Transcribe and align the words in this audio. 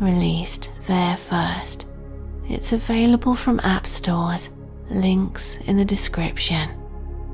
released 0.00 0.70
there 0.86 1.16
first. 1.16 1.86
It's 2.48 2.72
available 2.72 3.34
from 3.34 3.60
app 3.60 3.86
stores, 3.86 4.50
links 4.90 5.56
in 5.66 5.76
the 5.76 5.84
description, 5.84 6.70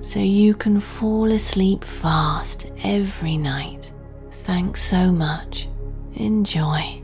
so 0.01 0.19
you 0.19 0.55
can 0.55 0.81
fall 0.81 1.31
asleep 1.31 1.85
fast 1.85 2.71
every 2.83 3.37
night. 3.37 3.93
Thanks 4.31 4.83
so 4.83 5.13
much. 5.13 5.69
Enjoy. 6.15 7.03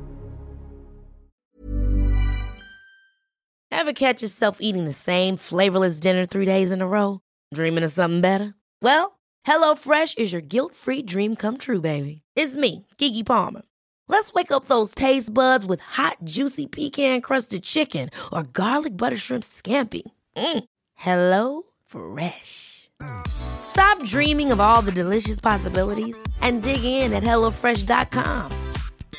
Ever 3.71 3.93
catch 3.93 4.21
yourself 4.21 4.59
eating 4.61 4.85
the 4.85 4.93
same 4.93 5.37
flavorless 5.37 6.01
dinner 6.01 6.27
three 6.27 6.45
days 6.45 6.71
in 6.71 6.83
a 6.83 6.87
row? 6.87 7.21
Dreaming 7.55 7.85
of 7.85 7.93
something 7.93 8.21
better? 8.21 8.55
Well, 8.83 9.19
HelloFresh 9.47 10.19
is 10.19 10.33
your 10.33 10.43
guilt 10.43 10.75
free 10.75 11.03
dream 11.03 11.35
come 11.35 11.57
true, 11.57 11.81
baby. 11.81 12.23
It's 12.37 12.57
me, 12.57 12.87
Keke 12.99 13.25
Palmer. 13.25 13.63
Let's 14.11 14.33
wake 14.33 14.51
up 14.51 14.65
those 14.65 14.93
taste 14.93 15.33
buds 15.33 15.65
with 15.65 15.79
hot, 15.79 16.17
juicy 16.25 16.67
pecan 16.67 17.21
crusted 17.21 17.63
chicken 17.63 18.11
or 18.33 18.43
garlic 18.43 18.97
butter 18.97 19.17
shrimp 19.17 19.45
scampi. 19.45 20.03
Mm. 20.37 20.65
Hello 20.97 21.63
Fresh. 21.87 22.91
Stop 23.29 24.05
dreaming 24.05 24.51
of 24.51 24.59
all 24.59 24.83
the 24.83 24.91
delicious 24.91 25.39
possibilities 25.39 26.21
and 26.41 26.65
dig 26.65 26.83
in 26.83 27.13
at 27.13 27.23
HelloFresh.com. 27.23 28.51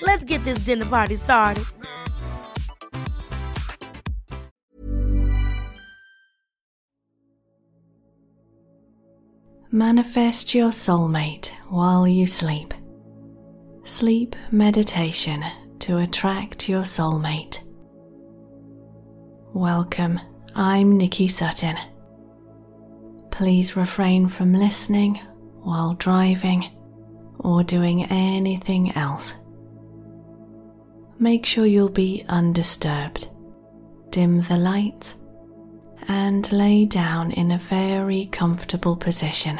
Let's 0.01 0.25
get 0.25 0.43
this 0.43 0.65
dinner 0.65 0.85
party 0.85 1.15
started. 1.15 1.63
Manifest 9.71 10.53
your 10.53 10.71
soulmate 10.71 11.47
while 11.69 12.05
you 12.05 12.27
sleep. 12.27 12.73
Sleep 13.83 14.35
meditation 14.51 15.43
to 15.79 15.97
attract 15.97 16.69
your 16.69 16.83
soulmate. 16.83 17.63
Welcome, 19.53 20.19
I'm 20.53 20.97
Nicky 20.97 21.27
Sutton. 21.27 21.75
Please 23.31 23.75
refrain 23.75 24.27
from 24.27 24.53
listening 24.53 25.15
while 25.63 25.95
driving 25.95 26.69
or 27.39 27.63
doing 27.63 28.05
anything 28.05 28.91
else. 28.95 29.33
Make 31.17 31.43
sure 31.47 31.65
you'll 31.65 31.89
be 31.89 32.23
undisturbed. 32.29 33.29
Dim 34.11 34.41
the 34.41 34.57
lights 34.57 35.15
and 36.07 36.51
lay 36.51 36.85
down 36.85 37.31
in 37.31 37.49
a 37.49 37.57
very 37.57 38.27
comfortable 38.27 38.95
position. 38.95 39.59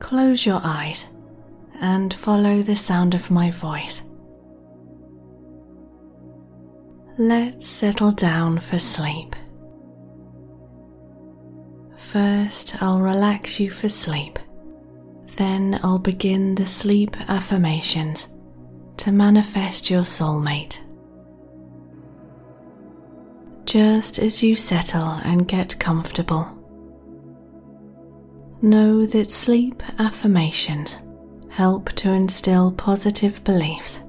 Close 0.00 0.44
your 0.44 0.60
eyes 0.64 1.12
and 1.80 2.12
follow 2.12 2.62
the 2.62 2.76
sound 2.76 3.14
of 3.14 3.30
my 3.30 3.50
voice. 3.50 4.08
Let's 7.18 7.66
settle 7.66 8.12
down 8.12 8.58
for 8.58 8.78
sleep. 8.78 9.34
First, 11.96 12.82
I'll 12.82 13.00
relax 13.00 13.58
you 13.58 13.70
for 13.70 13.88
sleep. 13.88 14.38
Then, 15.36 15.80
I'll 15.82 15.98
begin 15.98 16.54
the 16.54 16.66
sleep 16.66 17.16
affirmations 17.28 18.34
to 18.98 19.12
manifest 19.12 19.90
your 19.90 20.02
soulmate. 20.02 20.78
Just 23.64 24.18
as 24.18 24.42
you 24.42 24.54
settle 24.54 25.20
and 25.24 25.48
get 25.48 25.78
comfortable, 25.78 26.52
know 28.62 29.04
that 29.06 29.30
sleep 29.30 29.82
affirmations 29.98 30.98
help 31.56 31.90
to 31.94 32.10
instill 32.10 32.70
positive 32.70 33.42
beliefs 33.42 34.00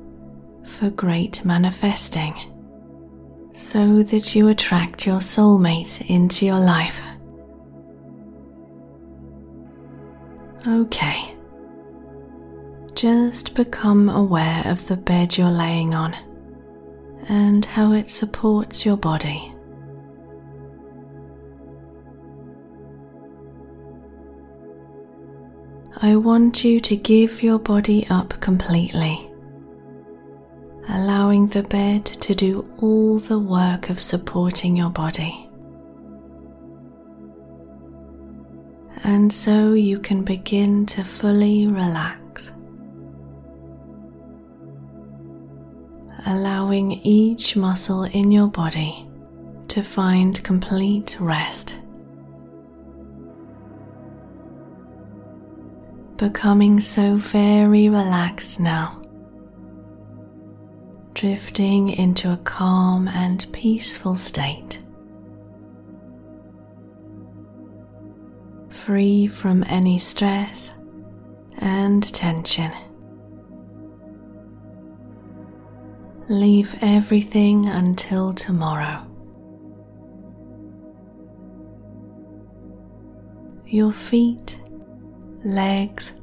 for 0.66 0.90
great 0.90 1.46
manifesting 1.46 2.36
so 3.54 4.04
that 4.04 4.36
you 4.36 4.50
attract 4.50 5.08
your 5.08 5.20
soulmate 5.20 6.06
into 6.10 6.46
your 6.46 6.60
life. 6.60 7.02
Okay. 10.68 11.34
Just 12.96 13.56
become 13.56 14.10
aware 14.10 14.64
of 14.66 14.86
the 14.90 14.98
bed 14.98 15.38
you're 15.38 15.50
laying 15.50 15.96
on 15.96 16.14
and 17.30 17.64
how 17.64 17.94
it 17.94 18.10
supports 18.10 18.86
your 18.86 18.98
body. 18.98 19.54
I 26.00 26.16
want 26.16 26.64
you 26.64 26.80
to 26.82 26.96
give 26.96 27.42
your 27.42 27.58
body 27.58 28.06
up 28.12 28.40
completely, 28.40 29.32
allowing 30.90 31.48
the 31.48 31.64
bed 31.64 32.06
to 32.06 32.36
do 32.36 32.70
all 32.80 33.18
the 33.18 33.40
work 33.40 33.90
of 33.90 34.00
supporting 34.00 34.78
your 34.78 34.92
body. 34.92 35.50
And 39.04 39.34
so 39.34 39.74
you 39.74 39.98
can 39.98 40.24
begin 40.24 40.86
to 40.88 41.04
fully 41.04 41.66
relax, 41.66 42.52
allowing 46.28 46.92
each 46.92 47.56
muscle 47.56 48.04
in 48.04 48.30
your 48.30 48.50
body 48.50 49.10
to 49.70 49.82
find 49.82 50.44
complete 50.44 51.18
rest. 51.20 51.80
Becoming 56.18 56.80
so 56.80 57.16
very 57.16 57.90
relaxed 57.90 58.60
now, 58.60 59.00
drifting 61.14 61.90
into 61.90 62.34
a 62.34 62.38
calm 62.38 63.08
and 63.08 63.46
peaceful 63.54 64.16
state, 64.16 64.82
free 68.70 69.28
from 69.28 69.64
any 69.68 70.00
stress 70.00 70.74
and 71.60 72.12
tension. 72.14 72.72
Leave 76.30 76.76
everything 76.82 77.68
until 77.68 78.34
tomorrow. 78.34 79.06
Your 83.66 83.92
feet 83.92 84.60
legs, 85.48 86.14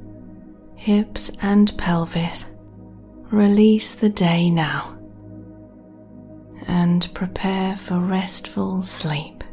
hips, 0.75 1.31
and 1.41 1.75
pelvis. 1.77 2.45
Release 3.31 3.95
the 3.95 4.09
day 4.09 4.51
now 4.51 4.97
and 6.67 7.09
prepare 7.13 7.75
for 7.75 7.99
restful 7.99 8.83
sleep. 8.83 9.43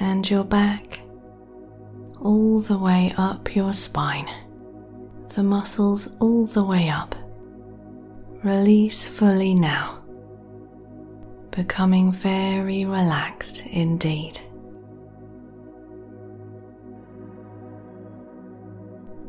And 0.00 0.28
your 0.28 0.44
back 0.44 1.00
all 2.20 2.60
the 2.60 2.78
way 2.78 3.12
up 3.16 3.54
your 3.54 3.74
spine, 3.74 4.28
the 5.34 5.42
muscles 5.42 6.08
all 6.20 6.46
the 6.46 6.64
way 6.64 6.88
up. 6.88 7.14
Release 8.42 9.06
fully 9.06 9.54
now 9.54 9.97
becoming 11.58 12.12
very 12.12 12.84
relaxed 12.84 13.66
indeed. 13.66 14.38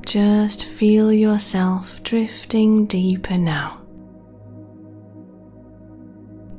Just 0.06 0.64
feel 0.64 1.12
yourself 1.12 2.04
drifting 2.04 2.86
deeper 2.86 3.36
now. 3.36 3.82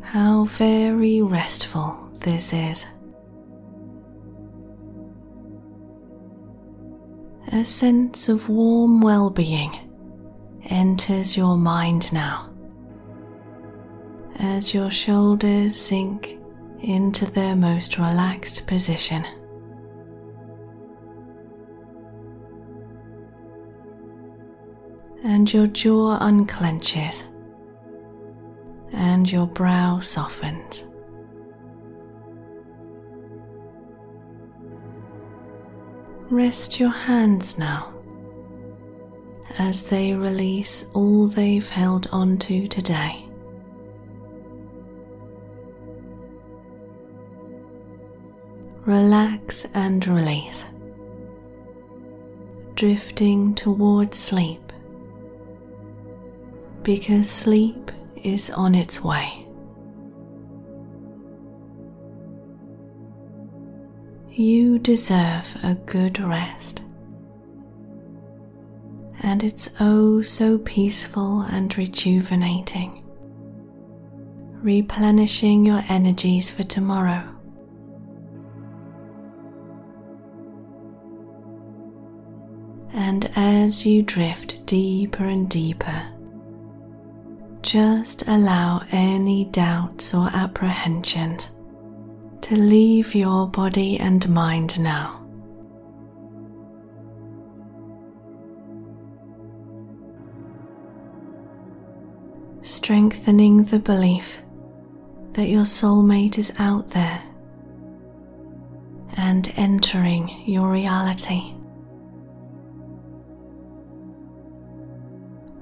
How 0.01 0.47
very 0.47 1.23
restful 1.23 2.11
this 2.19 2.53
is. 2.53 2.89
A 7.53 7.65
sense 7.65 8.29
of 8.29 8.49
warm 8.49 9.01
well 9.01 9.31
being 9.31 9.73
enters 10.65 11.37
your 11.37 11.57
mind 11.57 12.13
now 12.13 12.50
as 14.41 14.73
your 14.73 14.91
shoulders 14.91 15.79
sink 15.79 16.39
into 16.81 17.27
their 17.27 17.55
most 17.55 17.99
relaxed 17.99 18.67
position. 18.67 19.25
And 25.23 25.53
your 25.53 25.67
jaw 25.67 26.19
unclenches 26.21 27.25
and 28.93 29.31
your 29.31 29.47
brow 29.47 30.01
softens. 30.01 30.87
Rest 36.31 36.81
your 36.81 36.91
hands 36.91 37.59
now 37.59 37.93
as 39.59 39.83
they 39.83 40.15
release 40.15 40.87
all 40.95 41.27
they've 41.27 41.69
held 41.69 42.09
onto 42.11 42.67
today. 42.67 43.30
Relax 48.91 49.67
and 49.73 50.05
release, 50.09 50.67
drifting 52.75 53.55
towards 53.55 54.19
sleep 54.19 54.73
because 56.83 57.31
sleep 57.31 57.93
is 58.25 58.51
on 58.51 58.75
its 58.75 59.01
way. 59.01 59.47
You 64.33 64.81
deserve 64.81 65.57
a 65.63 65.77
good 65.87 66.19
rest, 66.19 66.83
and 69.23 69.45
it's 69.45 69.71
oh 69.79 70.21
so 70.21 70.59
peaceful 70.59 71.43
and 71.43 71.79
rejuvenating, 71.79 73.01
replenishing 74.65 75.65
your 75.65 75.85
energies 75.89 76.51
for 76.51 76.65
tomorrow. 76.65 77.37
And 82.93 83.31
as 83.37 83.87
you 83.87 84.03
drift 84.03 84.67
deeper 84.67 85.25
and 85.25 85.49
deeper, 85.49 86.03
just 87.63 88.27
allow 88.27 88.83
any 88.91 89.45
doubts 89.47 90.15
or 90.15 90.29
apprehensions 90.33 91.51
to 92.43 92.57
leave 92.57 93.15
your 93.15 93.47
body 93.47 93.99
and 93.99 94.29
mind 94.29 94.81
now. 94.81 95.17
Strengthening 102.63 103.65
the 103.65 103.79
belief 103.79 104.43
that 105.33 105.49
your 105.49 105.65
soulmate 105.65 106.39
is 106.39 106.53
out 106.59 106.89
there 106.91 107.23
and 109.17 109.53
entering 109.57 110.29
your 110.47 110.71
reality. 110.71 111.55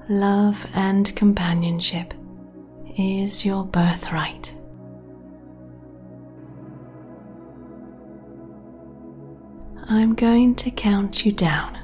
Love 0.09 0.65
and 0.73 1.15
companionship 1.15 2.15
is 2.97 3.45
your 3.45 3.63
birthright. 3.63 4.51
I'm 9.87 10.15
going 10.15 10.55
to 10.55 10.71
count 10.71 11.25
you 11.25 11.31
down 11.31 11.77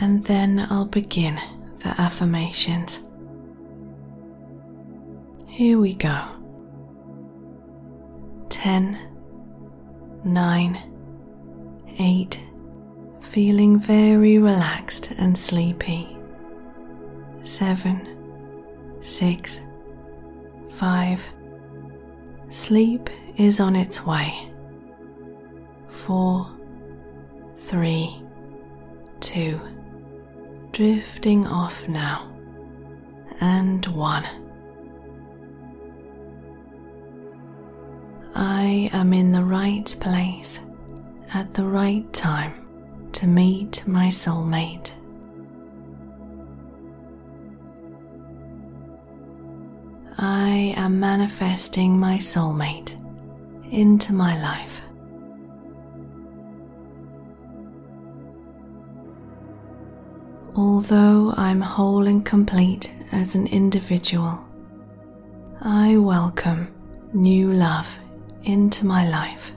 and 0.00 0.24
then 0.24 0.66
I'll 0.70 0.86
begin 0.86 1.40
the 1.78 2.00
affirmations. 2.00 3.06
Here 5.46 5.78
we 5.78 5.94
go. 5.94 6.20
10, 8.48 8.98
9, 10.24 10.78
8, 11.98 12.44
feeling 13.20 13.78
very 13.78 14.38
relaxed 14.38 15.12
and 15.12 15.38
sleepy 15.38 16.19
seven, 17.42 18.06
six, 19.00 19.60
five. 20.72 21.26
Sleep 22.48 23.08
is 23.36 23.60
on 23.60 23.76
its 23.76 24.04
way. 24.04 24.34
Four, 25.88 26.50
three, 27.56 28.22
two. 29.20 29.60
Drifting 30.72 31.46
off 31.46 31.88
now. 31.88 32.26
And 33.40 33.84
one. 33.86 34.26
I 38.34 38.90
am 38.92 39.12
in 39.12 39.32
the 39.32 39.44
right 39.44 39.94
place 40.00 40.60
at 41.34 41.52
the 41.54 41.64
right 41.64 42.10
time 42.12 42.66
to 43.12 43.26
meet 43.26 43.86
my 43.86 44.08
soulmate. 44.08 44.92
I 50.22 50.74
am 50.76 51.00
manifesting 51.00 51.98
my 51.98 52.18
soulmate 52.18 52.94
into 53.72 54.12
my 54.12 54.38
life. 54.42 54.82
Although 60.54 61.32
I'm 61.38 61.62
whole 61.62 62.06
and 62.06 62.22
complete 62.22 62.94
as 63.12 63.34
an 63.34 63.46
individual, 63.46 64.44
I 65.62 65.96
welcome 65.96 66.70
new 67.14 67.54
love 67.54 67.98
into 68.42 68.84
my 68.84 69.08
life. 69.08 69.52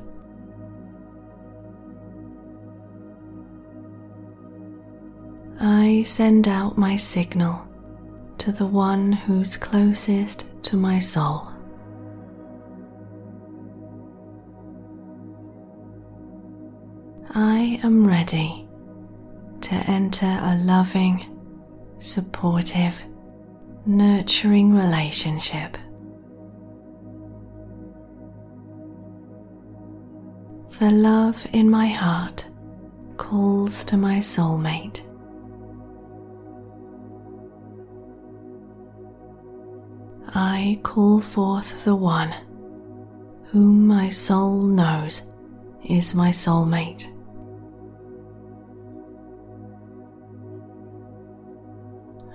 I 5.59 6.03
send 6.03 6.47
out 6.47 6.77
my 6.77 6.95
signal 6.95 7.67
to 8.43 8.51
the 8.51 8.67
one 8.67 9.13
who's 9.13 9.55
closest 9.55 10.45
to 10.61 10.75
my 10.75 10.99
soul. 10.99 11.47
I 17.33 17.79
am 17.83 18.05
ready 18.05 18.67
to 19.61 19.75
enter 19.75 20.25
a 20.25 20.57
loving, 20.57 21.39
supportive, 21.99 23.01
nurturing 23.85 24.75
relationship. 24.75 25.77
The 30.79 30.91
love 30.91 31.47
in 31.53 31.69
my 31.69 31.87
heart 31.87 32.45
calls 33.15 33.85
to 33.85 33.95
my 33.95 34.17
soulmate 34.17 35.01
I 40.35 40.79
call 40.81 41.21
forth 41.21 41.83
the 41.83 41.95
one 41.95 42.33
whom 43.51 43.85
my 43.85 44.09
soul 44.09 44.63
knows 44.63 45.21
is 45.85 46.15
my 46.15 46.29
soulmate. 46.29 47.07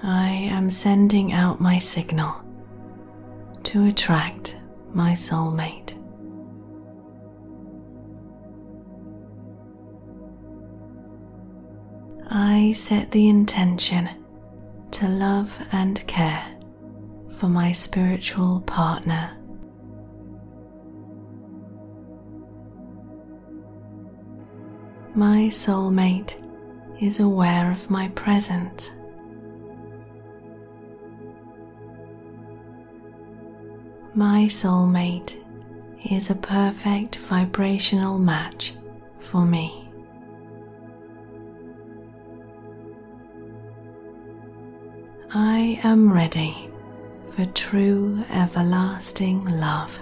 I 0.01 0.29
am 0.29 0.71
sending 0.71 1.33
out 1.33 1.61
my 1.61 1.79
signal 1.79 2.45
to 3.65 3.87
attract 3.87 4.61
my 4.93 5.13
soulmate. 5.13 5.95
I 12.31 12.73
set 12.73 13.11
the 13.11 13.29
intention 13.29 14.09
to 14.93 15.09
love 15.09 15.61
and 15.73 16.07
care 16.07 16.58
for 17.39 17.49
my 17.49 17.71
spiritual 17.71 18.61
partner. 18.63 19.31
My 25.15 25.47
soulmate 25.49 26.43
is 27.01 27.21
aware 27.21 27.71
of 27.71 27.89
my 27.91 28.09
presence. 28.09 28.91
My 34.15 34.47
soulmate 34.47 35.37
is 36.11 36.31
a 36.31 36.35
perfect 36.35 37.19
vibrational 37.19 38.19
match 38.19 38.75
for 39.21 39.45
me. 39.45 39.89
I 45.31 45.79
am 45.85 46.13
ready 46.13 46.69
for 47.39 47.47
true 47.53 48.25
everlasting 48.31 49.45
love. 49.45 49.97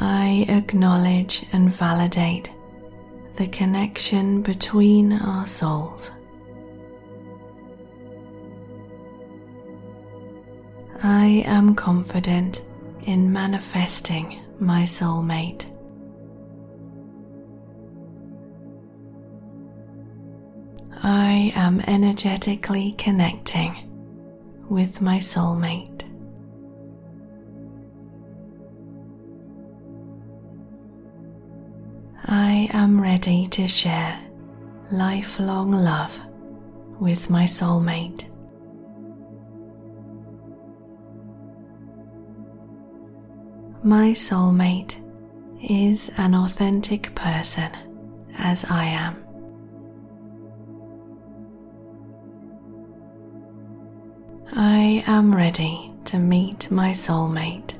I 0.00 0.46
acknowledge 0.48 1.44
and 1.52 1.70
validate 1.70 2.50
the 3.34 3.46
connection 3.48 4.40
between 4.40 5.12
our 5.12 5.46
souls. 5.46 6.10
I 11.02 11.44
am 11.44 11.74
confident 11.74 12.62
in 13.02 13.30
manifesting 13.30 14.40
my 14.58 14.84
soulmate. 14.84 15.71
I 21.04 21.52
am 21.56 21.80
energetically 21.80 22.92
connecting 22.92 23.74
with 24.68 25.00
my 25.00 25.18
soulmate. 25.18 26.04
I 32.24 32.68
am 32.72 33.00
ready 33.00 33.48
to 33.48 33.66
share 33.66 34.16
lifelong 34.92 35.72
love 35.72 36.20
with 37.00 37.28
my 37.28 37.44
soulmate. 37.46 38.28
My 43.82 44.12
soulmate 44.12 45.00
is 45.68 46.12
an 46.16 46.36
authentic 46.36 47.12
person 47.16 47.72
as 48.38 48.64
I 48.66 48.84
am. 48.84 49.31
I 54.54 55.02
am 55.06 55.34
ready 55.34 55.94
to 56.04 56.18
meet 56.18 56.70
my 56.70 56.90
soulmate. 56.90 57.74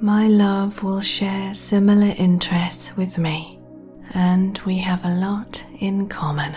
My 0.00 0.26
love 0.26 0.82
will 0.82 1.00
share 1.00 1.54
similar 1.54 2.12
interests 2.18 2.96
with 2.96 3.16
me, 3.16 3.60
and 4.14 4.58
we 4.66 4.78
have 4.78 5.04
a 5.04 5.14
lot 5.14 5.64
in 5.78 6.08
common. 6.08 6.56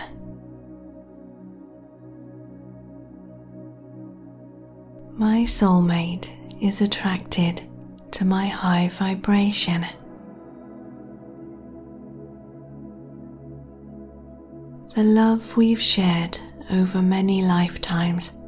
My 5.12 5.42
soulmate 5.44 6.32
is 6.60 6.80
attracted 6.80 7.62
to 8.10 8.24
my 8.24 8.46
high 8.46 8.88
vibration. 8.88 9.86
The 14.96 15.04
love 15.04 15.58
we've 15.58 15.78
shared 15.78 16.38
over 16.70 17.02
many 17.02 17.42
lifetimes 17.42 18.38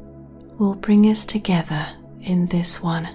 will 0.57 0.73
bring 0.73 1.05
us 1.05 1.23
together 1.23 1.85
in 2.21 2.47
this 2.47 2.81
one. 2.81 3.07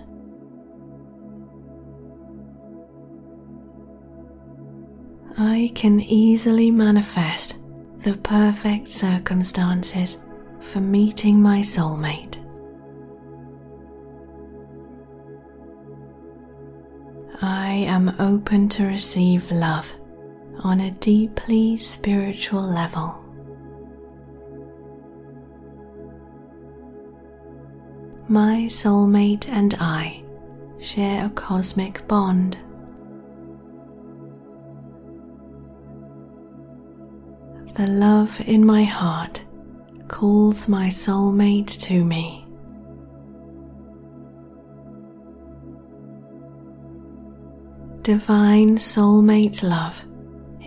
I 5.37 5.73
can 5.75 5.99
easily 5.99 6.71
manifest 6.71 7.57
the 8.05 8.17
perfect 8.19 8.88
circumstances 8.88 10.25
for 10.61 10.79
meeting 10.79 11.43
my 11.43 11.59
soulmate. 11.59 12.38
I 17.43 17.85
am 17.88 18.14
open 18.21 18.69
to 18.69 18.87
receive 18.87 19.50
love 19.50 19.93
on 20.61 20.79
a 20.79 20.93
deeply 20.93 21.76
spiritual 21.79 22.62
level. 22.62 23.24
My 28.28 28.66
soulmate 28.69 29.49
and 29.50 29.75
I 29.78 30.25
share 30.78 31.26
a 31.26 31.31
cosmic 31.31 32.07
bond. 32.09 32.59
The 37.75 37.87
love 37.87 38.40
in 38.47 38.64
my 38.64 38.85
heart 38.85 39.45
calls 40.09 40.69
my 40.69 40.88
soulmate 40.88 41.78
to 41.81 42.04
me. 42.04 42.47
Divine 48.02 48.76
soulmate 48.76 49.62
love 49.62 50.02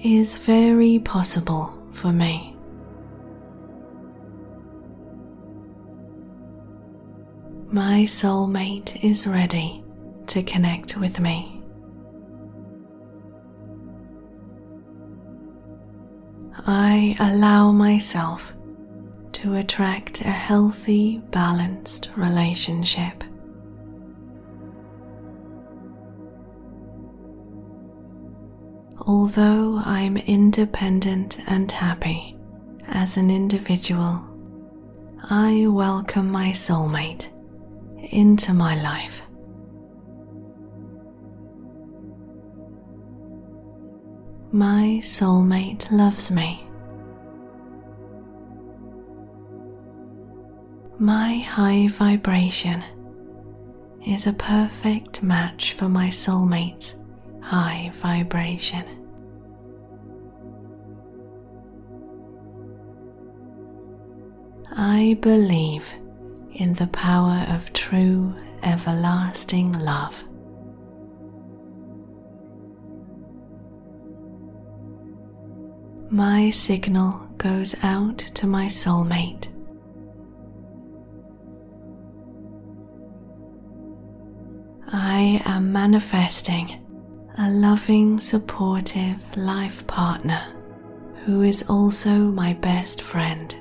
is 0.04 0.38
very 0.38 1.00
possible 1.00 1.74
for 1.92 2.12
me. 2.12 2.57
My 7.78 8.06
soulmate 8.06 9.04
is 9.04 9.28
ready 9.28 9.84
to 10.26 10.42
connect 10.42 10.98
with 10.98 11.20
me. 11.20 11.62
I 16.66 17.16
allow 17.20 17.72
myself 17.72 18.52
to 19.34 19.58
attract 19.58 20.22
a 20.22 20.32
healthy, 20.32 21.20
balanced 21.30 22.10
relationship. 22.16 23.24
Although 29.02 29.84
I'm 29.86 30.18
independent 30.18 31.38
and 31.46 31.72
happy 31.72 32.40
as 32.88 33.18
an 33.18 33.30
individual, 33.30 34.20
I 35.30 35.68
welcome 35.68 36.32
my 36.32 36.50
soulmate 36.50 37.37
into 38.12 38.54
my 38.54 38.82
life. 38.82 39.22
My 44.52 45.00
soulmate 45.02 45.92
loves 45.92 46.32
me. 46.32 46.64
My 51.00 51.38
high 51.38 51.90
vibration 51.90 52.84
is 54.06 54.26
a 54.26 54.34
perfect 54.34 55.22
match 55.22 55.74
for 55.74 55.90
my 55.90 56.08
soulmate's 56.08 56.96
high 57.42 57.92
vibration. 57.94 58.86
I 64.72 65.18
believe 65.22 65.94
in 66.58 66.74
the 66.74 66.88
power 66.88 67.46
of 67.50 67.72
true 67.74 68.34
everlasting 68.64 69.72
love. 69.74 70.24
My 76.10 76.50
signal 76.50 77.30
goes 77.38 77.76
out 77.84 78.18
to 78.18 78.48
my 78.48 78.66
soulmate. 78.66 79.48
I 84.88 85.42
am 85.46 85.72
manifesting 85.72 86.84
a 87.38 87.52
loving, 87.52 88.20
supportive 88.20 89.20
life 89.38 89.86
partner 89.86 90.42
who 91.26 91.44
is 91.44 91.70
also 91.70 92.18
my 92.18 92.54
best 92.54 93.02
friend. 93.02 93.56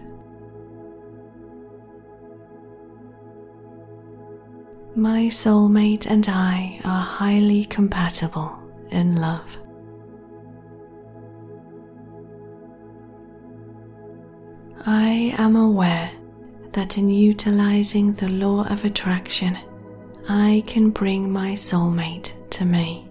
My 4.98 5.26
soulmate 5.26 6.06
and 6.06 6.26
I 6.26 6.80
are 6.82 7.02
highly 7.02 7.66
compatible 7.66 8.58
in 8.90 9.16
love. 9.16 9.58
I 14.86 15.34
am 15.36 15.54
aware 15.54 16.10
that 16.72 16.96
in 16.96 17.10
utilizing 17.10 18.12
the 18.12 18.30
law 18.30 18.64
of 18.68 18.86
attraction, 18.86 19.58
I 20.30 20.64
can 20.66 20.88
bring 20.88 21.30
my 21.30 21.52
soulmate 21.52 22.32
to 22.52 22.64
me. 22.64 23.06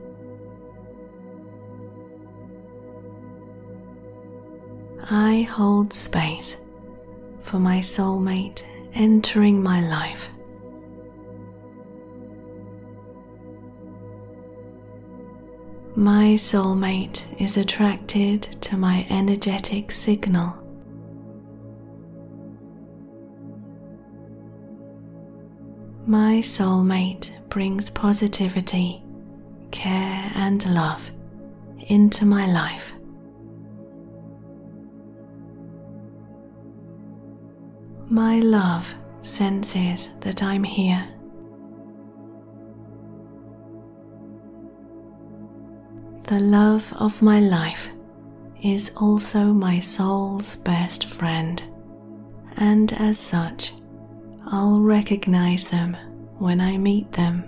I 5.12 5.42
hold 5.44 5.94
space 5.94 6.58
for 7.44 7.60
my 7.60 7.78
soulmate 7.78 8.64
entering 8.96 9.62
my 9.62 9.88
life. 9.88 10.32
My 15.98 16.34
soulmate 16.36 17.24
is 17.42 17.56
attracted 17.56 18.42
to 18.64 18.76
my 18.76 19.08
energetic 19.10 19.92
signal. 19.92 20.54
My 26.06 26.42
soulmate 26.42 27.32
brings 27.48 27.90
positivity, 27.90 29.06
care, 29.72 30.32
and 30.36 30.66
love 30.74 31.10
into 31.88 32.26
my 32.26 32.46
life. 32.46 32.94
My 38.10 38.42
love 38.42 38.94
senses 39.22 40.10
that 40.20 40.44
I'm 40.44 40.66
here. 40.66 41.15
The 46.28 46.40
love 46.40 46.92
of 46.98 47.22
my 47.22 47.40
life 47.40 47.92
is 48.64 48.92
also 48.98 49.54
my 49.54 49.78
soul's 49.78 50.56
best 50.56 51.06
friend, 51.06 51.62
and 52.58 52.92
as 52.94 53.20
such, 53.20 53.76
I'll 54.48 54.80
recognize 54.80 55.66
them 55.70 55.96
when 56.40 56.60
I 56.62 56.78
meet 56.80 57.12
them. 57.12 57.44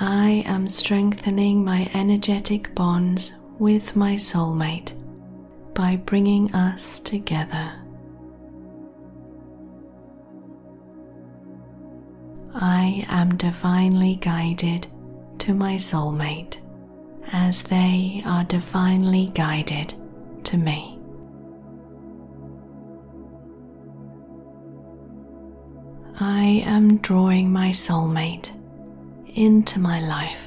I 0.00 0.42
am 0.44 0.66
strengthening 0.66 1.64
my 1.64 1.88
energetic 1.94 2.74
bonds 2.74 3.34
with 3.60 3.94
my 3.94 4.16
soulmate 4.16 4.92
by 5.72 5.94
bringing 5.94 6.52
us 6.52 6.98
together. 6.98 7.83
I 12.54 13.04
am 13.08 13.36
divinely 13.36 14.14
guided 14.14 14.86
to 15.38 15.54
my 15.54 15.74
soulmate 15.74 16.58
as 17.32 17.64
they 17.64 18.22
are 18.24 18.44
divinely 18.44 19.30
guided 19.34 19.92
to 20.44 20.56
me. 20.56 20.96
I 26.20 26.62
am 26.64 26.98
drawing 26.98 27.52
my 27.52 27.70
soulmate 27.70 28.52
into 29.34 29.80
my 29.80 30.00
life. 30.00 30.46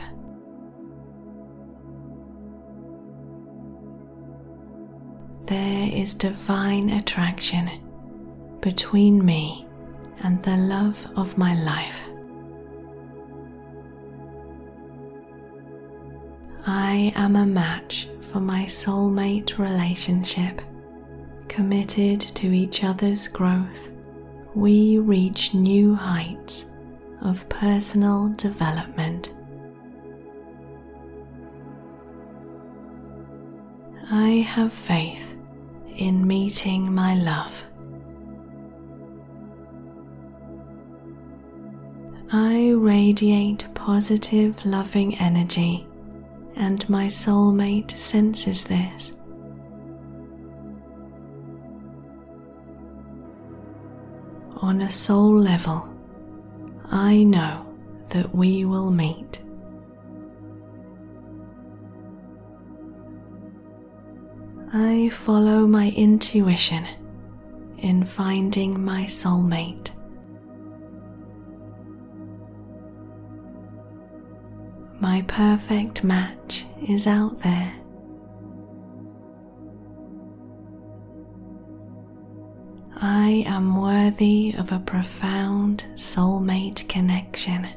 There 5.48 5.90
is 5.92 6.14
divine 6.16 6.90
attraction 6.90 7.70
between 8.62 9.26
me 9.26 9.67
and 10.24 10.42
the 10.44 10.58
love 10.58 11.06
of 11.16 11.38
my 11.38 11.54
life. 11.64 12.02
I 16.66 17.14
am 17.16 17.36
a 17.36 17.46
match 17.46 18.10
for 18.20 18.40
my 18.40 18.66
soulmate 18.66 19.58
relationship. 19.58 20.62
Committed 21.48 22.20
to 22.20 22.52
each 22.52 22.84
other's 22.84 23.28
growth, 23.28 23.90
we 24.54 24.98
reach 25.00 25.54
new 25.54 25.96
heights 25.96 26.66
of 27.22 27.48
personal 27.50 28.30
development. 28.30 29.34
I 34.12 34.46
have 34.48 34.74
faith 34.74 35.38
in 35.96 36.26
meeting 36.26 36.94
my 36.94 37.16
love. 37.16 37.67
I 42.32 42.72
radiate 42.72 43.68
positive, 43.74 44.66
loving 44.66 45.18
energy, 45.18 45.88
and 46.58 46.88
my 46.90 47.06
soulmate 47.08 47.98
senses 47.98 48.66
this. 48.66 49.16
On 54.58 54.82
a 54.82 54.90
soul 54.90 55.40
level, 55.40 55.94
I 56.92 57.24
know 57.24 57.66
that 58.10 58.36
we 58.36 58.66
will 58.66 58.92
meet. 58.92 59.42
I 64.74 65.10
follow 65.14 65.66
my 65.66 65.92
intuition 65.92 66.86
in 67.78 68.04
finding 68.04 68.84
my 68.84 69.04
soulmate. 69.04 69.92
My 75.00 75.24
perfect 75.28 76.04
match 76.04 76.66
is 76.88 77.06
out 77.06 77.40
there. 77.40 77.74
I 83.00 83.44
am 83.46 83.80
worthy 83.80 84.56
of 84.58 84.72
a 84.72 84.80
profound 84.80 85.86
soulmate 85.94 86.88
connection. 86.90 87.68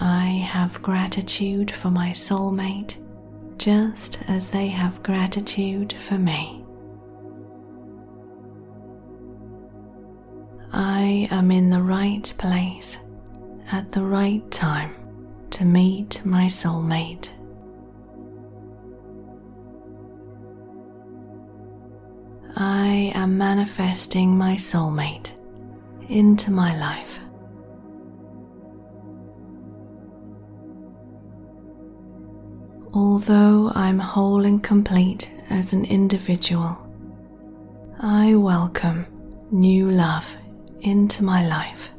I 0.00 0.26
have 0.26 0.80
gratitude 0.82 1.70
for 1.72 1.90
my 1.90 2.10
soulmate 2.10 2.96
just 3.58 4.22
as 4.28 4.50
they 4.50 4.68
have 4.68 5.02
gratitude 5.02 5.92
for 5.92 6.16
me. 6.16 6.64
I 10.72 11.28
am 11.30 11.50
in 11.50 11.70
the 11.70 11.82
right 11.82 12.32
place 12.36 12.98
at 13.72 13.90
the 13.92 14.02
right 14.02 14.48
time 14.50 14.94
to 15.50 15.64
meet 15.64 16.24
my 16.24 16.44
soulmate. 16.44 17.30
I 22.56 23.12
am 23.14 23.38
manifesting 23.38 24.36
my 24.36 24.56
soulmate 24.56 25.32
into 26.08 26.50
my 26.50 26.78
life. 26.78 27.18
Although 32.92 33.70
I'm 33.74 33.98
whole 33.98 34.44
and 34.44 34.62
complete 34.62 35.32
as 35.50 35.72
an 35.72 35.84
individual, 35.84 36.76
I 38.00 38.34
welcome 38.34 39.06
new 39.50 39.90
love 39.90 40.36
into 40.80 41.24
my 41.24 41.46
life. 41.46 41.90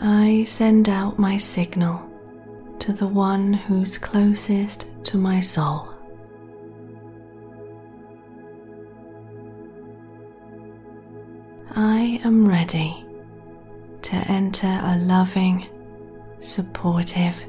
I 0.00 0.44
send 0.44 0.88
out 0.88 1.18
my 1.18 1.36
signal 1.38 2.10
to 2.80 2.92
the 2.92 3.06
one 3.06 3.52
who's 3.52 3.96
closest 3.96 4.86
to 5.04 5.16
my 5.16 5.40
soul. 5.40 5.88
I 11.76 12.20
am 12.24 12.46
ready 12.46 13.04
to 14.02 14.16
enter 14.16 14.66
a 14.66 14.98
loving, 14.98 15.66
supportive, 16.40 17.42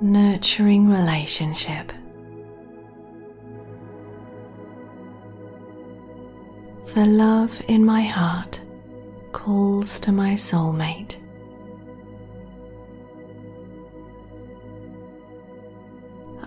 nurturing 0.00 0.88
relationship. 0.90 1.92
The 6.94 7.04
love 7.04 7.60
in 7.68 7.84
my 7.84 8.00
heart 8.00 8.60
calls 9.30 10.00
to 10.00 10.10
my 10.10 10.32
soulmate. 10.32 11.16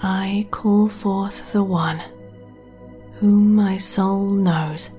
I 0.02 0.48
call 0.50 0.90
forth 0.90 1.54
the 1.54 1.64
one 1.64 2.02
whom 3.14 3.56
my 3.56 3.78
soul 3.78 4.26
knows 4.26 4.90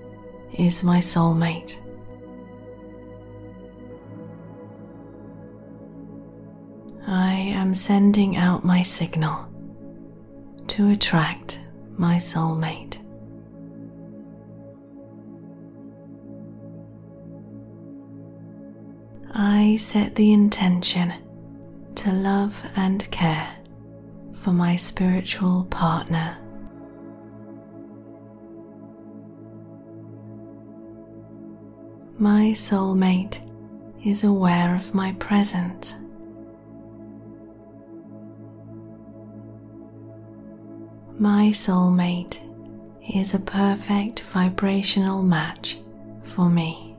is 0.54 0.84
my 0.84 0.98
soulmate. 0.98 1.76
I 7.06 7.32
am 7.32 7.74
sending 7.74 8.36
out 8.36 8.64
my 8.64 8.82
signal 8.82 9.48
to 10.68 10.90
attract 10.90 11.60
my 11.98 12.16
soulmate. 12.16 12.98
I 19.44 19.74
set 19.74 20.14
the 20.14 20.32
intention 20.32 21.12
to 21.96 22.12
love 22.12 22.64
and 22.76 23.10
care 23.10 23.52
for 24.34 24.52
my 24.52 24.76
spiritual 24.76 25.64
partner. 25.64 26.36
My 32.18 32.52
soulmate 32.54 33.44
is 34.06 34.22
aware 34.22 34.76
of 34.76 34.94
my 34.94 35.10
presence. 35.14 35.96
My 41.18 41.48
soulmate 41.48 42.38
is 43.12 43.34
a 43.34 43.40
perfect 43.40 44.20
vibrational 44.20 45.20
match 45.24 45.80
for 46.22 46.48
me. 46.48 46.91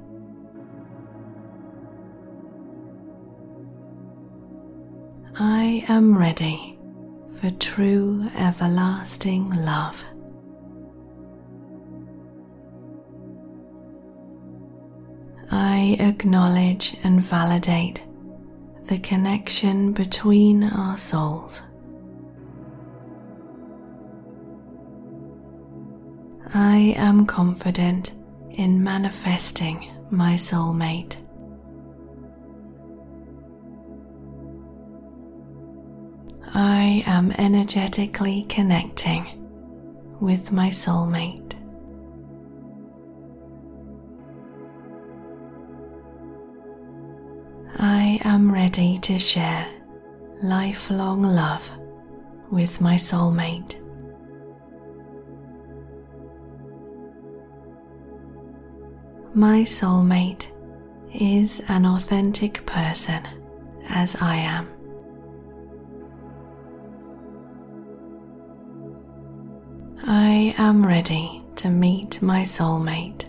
I 5.36 5.84
am 5.88 6.16
ready 6.16 6.78
for 7.40 7.50
true 7.50 8.30
everlasting 8.36 9.50
love. 9.66 10.04
I 15.50 15.98
acknowledge 16.00 16.96
and 17.04 17.24
validate 17.24 18.04
the 18.84 19.00
connection 19.00 19.92
between 19.92 20.66
our 20.66 21.00
souls. 21.00 21.64
I 26.54 26.94
am 26.96 27.26
confident 27.26 28.14
in 28.52 28.84
manifesting 28.84 29.90
my 30.12 30.36
soulmate. 30.36 31.23
I 36.56 37.04
am 37.08 37.32
energetically 37.32 38.44
connecting 38.48 39.26
with 40.20 40.52
my 40.52 40.70
soulmate. 40.70 41.56
I 47.78 48.20
am 48.24 48.52
ready 48.52 49.00
to 49.00 49.18
share 49.18 49.66
lifelong 50.44 51.24
love 51.24 51.72
with 52.52 52.80
my 52.80 52.96
soulmate. 52.96 53.80
My 59.34 59.62
soulmate 59.62 60.52
is 61.16 61.64
an 61.68 61.88
authentic 61.88 62.64
person 62.68 63.28
as 63.90 64.16
I 64.22 64.36
am. 64.36 64.73
I 70.06 70.54
am 70.58 70.86
ready 70.86 71.46
to 71.56 71.70
meet 71.70 72.22
my 72.22 72.42
soulmate. 72.42 73.26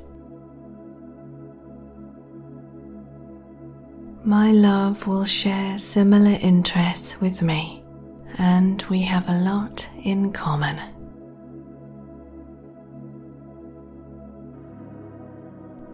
My 4.24 4.50
love 4.50 5.06
will 5.06 5.24
share 5.24 5.78
similar 5.78 6.36
interests 6.40 7.20
with 7.20 7.42
me, 7.42 7.84
and 8.38 8.82
we 8.90 9.02
have 9.02 9.28
a 9.28 9.38
lot 9.38 9.88
in 10.02 10.32
common. 10.32 10.80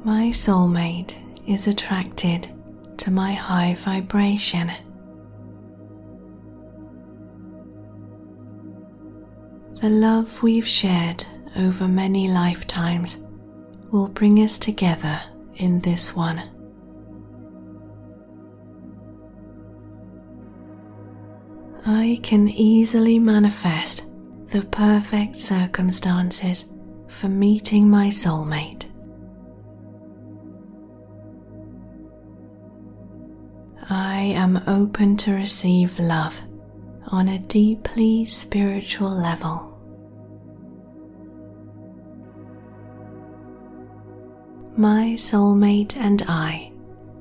My 0.03 0.31
soulmate 0.31 1.15
is 1.47 1.67
attracted 1.67 2.49
to 2.97 3.11
my 3.11 3.35
high 3.35 3.75
vibration. 3.75 4.73
The 9.81 9.89
love 9.89 10.43
we've 10.43 10.69
shared 10.69 11.25
over 11.57 11.89
many 11.89 12.29
lifetimes 12.29 13.25
will 13.91 14.09
bring 14.09 14.37
us 14.41 14.59
together 14.59 15.19
in 15.55 15.81
this 15.81 16.15
one. 16.15 16.43
I 21.87 22.21
can 22.23 22.47
easily 22.51 23.19
manifest 23.19 24.05
the 24.51 24.61
perfect 24.61 25.41
circumstances 25.41 26.71
for 27.09 27.31
meeting 27.31 27.89
my 27.89 28.09
soulmate. 28.09 28.85
I 33.89 34.21
am 34.21 34.63
open 34.67 35.17
to 35.19 35.33
receive 35.33 35.99
love 35.99 36.39
on 37.07 37.29
a 37.29 37.39
deeply 37.39 38.27
spiritual 38.27 39.11
level. 39.11 39.70
My 44.81 45.13
soulmate 45.19 45.95
and 45.99 46.23
I 46.27 46.73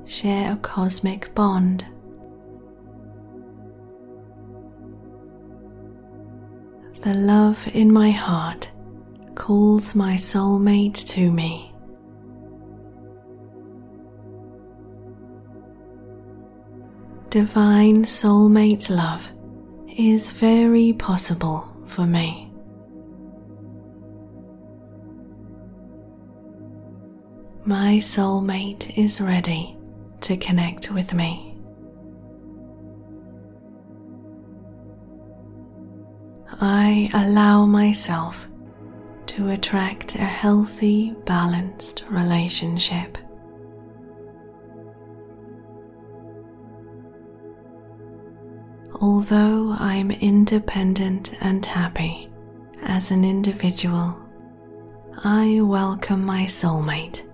share 0.06 0.54
a 0.54 0.56
cosmic 0.56 1.36
bond. 1.36 1.86
The 7.02 7.14
love 7.16 7.68
in 7.74 7.92
my 7.92 8.12
heart 8.12 8.72
calls 9.36 9.94
my 9.94 10.14
soulmate 10.14 11.06
to 11.08 11.30
me. 11.34 11.74
Divine 17.30 18.04
soulmate 18.04 18.90
love 18.90 19.30
is 19.98 20.32
very 20.32 20.94
possible 20.94 21.68
for 21.86 22.06
me. 22.06 22.49
My 27.70 27.98
soulmate 27.98 28.98
is 28.98 29.22
ready 29.22 29.78
to 30.22 30.36
connect 30.38 30.90
with 30.90 31.14
me. 31.14 31.56
I 36.60 37.12
allow 37.14 37.68
myself 37.68 38.48
to 39.28 39.50
attract 39.50 40.16
a 40.16 40.26
healthy, 40.26 41.12
balanced 41.26 42.06
relationship. 42.10 43.20
Although 49.00 49.76
I'm 49.78 50.10
independent 50.10 51.36
and 51.40 51.64
happy 51.64 52.32
as 52.82 53.12
an 53.12 53.24
individual, 53.24 54.20
I 55.24 55.60
welcome 55.62 56.26
my 56.26 56.46
soulmate 56.46 57.29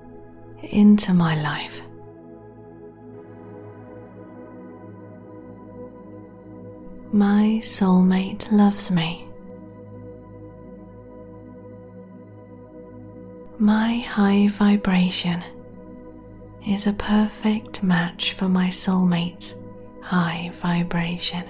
into 0.72 1.14
my 1.14 1.42
life. 1.42 1.82
My 7.12 7.60
soulmate 7.62 8.52
loves 8.52 8.92
me. 8.92 9.28
My 13.58 14.00
high 14.00 14.50
vibration 14.50 15.42
is 16.68 16.88
a 16.88 16.94
perfect 16.94 17.84
match 17.84 18.34
for 18.34 18.50
my 18.50 18.68
soulmate's 18.68 19.56
high 20.02 20.52
vibration. 20.56 21.46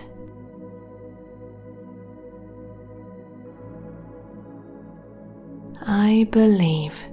I 5.81 6.27
believe 6.31 7.03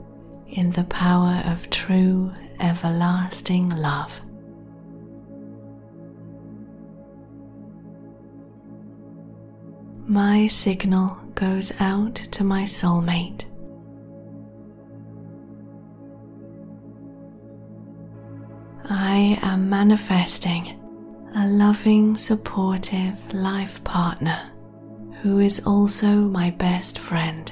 in 0.53 0.71
the 0.71 0.85
power 0.85 1.43
of 1.47 1.69
true 1.71 2.31
everlasting 2.61 3.71
love. 3.71 4.21
My 10.07 10.47
signal 10.47 11.17
goes 11.35 11.73
out 11.81 12.15
to 12.17 12.45
my 12.45 12.65
soulmate. 12.65 13.45
I 18.85 19.39
am 19.41 19.71
manifesting 19.71 20.79
a 21.35 21.49
loving, 21.49 22.17
supportive 22.17 23.33
life 23.33 23.83
partner 23.85 24.51
who 25.23 25.39
is 25.39 25.65
also 25.65 26.09
my 26.09 26.51
best 26.51 26.99
friend. 26.99 27.51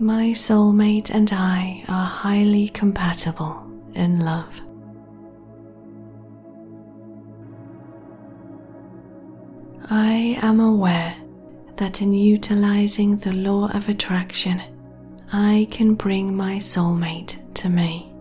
My 0.00 0.26
soulmate 0.26 1.10
and 1.10 1.28
I 1.32 1.82
are 1.88 2.06
highly 2.06 2.68
compatible 2.68 3.66
in 3.94 4.20
love. 4.20 4.60
I 9.90 10.38
am 10.40 10.60
aware 10.60 11.16
that 11.76 12.00
in 12.00 12.12
utilizing 12.12 13.16
the 13.16 13.32
law 13.32 13.70
of 13.70 13.88
attraction, 13.88 14.62
I 15.32 15.66
can 15.72 15.94
bring 15.94 16.36
my 16.36 16.58
soulmate 16.58 17.52
to 17.54 17.68
me. 17.68 18.14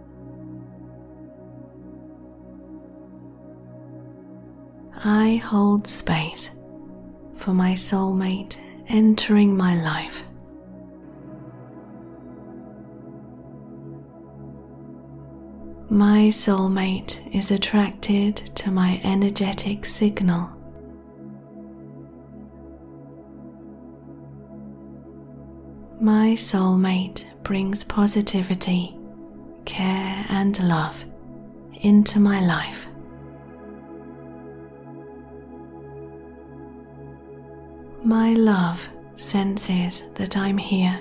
I 5.03 5.35
hold 5.35 5.85
space 5.85 6.49
for 7.35 7.53
my 7.53 7.73
soulmate 7.73 8.57
entering 8.87 9.55
my 9.55 9.75
life. 9.75 10.23
My 15.89 16.27
soulmate 16.27 17.33
is 17.33 17.49
attracted 17.49 18.35
to 18.55 18.71
my 18.71 18.99
energetic 19.05 19.85
signal. 19.85 20.49
My 26.01 26.31
soulmate 26.35 27.25
brings 27.43 27.85
positivity, 27.85 28.97
care, 29.63 30.25
and 30.27 30.61
love 30.67 31.05
into 31.81 32.19
my 32.19 32.41
life. 32.41 32.85
My 38.03 38.33
love 38.33 38.89
senses 39.15 40.11
that 40.15 40.35
I'm 40.35 40.57
here 40.57 40.99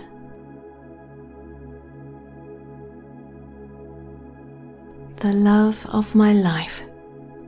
The 5.19 5.33
love 5.33 5.85
of 5.87 6.15
my 6.15 6.35
life 6.35 6.83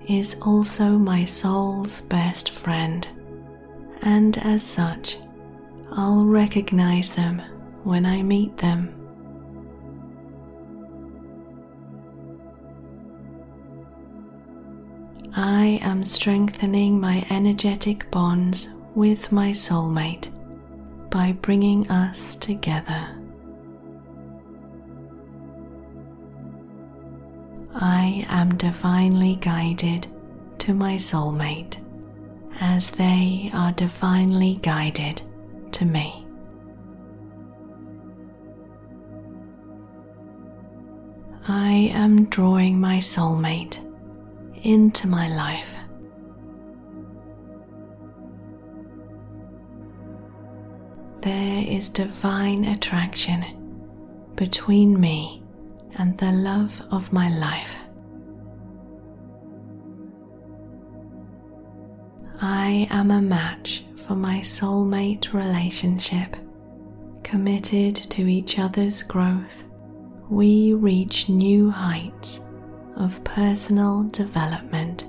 is 0.08 0.36
also 0.40 0.92
my 0.98 1.24
soul's 1.24 2.00
best 2.00 2.50
friend, 2.50 3.06
and 4.00 4.38
as 4.38 4.62
such, 4.62 5.18
I'll 5.92 6.24
recognize 6.24 7.14
them 7.14 7.42
when 7.84 8.06
I 8.06 8.22
meet 8.22 8.56
them. 8.56 8.94
I 15.36 15.78
am 15.82 16.04
strengthening 16.04 16.98
my 16.98 17.24
energetic 17.28 18.10
bonds 18.10 18.74
with 18.94 19.30
my 19.30 19.50
soulmate 19.50 20.30
by 21.10 21.32
bringing 21.32 21.88
us 21.90 22.34
together. 22.34 23.17
I 27.80 28.26
am 28.28 28.56
divinely 28.56 29.36
guided 29.36 30.08
to 30.58 30.74
my 30.74 30.96
soulmate 30.96 31.78
as 32.60 32.90
they 32.90 33.52
are 33.54 33.70
divinely 33.70 34.58
guided 34.62 35.22
to 35.72 35.84
me. 35.84 36.26
I 41.46 41.92
am 41.94 42.24
drawing 42.24 42.80
my 42.80 42.98
soulmate 42.98 43.78
into 44.64 45.06
my 45.06 45.28
life. 45.28 45.76
There 51.22 51.64
is 51.64 51.90
divine 51.90 52.64
attraction 52.64 53.44
between 54.34 54.98
me 55.00 55.44
and 55.98 56.16
the 56.18 56.32
love 56.32 56.80
of 56.90 57.12
my 57.12 57.28
life. 57.38 57.76
I 62.40 62.86
am 62.90 63.10
a 63.10 63.20
match 63.20 63.84
for 63.96 64.14
my 64.14 64.38
soulmate 64.38 65.32
relationship. 65.32 66.36
Committed 67.24 67.96
to 67.96 68.26
each 68.28 68.58
other's 68.58 69.02
growth, 69.02 69.64
we 70.30 70.72
reach 70.72 71.28
new 71.28 71.68
heights 71.68 72.40
of 72.96 73.22
personal 73.24 74.04
development. 74.04 75.08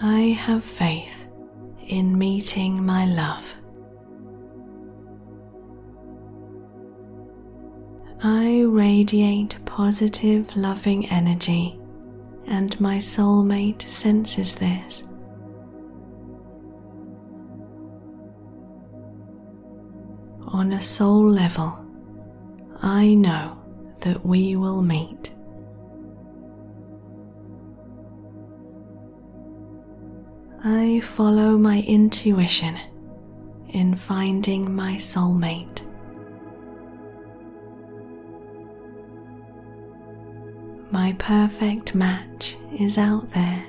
I 0.00 0.20
have 0.38 0.64
faith 0.64 1.28
in 1.86 2.16
meeting 2.16 2.84
my 2.84 3.04
love. 3.06 3.56
I 8.26 8.62
radiate 8.62 9.58
positive, 9.66 10.56
loving 10.56 11.04
energy, 11.10 11.78
and 12.46 12.80
my 12.80 12.96
soulmate 12.96 13.82
senses 13.82 14.54
this. 14.54 15.02
On 20.48 20.72
a 20.72 20.80
soul 20.80 21.30
level, 21.30 21.84
I 22.80 23.12
know 23.12 23.62
that 24.00 24.24
we 24.24 24.56
will 24.56 24.80
meet. 24.80 25.30
I 30.64 31.00
follow 31.00 31.58
my 31.58 31.82
intuition 31.82 32.78
in 33.68 33.94
finding 33.94 34.74
my 34.74 34.94
soulmate. 34.94 35.82
My 40.94 41.12
perfect 41.18 41.96
match 41.96 42.56
is 42.78 42.98
out 42.98 43.28
there. 43.30 43.66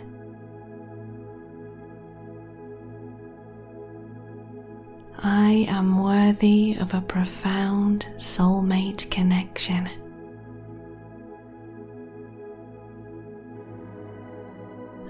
I 5.17 5.65
am 5.67 6.03
worthy 6.03 6.75
of 6.79 6.93
a 6.93 7.01
profound 7.01 8.07
soulmate 8.17 9.09
connection. 9.09 9.89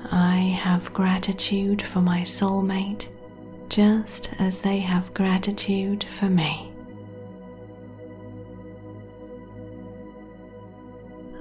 I 0.10 0.38
have 0.38 0.94
gratitude 0.94 1.82
for 1.82 2.00
my 2.00 2.22
soulmate 2.22 3.10
just 3.68 4.34
as 4.40 4.62
they 4.62 4.80
have 4.80 5.14
gratitude 5.14 6.06
for 6.06 6.30
me. 6.30 6.75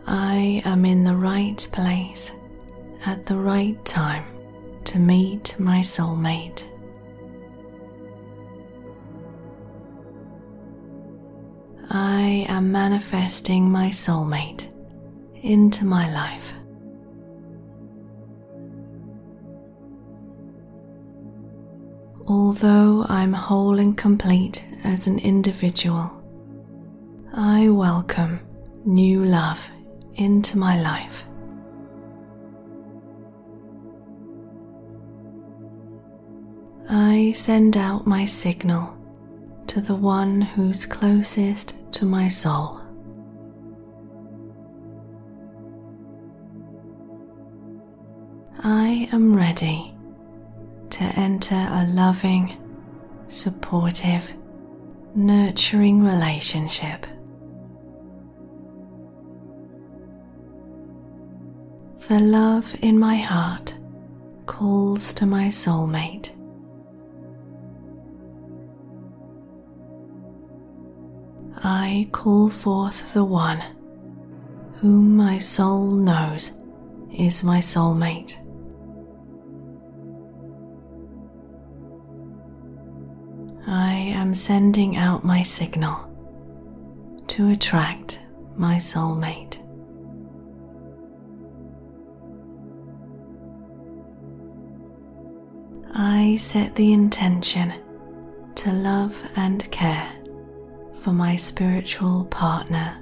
I 0.06 0.62
am 0.66 0.84
in 0.84 1.02
the 1.02 1.16
right 1.16 1.66
place 1.72 2.32
at 3.06 3.24
the 3.24 3.36
right 3.36 3.82
time 3.84 4.24
to 4.84 4.98
meet 4.98 5.58
my 5.58 5.80
soulmate. 5.80 6.64
I 11.88 12.44
am 12.48 12.70
manifesting 12.70 13.70
my 13.70 13.88
soulmate 13.88 14.68
into 15.42 15.86
my 15.86 16.12
life. 16.12 16.52
Although 22.26 23.06
I'm 23.08 23.32
whole 23.32 23.78
and 23.78 23.96
complete 23.96 24.66
as 24.82 25.06
an 25.06 25.18
individual, 25.18 26.10
I 27.32 27.68
welcome 27.68 28.40
new 28.84 29.24
love 29.24 29.70
into 30.16 30.58
my 30.58 30.80
life. 30.80 31.24
I 36.88 37.32
send 37.32 37.76
out 37.76 38.06
my 38.06 38.24
signal 38.24 38.96
to 39.68 39.80
the 39.80 39.94
one 39.94 40.40
who's 40.40 40.86
closest 40.86 41.74
to 41.92 42.04
my 42.04 42.28
soul. 42.28 42.80
I 48.62 49.08
am 49.12 49.34
ready 49.34 49.94
to 50.90 51.04
enter 51.04 51.54
a 51.54 51.86
loving, 51.88 52.56
supportive, 53.28 54.32
nurturing 55.14 56.04
relationship. 56.04 57.06
The 62.08 62.20
love 62.20 62.76
in 62.82 62.98
my 62.98 63.16
heart 63.16 63.74
calls 64.44 65.14
to 65.14 65.24
my 65.24 65.46
soulmate. 65.46 66.32
I 71.56 72.10
call 72.12 72.50
forth 72.50 73.14
the 73.14 73.24
one 73.24 73.62
whom 74.74 75.16
my 75.16 75.38
soul 75.38 75.86
knows 75.86 76.52
is 77.10 77.42
my 77.42 77.58
soulmate. 77.58 78.36
I 83.66 83.94
am 83.94 84.34
sending 84.34 84.98
out 84.98 85.24
my 85.24 85.40
signal 85.40 86.10
to 87.28 87.48
attract 87.48 88.20
my 88.56 88.76
soulmate. 88.76 89.63
I 96.24 96.36
set 96.36 96.74
the 96.74 96.94
intention 96.94 97.70
to 98.54 98.72
love 98.72 99.22
and 99.36 99.70
care 99.70 100.10
for 100.94 101.12
my 101.12 101.36
spiritual 101.36 102.24
partner. 102.24 102.96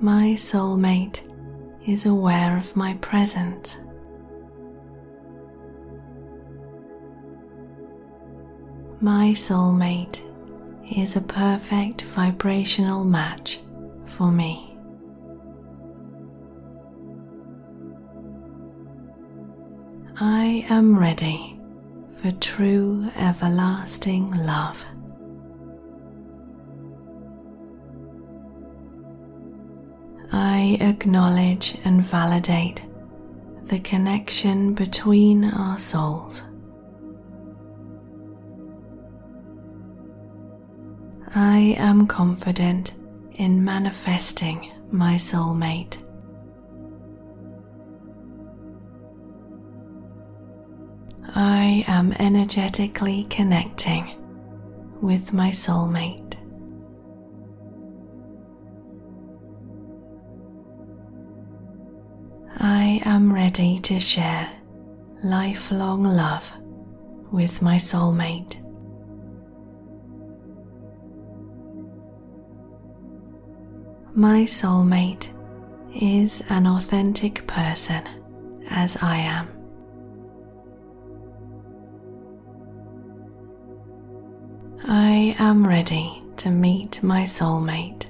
My 0.00 0.34
soulmate 0.34 1.20
is 1.86 2.04
aware 2.04 2.56
of 2.56 2.74
my 2.74 2.94
presence. 2.94 3.76
My 9.00 9.30
soulmate 9.36 10.20
is 10.90 11.14
a 11.14 11.20
perfect 11.20 12.02
vibrational 12.02 13.04
match 13.04 13.60
for 14.04 14.32
me. 14.32 14.75
I 20.18 20.64
am 20.70 20.98
ready 20.98 21.60
for 22.08 22.30
true 22.32 23.10
everlasting 23.16 24.30
love. 24.46 24.82
I 30.32 30.78
acknowledge 30.80 31.76
and 31.84 32.02
validate 32.02 32.82
the 33.64 33.78
connection 33.80 34.72
between 34.72 35.44
our 35.44 35.78
souls. 35.78 36.44
I 41.34 41.76
am 41.76 42.06
confident 42.06 42.94
in 43.34 43.62
manifesting 43.62 44.72
my 44.90 45.16
soulmate. 45.16 46.05
I 51.38 51.84
am 51.86 52.14
energetically 52.14 53.24
connecting 53.28 54.08
with 55.02 55.34
my 55.34 55.50
soulmate. 55.50 56.34
I 62.56 63.02
am 63.04 63.30
ready 63.30 63.78
to 63.80 64.00
share 64.00 64.48
lifelong 65.22 66.04
love 66.04 66.50
with 67.30 67.60
my 67.60 67.76
soulmate. 67.76 68.56
My 74.14 74.44
soulmate 74.44 75.28
is 75.94 76.42
an 76.48 76.66
authentic 76.66 77.46
person 77.46 78.08
as 78.70 78.96
I 79.02 79.18
am. 79.18 79.55
I 85.08 85.36
am 85.38 85.64
ready 85.64 86.20
to 86.38 86.50
meet 86.50 87.00
my 87.00 87.22
soulmate. 87.22 88.06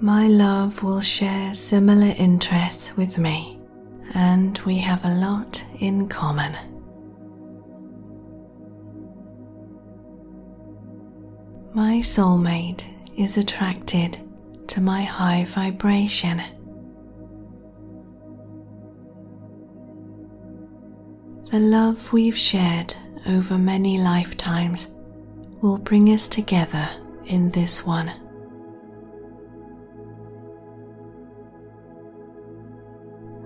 My 0.00 0.28
love 0.28 0.82
will 0.82 1.02
share 1.02 1.52
similar 1.52 2.14
interests 2.16 2.96
with 2.96 3.18
me, 3.18 3.60
and 4.14 4.58
we 4.60 4.78
have 4.78 5.04
a 5.04 5.14
lot 5.14 5.62
in 5.80 6.08
common. 6.08 6.56
My 11.74 11.98
soulmate 11.98 12.86
is 13.14 13.36
attracted 13.36 14.16
to 14.68 14.80
my 14.80 15.02
high 15.02 15.44
vibration. 15.44 16.40
The 21.50 21.60
love 21.60 22.12
we've 22.12 22.36
shared 22.36 22.94
over 23.26 23.56
many 23.56 23.98
lifetimes 23.98 24.94
will 25.60 25.78
bring 25.78 26.08
us 26.08 26.28
together 26.28 26.88
in 27.26 27.50
this 27.50 27.86
one. 27.86 28.10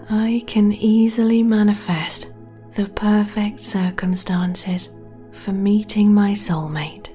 I 0.09 0.43
can 0.47 0.73
easily 0.73 1.43
manifest 1.43 2.33
the 2.77 2.87
perfect 2.87 3.61
circumstances 3.61 4.97
for 5.33 5.53
meeting 5.53 6.15
my 6.15 6.33
soulmate. 6.33 7.15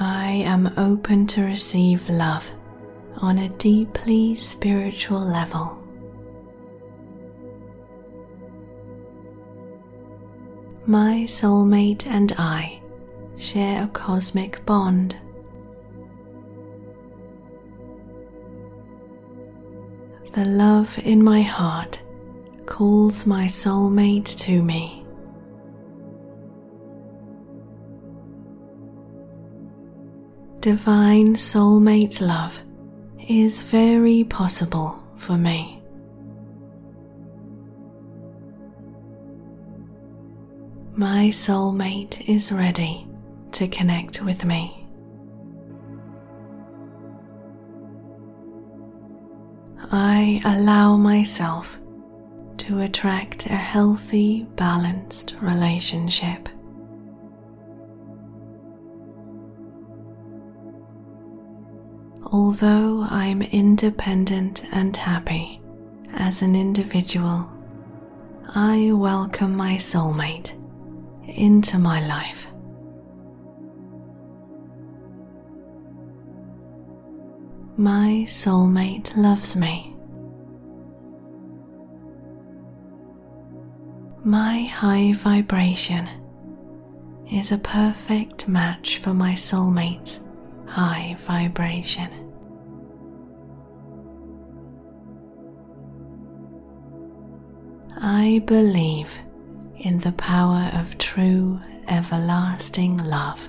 I 0.00 0.42
am 0.44 0.74
open 0.76 1.26
to 1.28 1.44
receive 1.44 2.08
love 2.08 2.50
on 3.18 3.38
a 3.38 3.48
deeply 3.48 4.34
spiritual 4.34 5.20
level. 5.20 5.78
My 10.86 11.24
soulmate 11.26 12.06
and 12.06 12.32
I 12.36 12.82
share 13.36 13.84
a 13.84 13.88
cosmic 13.88 14.64
bond. 14.66 15.16
The 20.32 20.44
love 20.44 20.98
in 21.04 21.22
my 21.22 21.42
heart 21.42 22.02
calls 22.66 23.24
my 23.24 23.46
soulmate 23.46 24.36
to 24.38 24.62
me. 24.62 25.06
Divine 30.60 31.34
soulmate 31.34 32.20
love 32.20 32.63
is 33.28 33.62
very 33.62 34.24
possible 34.24 35.02
for 35.16 35.36
me. 35.36 35.82
My 40.96 41.26
soulmate 41.28 42.28
is 42.28 42.52
ready 42.52 43.06
to 43.52 43.66
connect 43.68 44.22
with 44.22 44.44
me. 44.44 44.86
I 49.90 50.40
allow 50.44 50.96
myself 50.96 51.78
to 52.58 52.80
attract 52.80 53.46
a 53.46 53.56
healthy, 53.56 54.46
balanced 54.56 55.34
relationship. 55.40 56.48
Although 62.32 63.06
I'm 63.10 63.42
independent 63.42 64.64
and 64.72 64.96
happy 64.96 65.60
as 66.14 66.42
an 66.42 66.56
individual, 66.56 67.48
I 68.54 68.92
welcome 68.92 69.56
my 69.56 69.74
soulmate 69.74 70.52
into 71.28 71.78
my 71.78 72.06
life. 72.06 72.46
My 77.76 78.24
soulmate 78.26 79.16
loves 79.16 79.54
me. 79.54 79.94
My 84.22 84.62
high 84.62 85.12
vibration 85.12 86.08
is 87.30 87.52
a 87.52 87.58
perfect 87.58 88.48
match 88.48 88.98
for 88.98 89.12
my 89.12 89.34
soulmate's 89.34 90.20
high 90.66 91.16
vibration. 91.20 92.10
I 97.96 98.42
believe 98.44 99.18
in 99.78 99.98
the 99.98 100.12
power 100.12 100.70
of 100.74 100.98
true 100.98 101.60
everlasting 101.88 102.98
love. 102.98 103.48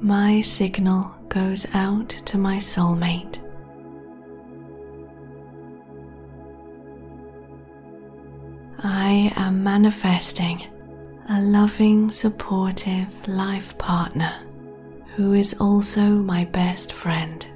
My 0.00 0.40
signal 0.40 1.14
goes 1.28 1.66
out 1.74 2.08
to 2.08 2.38
my 2.38 2.56
soulmate. 2.56 3.38
I 8.82 9.32
am 9.36 9.62
manifesting 9.62 10.64
a 11.32 11.40
loving, 11.42 12.10
supportive 12.10 13.28
life 13.28 13.78
partner 13.78 14.34
who 15.14 15.32
is 15.32 15.54
also 15.60 16.02
my 16.02 16.44
best 16.46 16.92
friend. 16.92 17.46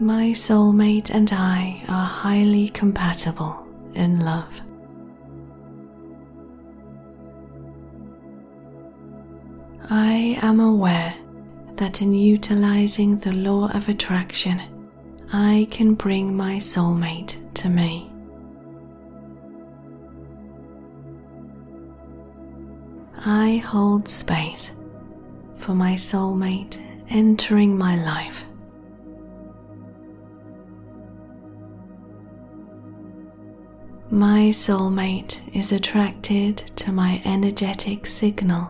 My 0.00 0.32
soulmate 0.32 1.14
and 1.14 1.32
I 1.32 1.84
are 1.86 2.06
highly 2.06 2.70
compatible 2.70 3.64
in 3.94 4.18
love. 4.18 4.60
I 9.90 10.40
am 10.42 10.58
aware 10.58 11.14
that 11.76 12.02
in 12.02 12.12
utilizing 12.12 13.14
the 13.14 13.32
law 13.32 13.70
of 13.70 13.88
attraction, 13.88 14.60
I 15.32 15.68
can 15.70 15.94
bring 15.94 16.36
my 16.36 16.56
soulmate 16.56 17.36
to 17.54 17.68
me. 17.68 18.11
I 23.24 23.58
hold 23.58 24.08
space 24.08 24.72
for 25.56 25.74
my 25.74 25.94
soulmate 25.94 26.84
entering 27.08 27.78
my 27.78 27.94
life. 27.94 28.44
My 34.10 34.50
soulmate 34.50 35.40
is 35.54 35.70
attracted 35.70 36.56
to 36.76 36.90
my 36.90 37.22
energetic 37.24 38.06
signal. 38.06 38.68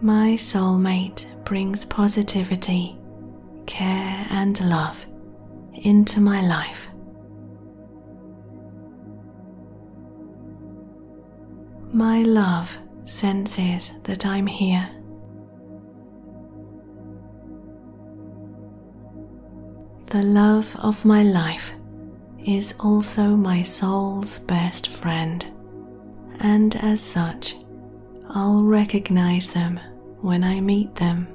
My 0.00 0.34
soulmate 0.34 1.26
brings 1.44 1.84
positivity, 1.84 2.96
care, 3.66 4.26
and 4.30 4.60
love 4.60 5.04
into 5.74 6.20
my 6.20 6.40
life. 6.40 6.88
My 11.92 12.22
love 12.22 12.78
senses 13.04 14.00
that 14.04 14.24
I'm 14.24 14.46
here. 14.46 14.88
The 20.06 20.22
love 20.22 20.74
of 20.78 21.04
my 21.04 21.22
life 21.22 21.72
is 22.44 22.74
also 22.80 23.36
my 23.36 23.60
soul's 23.60 24.38
best 24.38 24.88
friend 24.88 25.46
and 26.40 26.74
as 26.76 27.00
such, 27.00 27.56
I'll 28.30 28.62
recognize 28.62 29.52
them 29.52 29.78
when 30.22 30.42
I 30.42 30.60
meet 30.60 30.94
them. 30.94 31.28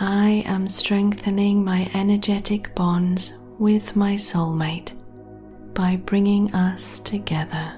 I 0.00 0.42
am 0.46 0.68
strengthening 0.68 1.64
my 1.64 1.88
energetic 1.94 2.74
bonds 2.74 3.38
with 3.58 3.96
my 3.96 4.14
soulmate 4.14 4.94
by 5.74 5.96
bringing 5.96 6.54
us 6.54 7.00
together. 7.00 7.72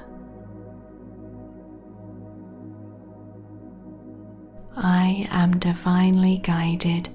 I 4.76 5.28
am 5.30 5.58
divinely 5.58 6.38
guided 6.38 7.08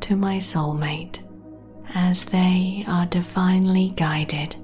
to 0.00 0.16
my 0.16 0.36
soulmate 0.38 1.20
as 1.94 2.24
they 2.24 2.84
are 2.86 3.06
divinely 3.06 3.90
guided 3.90 4.56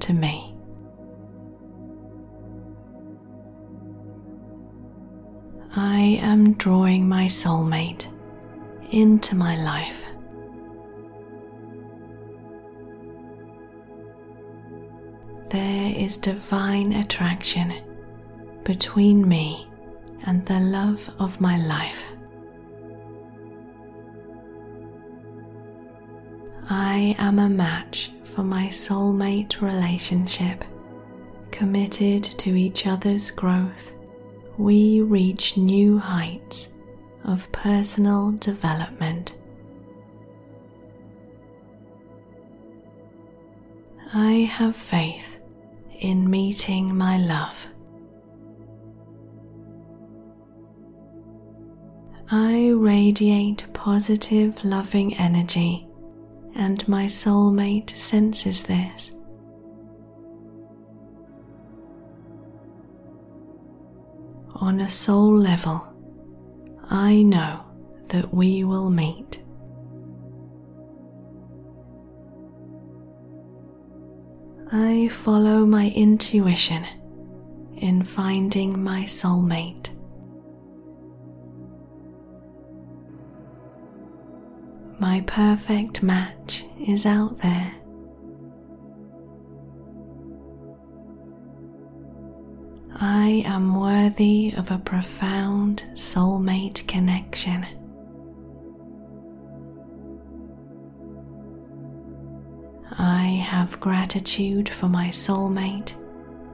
to 0.00 0.12
me. 0.12 0.54
I 5.76 6.20
am 6.22 6.52
drawing 6.54 7.08
my 7.08 7.26
soulmate 7.26 8.06
into 8.90 9.34
my 9.34 9.56
life. 9.56 10.04
There 15.54 15.94
is 15.96 16.16
divine 16.16 16.94
attraction 16.94 17.72
between 18.64 19.28
me 19.28 19.68
and 20.24 20.44
the 20.44 20.58
love 20.58 21.08
of 21.20 21.40
my 21.40 21.64
life. 21.64 22.04
I 26.68 27.14
am 27.20 27.38
a 27.38 27.48
match 27.48 28.10
for 28.24 28.42
my 28.42 28.66
soulmate 28.66 29.60
relationship. 29.60 30.64
Committed 31.52 32.24
to 32.24 32.56
each 32.56 32.88
other's 32.88 33.30
growth, 33.30 33.92
we 34.58 35.02
reach 35.02 35.56
new 35.56 35.98
heights 35.98 36.70
of 37.22 37.52
personal 37.52 38.32
development. 38.32 39.36
I 44.12 44.50
have 44.50 44.74
faith 44.74 45.38
in 46.00 46.28
meeting 46.28 46.96
my 46.96 47.18
love. 47.18 47.68
I 52.30 52.70
radiate 52.74 53.66
positive, 53.74 54.64
loving 54.64 55.14
energy, 55.18 55.86
and 56.56 56.86
my 56.88 57.06
soulmate 57.06 57.90
senses 57.90 58.64
this. 58.64 59.14
On 64.56 64.80
a 64.80 64.88
soul 64.88 65.38
level, 65.38 65.94
I 66.88 67.22
know 67.22 67.64
that 68.08 68.32
we 68.32 68.64
will 68.64 68.90
meet. 68.90 69.43
I 74.76 75.06
follow 75.06 75.64
my 75.64 75.90
intuition 75.90 76.84
in 77.76 78.02
finding 78.02 78.82
my 78.82 79.02
soulmate. 79.02 79.90
My 84.98 85.20
perfect 85.28 86.02
match 86.02 86.64
is 86.84 87.06
out 87.06 87.38
there. 87.38 87.72
I 92.96 93.44
am 93.46 93.78
worthy 93.78 94.54
of 94.56 94.72
a 94.72 94.78
profound 94.78 95.84
soulmate 95.94 96.84
connection. 96.88 97.64
I 102.98 103.24
have 103.24 103.80
gratitude 103.80 104.68
for 104.68 104.88
my 104.88 105.08
soulmate 105.08 105.94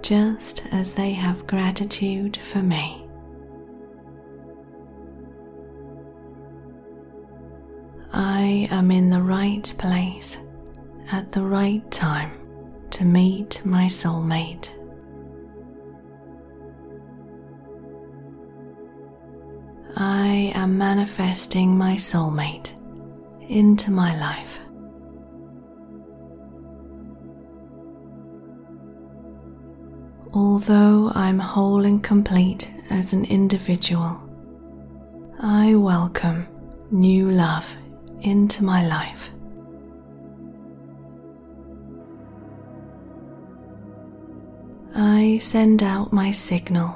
just 0.03 0.65
as 0.73 0.95
they 0.95 1.13
have 1.13 1.47
gratitude 1.47 2.37
for 2.37 2.63
me. 2.63 3.07
I 8.13 8.69
am 8.71 8.91
in 8.91 9.11
the 9.11 9.23
right 9.23 9.73
place 9.79 10.39
at 11.13 11.33
the 11.33 11.43
right 11.43 11.89
time 11.91 12.33
to 12.91 13.05
meet 13.05 13.65
my 13.65 13.85
soulmate. 13.87 14.71
I 19.97 20.53
am 20.55 20.79
manifesting 20.79 21.77
my 21.77 21.97
soulmate 21.97 22.73
into 23.49 23.91
my 23.91 24.19
life. 24.19 24.60
Although 30.33 31.11
I'm 31.13 31.41
whole 31.41 31.85
and 31.85 32.01
complete 32.05 32.73
as 32.89 33.13
an 33.13 33.25
individual, 33.25 34.23
I 35.41 35.75
welcome 35.75 36.47
new 36.93 37.33
love 37.33 37.77
into 38.21 38.63
my 38.63 38.87
life. 38.87 39.31
I 44.95 45.39
send 45.39 45.83
out 45.83 46.13
my 46.13 46.31
signal 46.31 46.95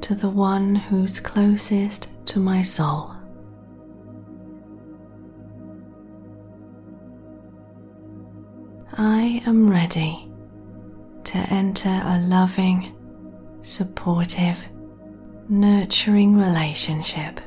to 0.00 0.16
the 0.16 0.30
one 0.30 0.74
who's 0.74 1.20
closest 1.20 2.08
to 2.26 2.40
my 2.40 2.62
soul. 2.62 3.12
I 8.94 9.42
am 9.46 9.70
ready 9.70 10.27
to 11.28 11.36
enter 11.50 11.90
a 11.90 12.18
loving, 12.20 12.96
supportive, 13.60 14.66
nurturing 15.50 16.38
relationship. 16.38 17.38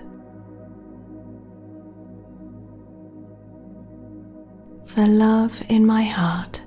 The 4.93 5.07
love 5.07 5.63
in 5.67 5.83
my 5.83 6.03
heart 6.03 6.63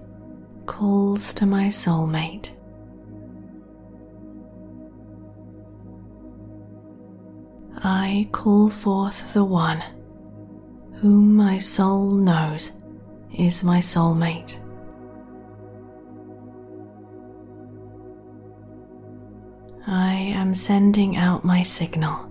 calls 0.66 1.32
to 1.34 1.46
my 1.46 1.66
soulmate. 1.68 2.50
I 7.76 8.28
call 8.32 8.70
forth 8.70 9.32
the 9.34 9.44
one 9.44 9.84
whom 10.94 11.36
my 11.36 11.58
soul 11.58 12.10
knows 12.10 12.72
is 13.32 13.62
my 13.62 13.78
soulmate. 13.78 14.63
I 19.96 20.14
am 20.14 20.56
sending 20.56 21.16
out 21.16 21.44
my 21.44 21.62
signal 21.62 22.28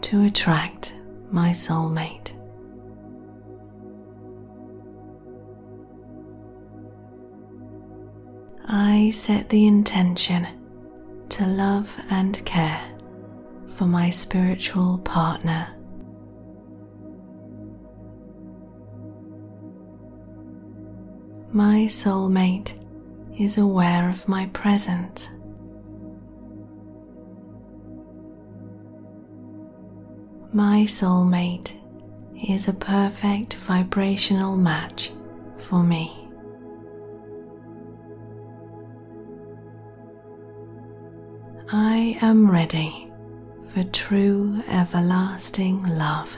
to 0.00 0.24
attract 0.24 0.94
my 1.30 1.50
soulmate. 1.50 2.32
I 8.66 9.10
set 9.10 9.50
the 9.50 9.66
intention 9.66 10.46
to 11.28 11.46
love 11.46 11.94
and 12.08 12.42
care 12.46 12.80
for 13.66 13.84
my 13.84 14.08
spiritual 14.08 14.96
partner. 15.00 15.68
My 21.52 21.80
soulmate 21.90 22.72
is 23.38 23.58
aware 23.58 24.08
of 24.08 24.26
my 24.26 24.46
presence. 24.46 25.28
My 30.52 30.84
soulmate 30.84 31.74
is 32.48 32.68
a 32.68 32.72
perfect 32.72 33.56
vibrational 33.56 34.56
match 34.56 35.12
for 35.58 35.82
me. 35.82 36.30
I 41.70 42.18
am 42.22 42.50
ready 42.50 43.12
for 43.74 43.84
true 43.84 44.62
everlasting 44.68 45.82
love. 45.98 46.34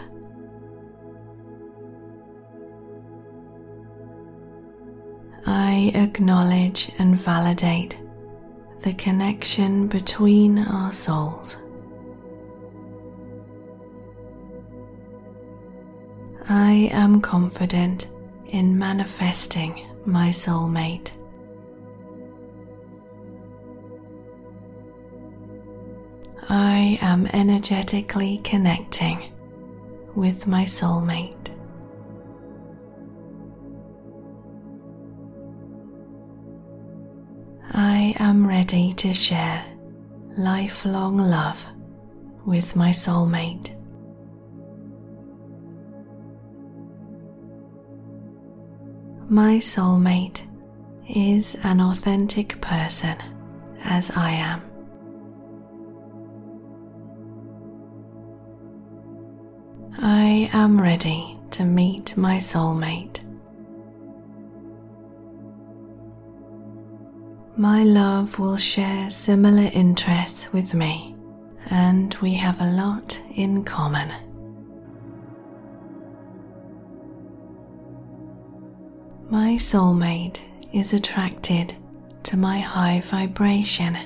I 5.46 5.92
acknowledge 5.94 6.90
and 6.98 7.16
validate 7.16 7.96
the 8.82 8.92
connection 8.94 9.86
between 9.86 10.58
our 10.58 10.92
souls. 10.92 11.58
I 16.52 16.90
am 16.90 17.20
confident 17.20 18.08
in 18.48 18.76
manifesting 18.76 19.86
my 20.04 20.30
soulmate. 20.30 21.12
I 26.48 26.98
am 27.02 27.28
energetically 27.28 28.40
connecting 28.42 29.32
with 30.16 30.48
my 30.48 30.64
soulmate. 30.64 31.36
I 37.70 38.12
am 38.18 38.44
ready 38.44 38.92
to 38.94 39.14
share 39.14 39.64
lifelong 40.36 41.16
love 41.16 41.64
with 42.44 42.74
my 42.74 42.90
soulmate. 42.90 43.79
My 49.32 49.58
soulmate 49.58 50.42
is 51.08 51.56
an 51.62 51.80
authentic 51.80 52.60
person 52.60 53.14
as 53.84 54.10
I 54.10 54.32
am. 54.32 54.60
I 60.02 60.50
am 60.52 60.82
ready 60.82 61.38
to 61.52 61.64
meet 61.64 62.16
my 62.16 62.38
soulmate. 62.38 63.20
My 67.56 67.84
love 67.84 68.36
will 68.40 68.56
share 68.56 69.10
similar 69.10 69.70
interests 69.72 70.52
with 70.52 70.74
me, 70.74 71.14
and 71.66 72.12
we 72.20 72.34
have 72.34 72.60
a 72.60 72.72
lot 72.72 73.22
in 73.36 73.62
common. 73.62 74.10
My 79.30 79.52
soulmate 79.52 80.40
is 80.72 80.92
attracted 80.92 81.72
to 82.24 82.36
my 82.36 82.58
high 82.58 83.00
vibration. 83.00 83.96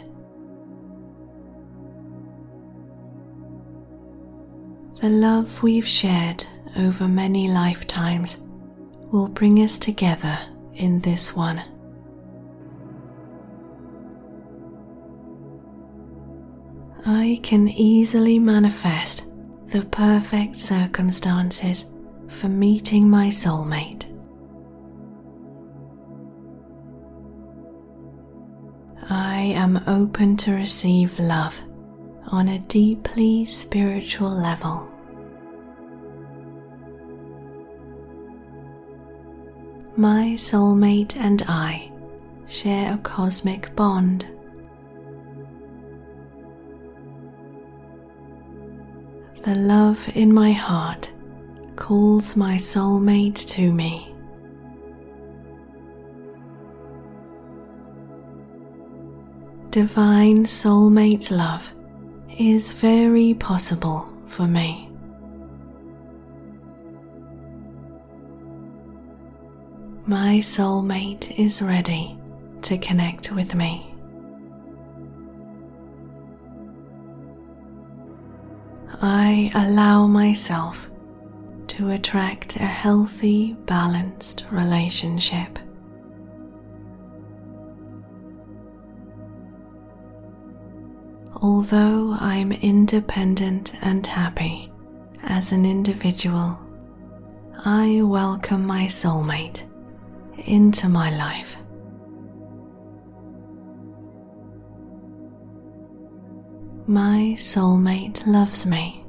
The 5.01 5.09
love 5.09 5.63
we've 5.63 5.89
shared 5.89 6.45
over 6.77 7.09
many 7.09 7.49
lifetimes 7.49 8.45
will 9.11 9.29
bring 9.29 9.61
us 9.61 9.79
together 9.79 10.39
in 10.75 10.99
this 10.99 11.35
one. 11.35 11.63
I 17.07 17.41
can 17.43 17.69
easily 17.69 18.39
manifest 18.39 19.25
the 19.69 19.87
perfect 19.87 20.59
circumstances 20.59 21.87
for 22.29 22.51
meeting 22.51 23.09
my 23.09 23.29
soulmate. 23.29 24.14
I 29.11 29.53
am 29.55 29.83
open 29.87 30.37
to 30.39 30.55
receive 30.55 31.19
love 31.19 31.61
on 32.29 32.49
a 32.49 32.59
deeply 32.59 33.45
spiritual 33.45 34.31
level. 34.31 34.91
My 39.97 40.35
soulmate 40.37 41.17
and 41.17 41.43
I 41.47 41.93
share 42.47 42.95
a 42.95 42.99
cosmic 42.99 43.77
bond. 43.77 44.27
The 49.43 49.55
love 49.55 50.09
in 50.15 50.33
my 50.33 50.53
heart 50.53 51.13
calls 51.77 52.37
my 52.37 52.57
soulmate 52.57 53.47
to 53.49 53.71
me. 53.71 54.14
Divine 59.75 60.45
soulmate 60.45 61.37
love 61.37 61.69
is 62.39 62.71
very 62.71 63.35
possible 63.35 64.09
for 64.29 64.47
me. 64.47 64.89
My 70.07 70.39
soulmate 70.39 71.37
is 71.37 71.61
ready 71.61 72.17
to 72.63 72.79
connect 72.79 73.33
with 73.33 73.57
me. 73.57 73.93
I 79.03 79.51
allow 79.57 80.07
myself 80.07 80.89
to 81.67 81.91
attract 81.91 82.55
a 82.55 82.61
healthy, 82.61 83.55
balanced 83.67 84.45
relationship. 84.53 85.59
Although 91.45 92.17
I'm 92.21 92.53
independent 92.53 93.75
and 93.83 94.07
happy 94.07 94.73
as 95.25 95.53
an 95.53 95.67
individual, 95.67 96.59
I 97.67 98.01
welcome 98.01 98.67
my 98.67 98.87
soulmate 98.87 99.63
into 100.47 100.89
my 100.89 101.15
life. 101.15 101.55
My 106.87 107.35
soulmate 107.37 108.27
loves 108.27 108.65
me. 108.65 109.05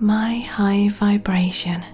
My 0.00 0.40
high 0.40 0.88
vibration 0.88 1.84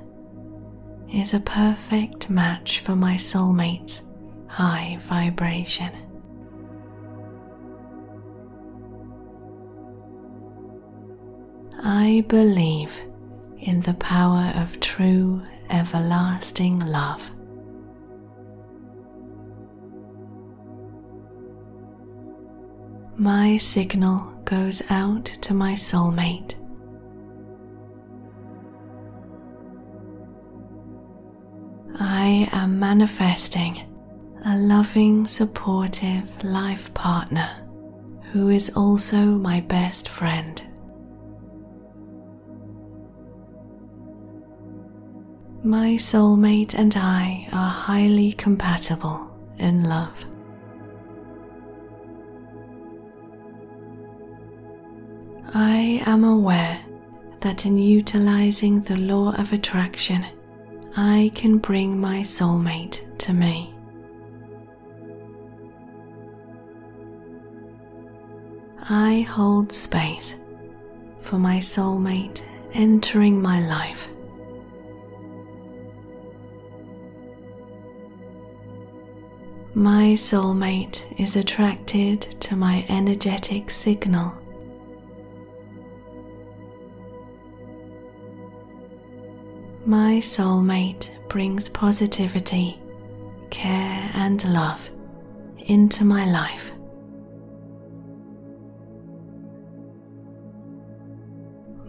is 1.13 1.35
a 1.35 1.41
perfect 1.41 2.31
match 2.31 2.81
for 2.81 2.97
my 2.97 3.17
soulmate's 3.17 4.01
high 4.49 4.97
vibration. 5.03 6.06
I 11.89 12.25
believe 12.27 13.01
in 13.61 13.79
the 13.79 13.95
power 13.95 14.53
of 14.57 14.81
true 14.81 15.41
everlasting 15.71 16.81
love. 16.81 17.31
My 23.17 23.57
signal 23.59 24.19
goes 24.45 24.83
out 24.91 25.27
to 25.43 25.55
my 25.55 25.75
soulmate. 25.75 26.57
I 32.01 32.49
am 32.51 32.81
manifesting 32.81 33.81
a 34.45 34.59
loving, 34.59 35.25
supportive 35.25 36.43
life 36.43 36.93
partner 36.95 37.49
who 38.33 38.49
is 38.49 38.71
also 38.75 39.19
my 39.19 39.61
best 39.61 40.09
friend. 40.09 40.61
My 45.67 45.97
soulmate 45.97 46.79
and 46.79 46.97
I 46.97 47.49
are 47.51 47.69
highly 47.69 48.35
compatible 48.35 49.29
in 49.59 49.83
love. 49.83 50.25
I 55.53 56.05
am 56.07 56.23
aware 56.23 56.79
that 57.41 57.67
in 57.67 57.77
utilizing 57.77 58.79
the 58.79 58.95
law 58.95 59.35
of 59.35 59.53
attraction, 59.53 60.25
I 60.97 61.33
can 61.35 61.59
bring 61.59 61.99
my 61.99 62.21
soulmate 62.21 63.19
to 63.19 63.33
me. 63.33 63.75
I 68.89 69.23
hold 69.23 69.73
space 69.73 70.37
for 71.23 71.39
my 71.39 71.59
soulmate 71.59 72.43
entering 72.73 73.43
my 73.43 73.67
life. 73.67 74.11
My 79.77 80.15
soulmate 80.15 81.05
is 81.21 81.37
attracted 81.37 82.23
to 82.41 82.57
my 82.57 82.87
energetic 82.89 83.69
signal. 83.69 84.33
My 89.85 90.15
soulmate 90.23 91.11
brings 91.29 91.69
positivity, 91.69 92.81
care, 93.51 94.11
and 94.15 94.43
love 94.51 94.89
into 95.59 96.07
my 96.07 96.25
life. 96.25 96.73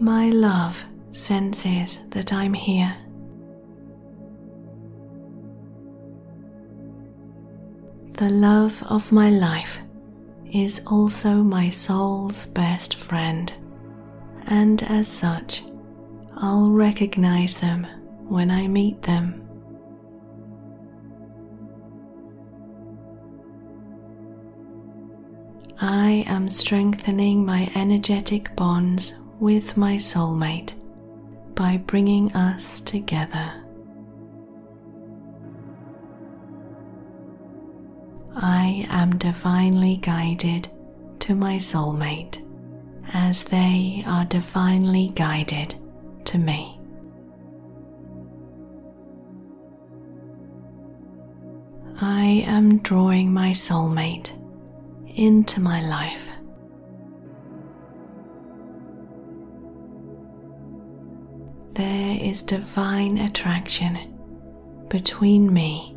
My 0.01 0.29
love 0.31 0.83
senses 1.13 2.05
that 2.09 2.33
I'm 2.33 2.53
here. 2.53 2.93
The 8.17 8.31
love 8.31 8.81
of 8.89 9.11
my 9.11 9.29
life 9.29 9.79
is 10.51 10.81
also 10.87 11.43
my 11.43 11.69
soul's 11.69 12.47
best 12.47 12.95
friend, 12.95 13.53
and 14.47 14.81
as 14.81 15.07
such, 15.07 15.63
I'll 16.35 16.71
recognize 16.71 17.59
them 17.61 17.85
when 18.27 18.49
I 18.49 18.67
meet 18.67 19.03
them. 19.03 19.47
I 25.79 26.25
am 26.25 26.49
strengthening 26.49 27.45
my 27.45 27.71
energetic 27.75 28.55
bonds 28.55 29.13
with 29.39 29.77
my 29.77 29.95
soulmate 29.97 30.73
by 31.53 31.77
bringing 31.77 32.33
us 32.33 32.81
together. 32.81 33.66
I 38.39 38.85
am 38.91 39.17
divinely 39.17 39.97
guided 39.97 40.69
to 41.21 41.33
my 41.33 41.55
soulmate 41.55 42.45
as 43.11 43.43
they 43.45 44.03
are 44.05 44.25
divinely 44.25 45.11
guided 45.15 45.73
to 46.25 46.37
me. 46.37 46.79
I 51.99 52.43
am 52.45 52.77
drawing 52.79 53.33
my 53.33 53.51
soulmate 53.53 54.31
into 55.15 55.59
my 55.59 55.81
life. 55.81 56.29
There 61.73 62.17
is 62.21 62.43
divine 62.43 63.17
attraction 63.17 63.97
between 64.89 65.51
me 65.51 65.96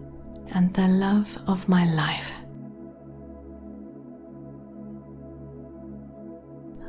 and 0.52 0.72
the 0.74 0.88
love 0.88 1.38
of 1.46 1.68
my 1.68 1.84
life. 1.94 2.32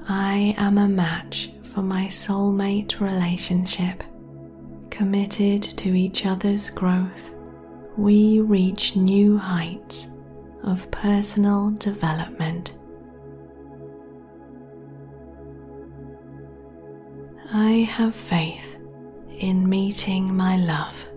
I 0.08 0.56
am 0.58 0.78
a 0.78 0.88
match 0.88 1.52
for 1.64 1.82
my 1.82 2.08
soulmate 2.08 3.00
relationship. 3.00 4.04
Committed 4.90 5.64
to 5.64 5.96
each 5.96 6.26
other's 6.26 6.70
growth, 6.70 7.32
we 7.98 8.42
reach 8.42 8.96
new 8.96 9.38
heights 9.38 10.10
of 10.64 10.90
personal 10.92 11.72
development. 11.72 12.78
I 17.54 17.88
have 17.90 18.16
faith 18.16 18.80
in 19.30 19.68
meeting 19.68 20.34
my 20.36 20.58
love. 20.58 21.08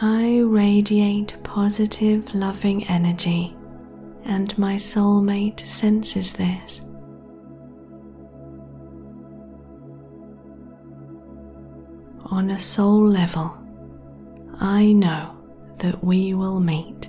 I 0.00 0.38
radiate 0.44 1.36
positive, 1.42 2.32
loving 2.32 2.84
energy, 2.84 3.56
and 4.24 4.56
my 4.56 4.76
soulmate 4.76 5.58
senses 5.58 6.34
this. 6.34 6.82
On 12.26 12.50
a 12.50 12.58
soul 12.60 13.08
level, 13.08 13.58
I 14.60 14.92
know 14.92 15.36
that 15.78 16.04
we 16.04 16.32
will 16.32 16.60
meet. 16.60 17.08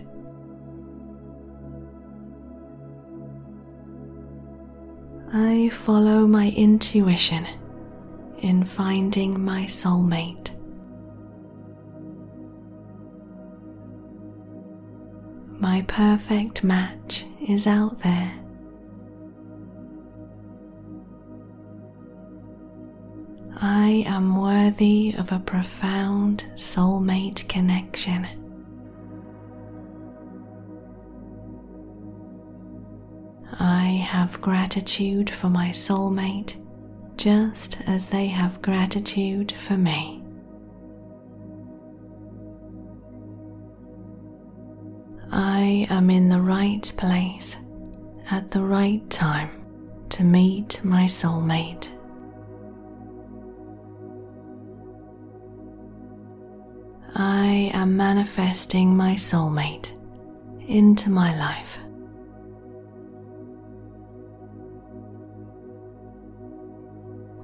I 5.31 5.69
follow 5.69 6.25
my 6.25 6.49
intuition 6.57 7.45
in 8.39 8.63
finding 8.63 9.39
my 9.39 9.65
soulmate. 9.65 10.58
My 15.59 15.81
perfect 15.87 16.63
match 16.63 17.25
is 17.45 17.67
out 17.67 17.99
there. 17.99 18.33
I 23.57 24.05
am 24.07 24.39
worthy 24.39 25.13
of 25.17 25.33
a 25.33 25.39
profound 25.39 26.49
soulmate 26.55 27.49
connection. 27.49 28.25
I 33.59 33.83
have 34.07 34.39
gratitude 34.39 35.29
for 35.29 35.49
my 35.49 35.69
soulmate 35.69 36.55
just 37.17 37.81
as 37.85 38.07
they 38.07 38.27
have 38.27 38.61
gratitude 38.61 39.51
for 39.51 39.75
me. 39.75 40.23
I 45.31 45.85
am 45.91 46.09
in 46.09 46.27
the 46.27 46.41
right 46.41 46.91
place 46.97 47.57
at 48.31 48.49
the 48.49 48.61
right 48.61 49.07
time 49.11 49.49
to 50.09 50.23
meet 50.23 50.83
my 50.83 51.03
soulmate. 51.03 51.89
I 57.15 57.69
am 57.73 57.95
manifesting 57.95 58.97
my 58.97 59.13
soulmate 59.13 59.91
into 60.67 61.11
my 61.11 61.37
life. 61.37 61.77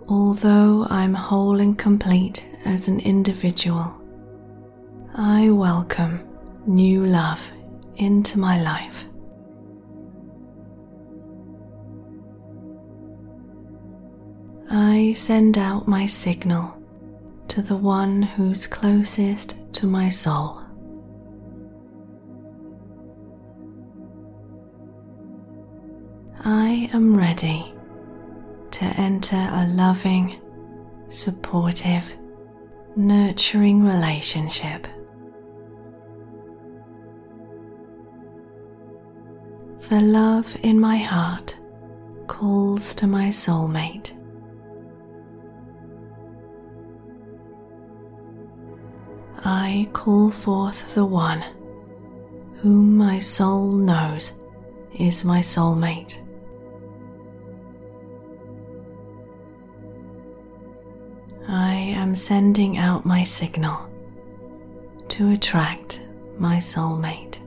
Although 0.07 0.87
I'm 0.89 1.13
whole 1.13 1.59
and 1.59 1.77
complete 1.77 2.47
as 2.65 2.87
an 2.87 2.99
individual, 2.99 3.93
I 5.13 5.49
welcome 5.49 6.27
new 6.65 7.05
love 7.05 7.51
into 7.97 8.39
my 8.39 8.61
life. 8.61 9.05
I 14.69 15.13
send 15.13 15.57
out 15.57 15.87
my 15.87 16.05
signal 16.05 16.81
to 17.49 17.61
the 17.61 17.77
one 17.77 18.21
who's 18.21 18.67
closest 18.67 19.55
to 19.73 19.85
my 19.85 20.09
soul. 20.09 20.61
I 26.43 26.89
am 26.93 27.15
ready 27.15 27.73
to 28.71 28.85
enter 28.85 29.35
a 29.37 29.67
loving, 29.67 30.41
supportive, 31.09 32.11
nurturing 32.95 33.83
relationship. 33.83 34.87
The 39.89 40.01
love 40.01 40.57
in 40.63 40.79
my 40.79 40.97
heart 40.97 41.55
calls 42.25 42.95
to 42.95 43.05
my 43.05 43.27
soulmate. 43.27 44.13
I 49.43 49.87
call 49.93 50.31
forth 50.31 50.95
the 50.95 51.05
one 51.05 51.43
whom 52.55 52.97
my 52.97 53.19
soul 53.19 53.73
knows 53.73 54.33
is 54.97 55.23
my 55.23 55.39
soulmate. 55.39 56.17
I 61.47 61.75
am 61.75 62.15
sending 62.15 62.79
out 62.79 63.05
my 63.05 63.23
signal 63.23 63.87
to 65.09 65.29
attract 65.29 66.07
my 66.39 66.57
soulmate. 66.57 67.44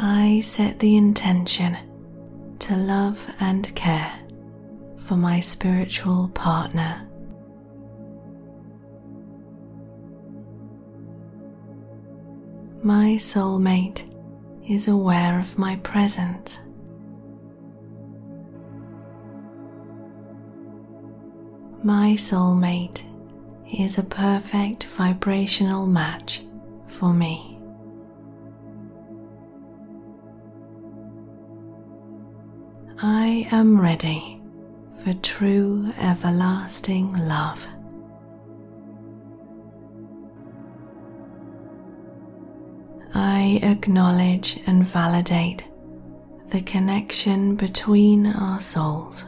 I 0.00 0.38
set 0.44 0.78
the 0.78 0.96
intention 0.96 1.76
to 2.60 2.76
love 2.76 3.28
and 3.40 3.74
care 3.74 4.12
for 4.96 5.16
my 5.16 5.40
spiritual 5.40 6.28
partner. 6.28 7.04
My 12.80 13.16
soulmate 13.16 14.08
is 14.68 14.86
aware 14.86 15.40
of 15.40 15.58
my 15.58 15.74
presence. 15.76 16.60
My 21.82 22.12
soulmate 22.12 23.02
is 23.72 23.98
a 23.98 24.04
perfect 24.04 24.84
vibrational 24.84 25.86
match 25.86 26.44
for 26.86 27.12
me. 27.12 27.57
I 33.00 33.46
am 33.52 33.80
ready 33.80 34.42
for 35.04 35.12
true 35.14 35.92
everlasting 35.98 37.16
love. 37.28 37.64
I 43.14 43.60
acknowledge 43.62 44.58
and 44.66 44.84
validate 44.84 45.68
the 46.50 46.60
connection 46.62 47.54
between 47.54 48.26
our 48.26 48.60
souls. 48.60 49.26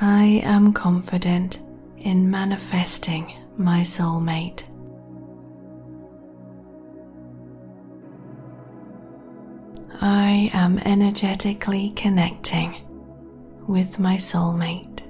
I 0.00 0.42
am 0.42 0.72
confident 0.72 1.60
in 1.98 2.28
manifesting 2.28 3.32
my 3.56 3.82
soulmate 3.82 4.64
I 10.04 10.50
am 10.52 10.80
energetically 10.80 11.92
connecting 11.94 12.74
with 13.68 14.00
my 14.00 14.16
soulmate. 14.16 15.00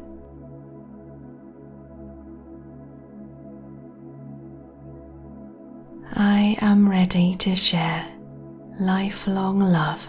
I 6.12 6.59
am 6.61 6.86
ready 6.86 7.36
to 7.36 7.57
share 7.57 8.05
lifelong 8.78 9.61
love 9.61 10.07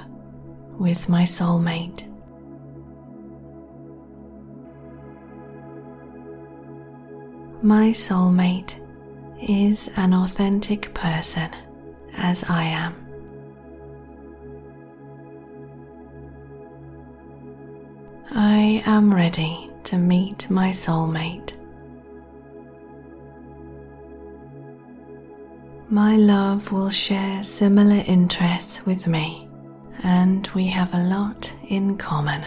with 0.77 1.07
my 1.07 1.23
soulmate. 1.23 2.03
My 7.63 7.91
soulmate 7.91 8.81
is 9.41 9.89
an 9.95 10.13
authentic 10.13 10.93
person 10.93 11.51
as 12.17 12.43
I 12.49 12.65
am. 12.65 13.03
I 18.36 18.81
am 18.88 19.13
ready 19.13 19.69
to 19.84 19.97
meet 19.97 20.49
my 20.49 20.69
soulmate. 20.69 21.53
My 25.88 26.15
love 26.15 26.71
will 26.71 26.89
share 26.89 27.43
similar 27.43 28.03
interests 28.07 28.84
with 28.88 29.05
me, 29.05 29.47
and 30.01 30.47
we 30.55 30.65
have 30.65 30.95
a 30.95 31.03
lot 31.03 31.53
in 31.67 31.95
common. 31.95 32.43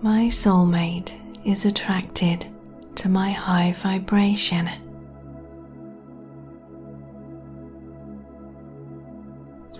My 0.00 0.28
soulmate 0.28 1.12
is 1.44 1.66
attracted 1.66 2.46
to 2.94 3.10
my 3.10 3.30
high 3.30 3.72
vibration. 3.72 4.70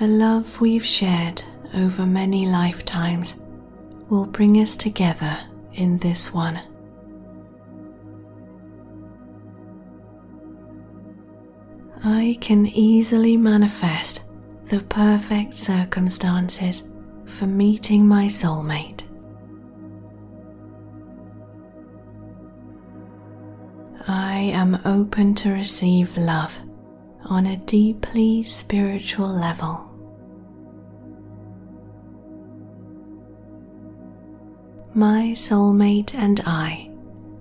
The 0.03 0.09
love 0.09 0.61
we've 0.61 0.85
shared 0.85 1.45
over 1.75 2.05
many 2.05 2.47
lifetimes 2.47 3.41
will 4.09 4.27
bring 4.27 4.57
us 4.57 4.77
together 4.77 5.39
in 5.75 5.99
this 5.99 6.35
one. 6.35 6.59
I 12.03 12.37
can 12.41 12.67
easily 12.67 13.37
manifest 13.37 14.23
the 14.65 14.81
perfect 14.81 15.57
circumstances 15.57 16.91
for 17.25 17.47
meeting 17.47 18.05
my 18.05 18.27
soulmate. 18.27 19.05
I 24.09 24.51
am 24.53 24.81
open 24.85 25.35
to 25.35 25.53
receive 25.53 26.17
love 26.17 26.59
on 27.27 27.47
a 27.47 27.57
deeply 27.57 28.43
spiritual 28.43 29.29
level. 29.29 29.91
My 34.95 35.33
soulmate 35.35 36.15
and 36.15 36.43
I 36.45 36.91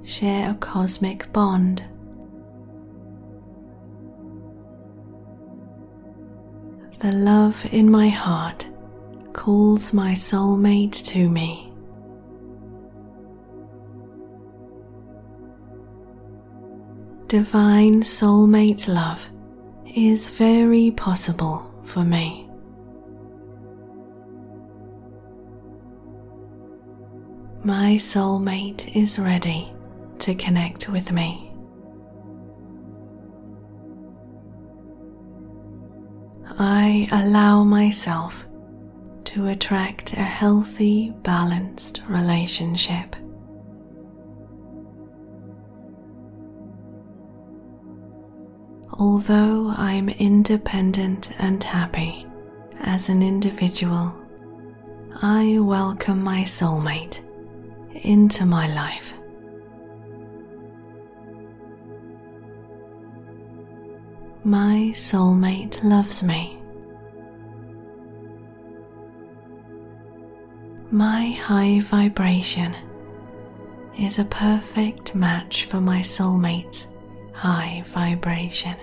share 0.03 0.51
a 0.51 0.53
cosmic 0.53 1.31
bond. 1.33 1.83
The 6.99 7.11
love 7.11 7.65
in 7.73 7.91
my 7.91 8.07
heart 8.07 8.69
calls 9.33 9.91
my 9.91 10.13
soulmate 10.13 11.03
to 11.07 11.29
me. 11.29 11.73
Divine 17.27 18.01
soulmate 18.01 18.87
love 18.87 19.27
is 19.93 20.29
very 20.29 20.91
possible 20.91 21.69
for 21.83 22.05
me. 22.05 22.50
My 27.63 27.93
soulmate 27.93 28.95
is 28.95 29.19
ready 29.19 29.71
to 30.17 30.33
connect 30.33 30.89
with 30.89 31.11
me. 31.11 31.51
I 36.57 37.07
allow 37.11 37.63
myself 37.63 38.45
to 39.25 39.49
attract 39.49 40.13
a 40.13 40.23
healthy, 40.23 41.11
balanced 41.21 42.01
relationship. 42.07 43.15
Although 48.93 49.75
I'm 49.77 50.09
independent 50.09 51.29
and 51.37 51.63
happy 51.63 52.25
as 52.79 53.09
an 53.09 53.21
individual, 53.21 54.15
I 55.21 55.59
welcome 55.59 56.23
my 56.23 56.41
soulmate 56.41 57.19
into 57.95 58.45
my 58.45 58.73
life. 58.73 59.13
My 64.43 64.91
soulmate 64.93 65.83
loves 65.83 66.23
me. 66.23 66.57
My 70.89 71.29
high 71.31 71.79
vibration 71.79 72.75
is 73.97 74.19
a 74.19 74.25
perfect 74.25 75.13
match 75.15 75.65
for 75.65 75.79
my 75.79 75.99
soulmate's 75.99 76.87
high 77.33 77.83
vibration. 77.85 78.75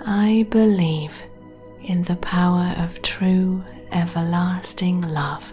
I 0.00 0.46
believe 0.50 1.22
in 1.82 2.02
the 2.02 2.16
power 2.16 2.74
of 2.78 3.00
true 3.02 3.62
everlasting 3.92 5.00
love. 5.02 5.52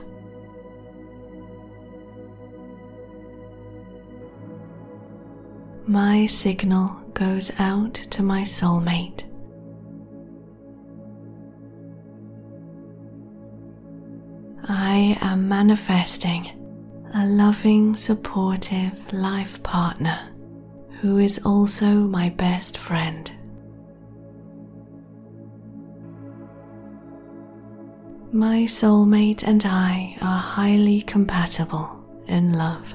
My 5.88 6.26
signal 6.26 6.90
goes 7.14 7.52
out 7.60 7.94
to 7.94 8.24
my 8.24 8.42
soulmate. 8.42 9.24
I 14.68 15.18
am 15.22 15.48
manifesting 15.48 16.50
a 17.14 17.26
loving, 17.28 17.96
supportive 17.96 19.14
life 19.14 19.62
partner 19.62 20.32
who 21.02 21.20
is 21.20 21.40
also 21.46 21.86
my 21.86 22.30
best 22.30 22.78
friend. 22.80 23.32
My 28.36 28.64
soulmate 28.66 29.48
and 29.48 29.66
I 29.66 30.18
are 30.22 30.38
highly 30.38 31.02
compatible 31.04 31.90
in 32.28 32.52
love. 32.52 32.94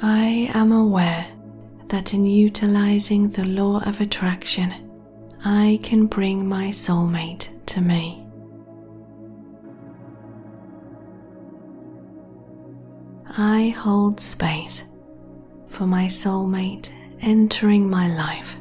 I 0.00 0.52
am 0.54 0.70
aware 0.70 1.26
that 1.88 2.14
in 2.14 2.24
utilizing 2.24 3.26
the 3.26 3.44
law 3.44 3.80
of 3.80 4.00
attraction, 4.00 4.88
I 5.44 5.80
can 5.82 6.06
bring 6.06 6.48
my 6.48 6.68
soulmate 6.68 7.50
to 7.66 7.80
me. 7.80 8.24
I 13.36 13.70
hold 13.70 14.20
space 14.20 14.84
for 15.66 15.88
my 15.88 16.06
soulmate 16.06 16.90
entering 17.20 17.90
my 17.90 18.06
life. 18.14 18.56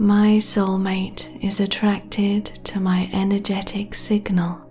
My 0.00 0.38
soulmate 0.38 1.44
is 1.44 1.60
attracted 1.60 2.46
to 2.64 2.80
my 2.80 3.10
energetic 3.12 3.92
signal. 3.92 4.66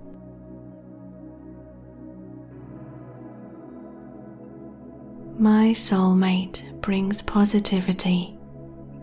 My 5.38 5.68
soulmate 5.76 6.82
brings 6.82 7.22
positivity, 7.22 8.40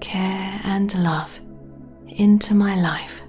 care, 0.01 0.61
and 0.65 0.93
love 1.01 1.39
into 2.09 2.57
my 2.57 2.75
life. 2.75 3.23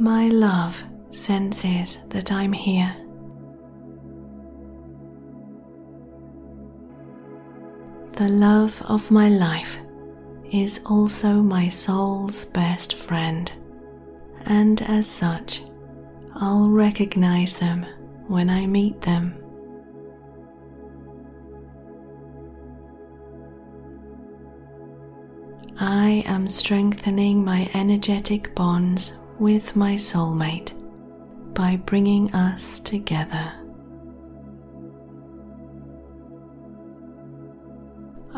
My 0.00 0.26
love 0.26 0.82
senses 1.12 2.04
that 2.08 2.32
I'm 2.32 2.52
here. 2.52 3.05
The 8.16 8.28
love 8.30 8.80
of 8.86 9.10
my 9.10 9.28
life 9.28 9.78
is 10.50 10.80
also 10.86 11.42
my 11.42 11.68
soul's 11.68 12.46
best 12.46 12.94
friend, 12.94 13.52
and 14.46 14.80
as 14.80 15.06
such, 15.06 15.64
I'll 16.34 16.70
recognize 16.70 17.58
them 17.58 17.84
when 18.26 18.48
I 18.48 18.64
meet 18.64 19.02
them. 19.02 19.34
I 25.78 26.24
am 26.26 26.48
strengthening 26.48 27.44
my 27.44 27.68
energetic 27.74 28.54
bonds 28.54 29.18
with 29.38 29.76
my 29.76 29.94
soulmate 29.94 30.72
by 31.52 31.76
bringing 31.76 32.34
us 32.34 32.80
together. 32.80 33.52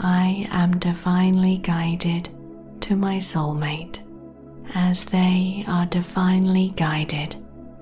I 0.01 0.47
am 0.53 0.79
divinely 0.79 1.59
guided 1.59 2.29
to 2.83 2.95
my 2.95 3.17
soulmate 3.17 3.99
as 4.75 5.05
they 5.07 5.65
are 5.67 5.87
divinely 5.87 6.73
guided 6.77 7.35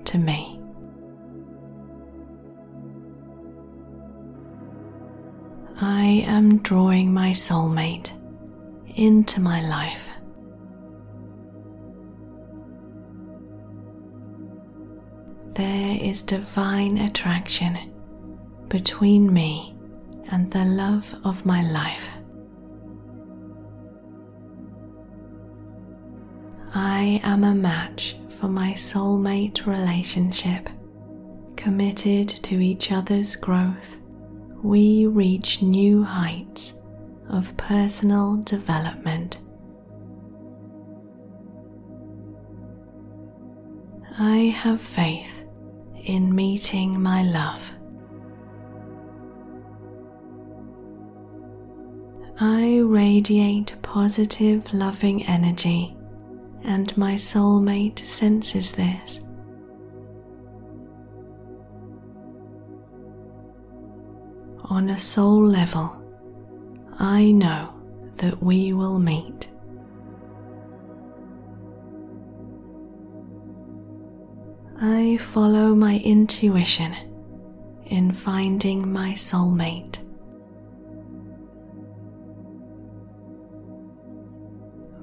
to 0.05 0.17
me. 0.17 0.59
I 5.79 6.23
am 6.25 6.57
drawing 6.63 7.13
my 7.13 7.31
soulmate 7.31 8.11
into 8.95 9.39
my 9.39 9.61
life. 9.61 10.09
There 15.53 15.97
is 16.01 16.23
divine 16.23 16.97
attraction 16.97 17.93
between 18.69 19.31
me 19.31 19.76
and 20.31 20.51
the 20.51 20.65
love 20.65 21.13
of 21.23 21.45
my 21.45 21.61
life. 21.71 22.09
I 26.73 27.21
am 27.23 27.43
a 27.43 27.55
match 27.55 28.17
for 28.29 28.47
my 28.47 28.73
soulmate 28.73 29.65
relationship. 29.65 30.69
Committed 31.55 32.29
to 32.29 32.61
each 32.61 32.91
other's 32.91 33.35
growth, 33.35 33.97
we 34.61 35.07
reach 35.07 35.61
new 35.61 36.03
heights 36.03 36.75
of 37.29 37.55
personal 37.57 38.37
development. 38.37 39.41
I 44.19 44.53
have 44.55 44.81
faith 44.81 45.45
in 45.95 46.33
meeting 46.33 47.01
my 47.01 47.23
love. 47.23 47.73
I 52.39 52.77
radiate 52.83 53.75
positive, 53.81 54.71
loving 54.71 55.25
energy, 55.25 55.97
and 56.63 56.95
my 56.95 57.15
soulmate 57.15 57.97
senses 57.99 58.73
this. 58.73 59.21
On 64.65 64.89
a 64.89 64.97
soul 64.99 65.47
level, 65.47 66.03
I 66.99 67.31
know 67.31 67.73
that 68.17 68.43
we 68.43 68.71
will 68.71 68.99
meet. 68.99 69.49
I 74.79 75.17
follow 75.17 75.73
my 75.73 75.97
intuition 76.05 76.93
in 77.87 78.11
finding 78.11 78.91
my 78.91 79.13
soulmate. 79.13 80.06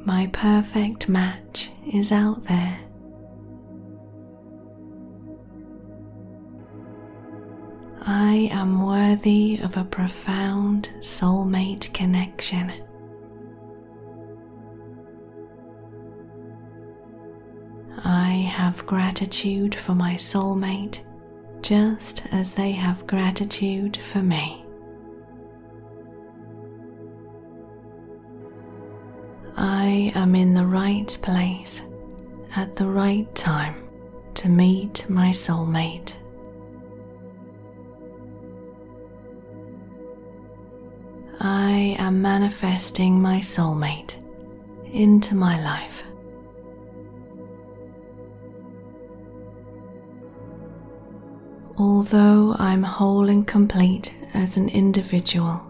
My 0.04 0.26
perfect 0.32 1.08
match 1.08 1.70
is 1.90 2.12
out 2.12 2.44
there. 2.44 2.78
I 8.02 8.50
am 8.52 8.84
worthy 8.84 9.58
of 9.62 9.78
a 9.78 9.84
profound 9.84 10.90
soulmate 11.00 11.94
connection. 11.94 12.70
I 18.04 18.32
have 18.32 18.84
gratitude 18.84 19.74
for 19.74 19.94
my 19.94 20.14
soulmate 20.14 21.00
just 21.62 22.26
as 22.30 22.52
they 22.52 22.72
have 22.72 23.06
gratitude 23.06 23.96
for 23.96 24.22
me. 24.22 24.63
Am 30.14 30.34
in 30.34 30.54
the 30.54 30.64
right 30.64 31.18
place 31.22 31.82
at 32.56 32.76
the 32.76 32.86
right 32.86 33.32
time 33.34 33.88
to 34.34 34.48
meet 34.48 35.08
my 35.08 35.30
soulmate. 35.30 36.14
I 41.40 41.96
am 41.98 42.22
manifesting 42.22 43.20
my 43.20 43.40
soulmate 43.40 44.16
into 44.92 45.34
my 45.34 45.60
life. 45.62 46.04
Although 51.76 52.54
I'm 52.58 52.84
whole 52.84 53.28
and 53.28 53.46
complete 53.46 54.16
as 54.32 54.56
an 54.56 54.68
individual, 54.68 55.60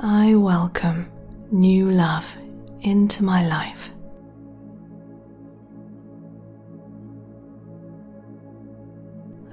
I 0.00 0.34
welcome 0.34 1.10
new 1.52 1.90
love 1.90 2.36
into 2.82 3.24
my 3.24 3.46
life. 3.46 3.90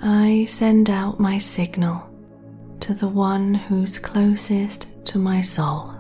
I 0.02 0.46
send 0.46 0.90
out 0.90 1.20
my 1.20 1.38
signal 1.38 2.02
to 2.82 2.94
the 2.94 3.08
one 3.08 3.54
who's 3.54 4.00
closest 4.00 4.88
to 5.06 5.18
my 5.18 5.42
soul. 5.42 5.94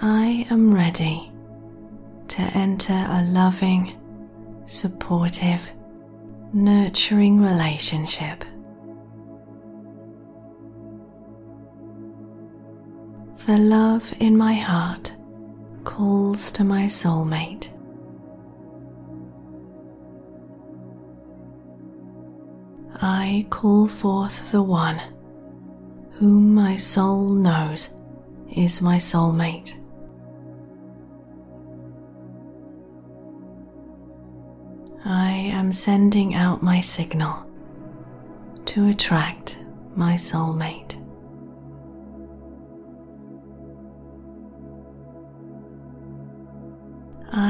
I 0.00 0.46
am 0.50 0.74
ready 0.74 1.30
to 2.28 2.42
enter 2.42 2.92
a 2.92 3.24
loving, 3.24 3.92
supportive, 4.66 5.70
nurturing 6.52 7.42
relationship. 7.42 8.44
The 13.46 13.58
love 13.58 14.14
in 14.20 14.36
my 14.36 14.54
heart 14.54 15.16
calls 15.82 16.52
to 16.52 16.62
my 16.62 16.84
soulmate. 16.84 17.70
I 22.94 23.44
call 23.50 23.88
forth 23.88 24.52
the 24.52 24.62
one 24.62 25.00
whom 26.12 26.54
my 26.54 26.76
soul 26.76 27.30
knows 27.30 27.92
is 28.48 28.80
my 28.80 28.96
soulmate. 28.96 29.74
I 35.04 35.32
am 35.32 35.72
sending 35.72 36.36
out 36.36 36.62
my 36.62 36.78
signal 36.78 37.44
to 38.66 38.86
attract 38.86 39.58
my 39.96 40.14
soulmate. 40.14 41.01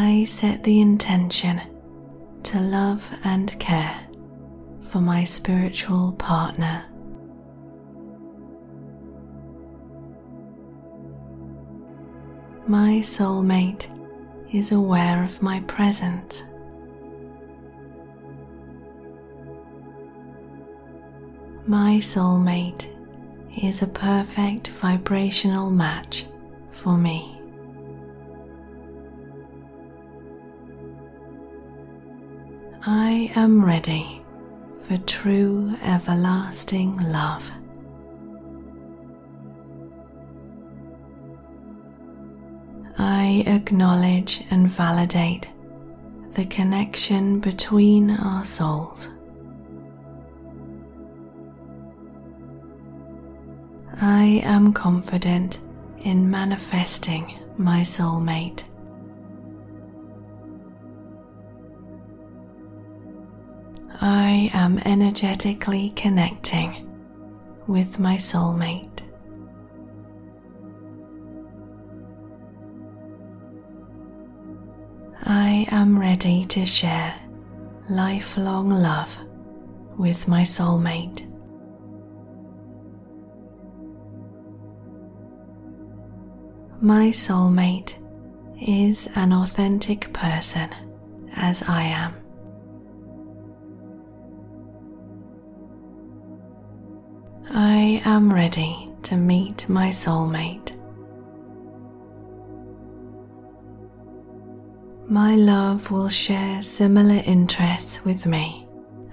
I 0.05 0.25
set 0.25 0.65
the 0.65 0.81
intention 0.81 1.61
to 2.43 2.59
love 2.59 3.09
and 3.23 3.57
care 3.61 4.01
for 4.81 5.01
my 5.01 5.23
spiritual 5.23 6.11
partner. 6.15 6.85
My 12.67 12.99
soulmate 12.99 13.87
is 14.53 14.73
aware 14.73 15.23
of 15.23 15.41
my 15.41 15.61
presence. 15.61 16.43
My 21.65 21.99
soulmate 21.99 22.89
is 23.63 23.83
a 23.83 23.87
perfect 23.87 24.67
vibrational 24.67 25.71
match 25.71 26.27
for 26.73 26.99
me. 26.99 27.42
I 32.85 33.31
am 33.37 33.65
ready 33.65 34.25
for 34.89 34.97
true 34.99 35.77
everlasting 35.83 36.97
love. 37.13 37.49
I 42.99 43.45
acknowledge 43.47 44.45
and 44.51 44.69
validate 44.69 45.49
the 46.31 46.45
connection 46.47 47.39
between 47.39 48.11
our 48.11 48.45
souls. 48.45 49.11
I 54.01 54.43
am 54.43 54.73
confident 54.73 55.61
in 56.01 56.29
manifesting 56.29 57.33
my 57.57 57.83
soulmate. 57.83 58.65
I 64.05 64.51
am 64.53 64.81
energetically 64.81 65.91
connecting 65.95 66.91
with 67.69 68.01
my 68.01 68.17
soulmate. 68.17 69.01
I 75.23 75.69
am 75.71 75.97
ready 75.97 76.45
to 76.47 76.67
share 76.67 77.15
lifelong 77.89 78.71
love 78.71 79.17
with 79.97 80.27
my 80.27 80.43
soulmate. 80.43 81.23
My 86.81 87.11
soulmate 87.11 87.95
is 88.61 89.09
an 89.15 89.33
authentic 89.33 90.13
person 90.13 90.71
as 91.37 91.63
I 91.63 91.85
am. 91.85 92.22
I 97.55 98.01
am 98.07 98.33
ready 98.33 98.89
to 99.03 99.17
meet 99.19 99.69
my 99.69 99.89
soulmate. 99.89 100.73
My 105.07 105.35
love 105.35 105.91
will 105.91 106.09
share 106.09 106.63
similar 106.63 107.23
interests 107.27 108.03
with 108.07 108.25
me, 108.25 108.67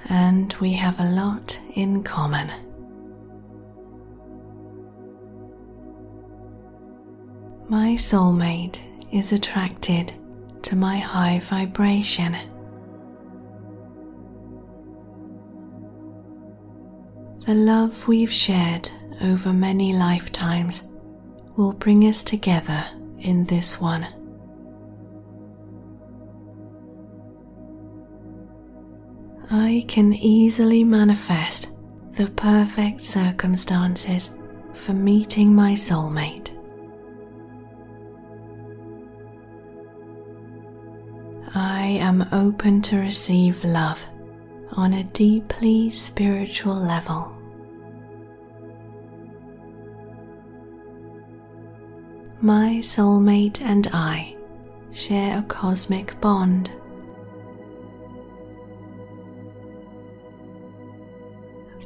and 0.08 0.54
we 0.62 0.72
have 0.72 1.02
a 1.02 1.10
lot 1.12 1.60
in 1.76 2.02
common. 2.02 2.50
My 7.68 7.96
soulmate 7.96 8.80
is 9.12 9.34
attracted 9.34 10.14
to 10.62 10.78
my 10.78 10.96
high 10.96 11.40
vibration. 11.40 12.38
The 17.50 17.56
love 17.56 18.08
we've 18.08 18.32
shared 18.32 18.92
over 19.22 19.52
many 19.52 19.92
lifetimes 19.92 20.88
will 21.58 21.74
bring 21.74 22.04
us 22.04 22.24
together 22.24 22.86
in 23.18 23.44
this 23.46 23.82
one. 23.82 24.06
I 29.50 29.84
can 29.88 30.14
easily 30.14 30.84
manifest 30.84 31.70
the 32.12 32.28
perfect 32.28 33.04
circumstances 33.04 34.38
for 34.76 34.94
meeting 34.94 35.56
my 35.56 35.72
soulmate. 35.72 36.56
I 41.56 41.98
am 42.00 42.30
open 42.32 42.84
to 42.84 43.00
receive 43.00 43.64
love 43.64 44.06
on 44.74 44.94
a 44.94 45.04
deeply 45.04 45.90
spiritual 45.90 46.76
level. 46.76 47.38
My 52.42 52.80
soulmate 52.82 53.62
and 53.62 53.88
I 53.92 54.38
share 54.92 55.40
a 55.40 55.44
cosmic 55.44 56.20
bond. 56.22 56.72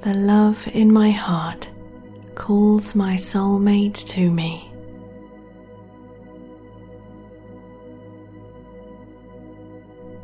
The 0.04 0.14
love 0.14 0.68
in 0.74 0.94
my 0.94 1.10
heart 1.10 1.72
calls 2.36 2.94
my 2.94 3.16
soulmate 3.16 4.06
to 4.10 4.30
me. 4.30 4.72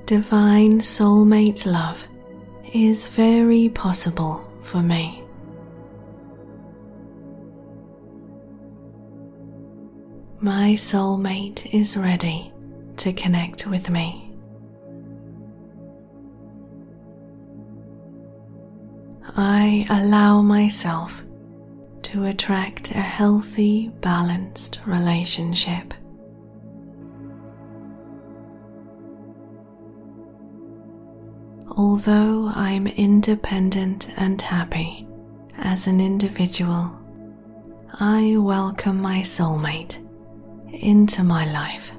Divine 0.06 0.80
soulmate 0.80 1.66
love 1.66 2.06
is 2.72 3.08
very 3.08 3.70
possible 3.70 4.48
for 4.62 4.84
me. 4.84 5.24
My 10.42 10.72
soulmate 10.72 11.74
is 11.74 11.98
ready 11.98 12.54
to 12.96 13.12
connect 13.12 13.68
with 13.68 13.90
me. 13.90 14.32
I 19.36 19.86
allow 19.90 20.42
myself 20.42 21.24
to 22.04 22.24
attract 22.24 22.92
a 22.92 23.02
healthy, 23.02 23.90
balanced 24.00 24.80
relationship. 24.86 25.94
Although 31.76 32.48
I'm 32.56 32.88
independent 32.88 34.08
and 34.16 34.42
happy 34.42 35.06
as 35.58 35.88
an 35.88 36.00
individual, 36.00 36.98
I 38.00 38.38
welcome 38.38 39.02
my 39.02 39.20
soulmate 39.20 40.06
into 40.74 41.24
my 41.24 41.52
life. 41.52 41.92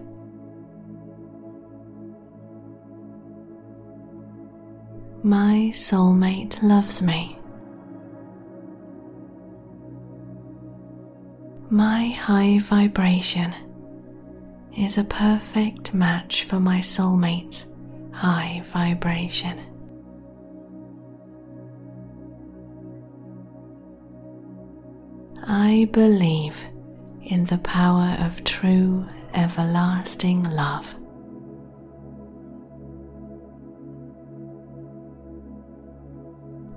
My 5.22 5.70
soulmate 5.74 6.62
loves 6.62 7.02
me. 7.02 7.38
My 11.68 12.08
high 12.08 12.58
vibration 12.58 13.54
is 14.76 14.98
a 14.98 15.04
perfect 15.04 15.92
match 15.92 16.44
for 16.44 16.58
my 16.58 16.80
soulmate's 16.80 17.66
high 18.12 18.62
vibration. 18.64 19.60
I 25.42 25.88
believe 25.92 26.64
in 27.30 27.44
the 27.44 27.58
power 27.58 28.16
of 28.18 28.42
true 28.42 29.06
everlasting 29.34 30.42
love. 30.42 30.94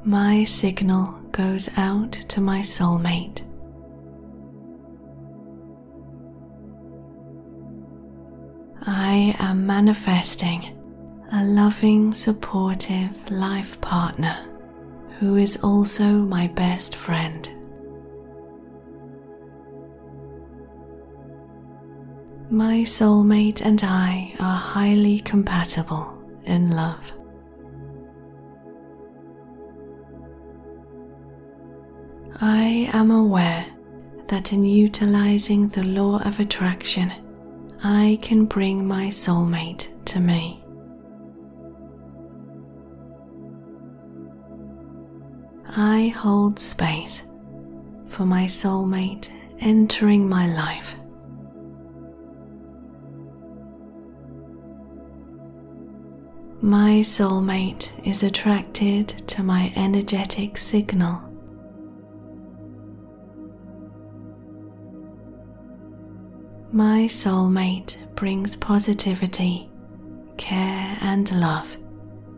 My 0.05 0.43
signal 0.43 1.19
goes 1.31 1.69
out 1.75 2.11
to 2.11 2.39
my 2.39 2.59
soulmate. 2.59 3.41
I 8.85 9.35
am 9.39 9.65
manifesting 9.65 10.77
a 11.31 11.43
loving, 11.45 12.13
supportive 12.13 13.31
life 13.31 13.81
partner 13.81 14.45
who 15.19 15.37
is 15.37 15.57
also 15.63 16.03
my 16.03 16.47
best 16.47 16.95
friend. 16.95 17.49
My 22.53 22.81
soulmate 22.83 23.65
and 23.65 23.83
I 23.83 24.35
are 24.39 24.55
highly 24.55 25.21
compatible 25.21 26.15
in 26.45 26.69
love. 26.69 27.11
I 32.39 32.91
am 32.93 33.09
aware 33.09 33.65
that 34.27 34.53
in 34.53 34.63
utilizing 34.63 35.65
the 35.65 35.81
law 35.81 36.19
of 36.19 36.39
attraction, 36.39 37.11
I 37.83 38.19
can 38.21 38.45
bring 38.45 38.87
my 38.87 39.07
soulmate 39.07 39.87
to 40.05 40.19
me. 40.19 40.63
I 45.75 46.09
hold 46.09 46.59
space 46.59 47.23
for 48.09 48.27
my 48.27 48.45
soulmate 48.45 49.31
entering 49.59 50.29
my 50.29 50.45
life. 50.45 50.95
My 56.63 57.01
soulmate 57.01 57.91
is 58.07 58.23
attracted 58.23 59.09
to 59.27 59.43
my 59.43 59.73
energetic 59.75 60.55
signal. 60.55 61.19
My 66.71 66.99
soulmate 67.09 67.97
brings 68.15 68.55
positivity, 68.55 69.69
care, 70.37 70.97
and 71.01 71.29
love 71.37 71.75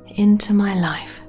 into 0.07 0.55
my 0.55 0.73
life. 0.73 1.21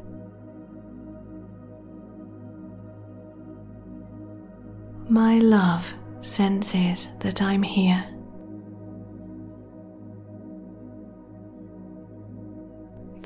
My 5.10 5.36
love 5.40 5.92
senses 6.22 7.14
that 7.18 7.42
I'm 7.42 7.62
here. 7.62 8.15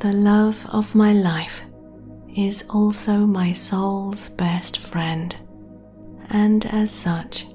The 0.01 0.15
love 0.15 0.65
of 0.73 0.95
my 0.95 1.13
life 1.13 1.63
is 2.35 2.65
also 2.71 3.27
my 3.27 3.53
soul's 3.53 4.31
best 4.31 4.79
friend, 4.79 5.37
and 6.31 6.65
as 6.65 6.91
such, 6.91 7.47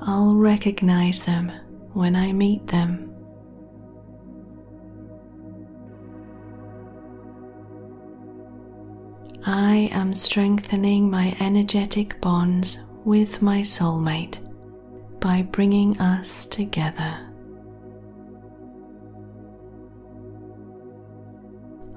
I'll 0.00 0.36
recognize 0.36 1.24
them 1.26 1.50
when 1.92 2.14
I 2.14 2.32
meet 2.32 2.68
them. 2.68 3.12
I 9.44 9.90
am 9.90 10.14
strengthening 10.14 11.10
my 11.10 11.36
energetic 11.40 12.20
bonds 12.20 12.84
with 13.04 13.42
my 13.42 13.60
soulmate 13.60 14.38
by 15.18 15.42
bringing 15.42 16.00
us 16.00 16.46
together. 16.46 17.31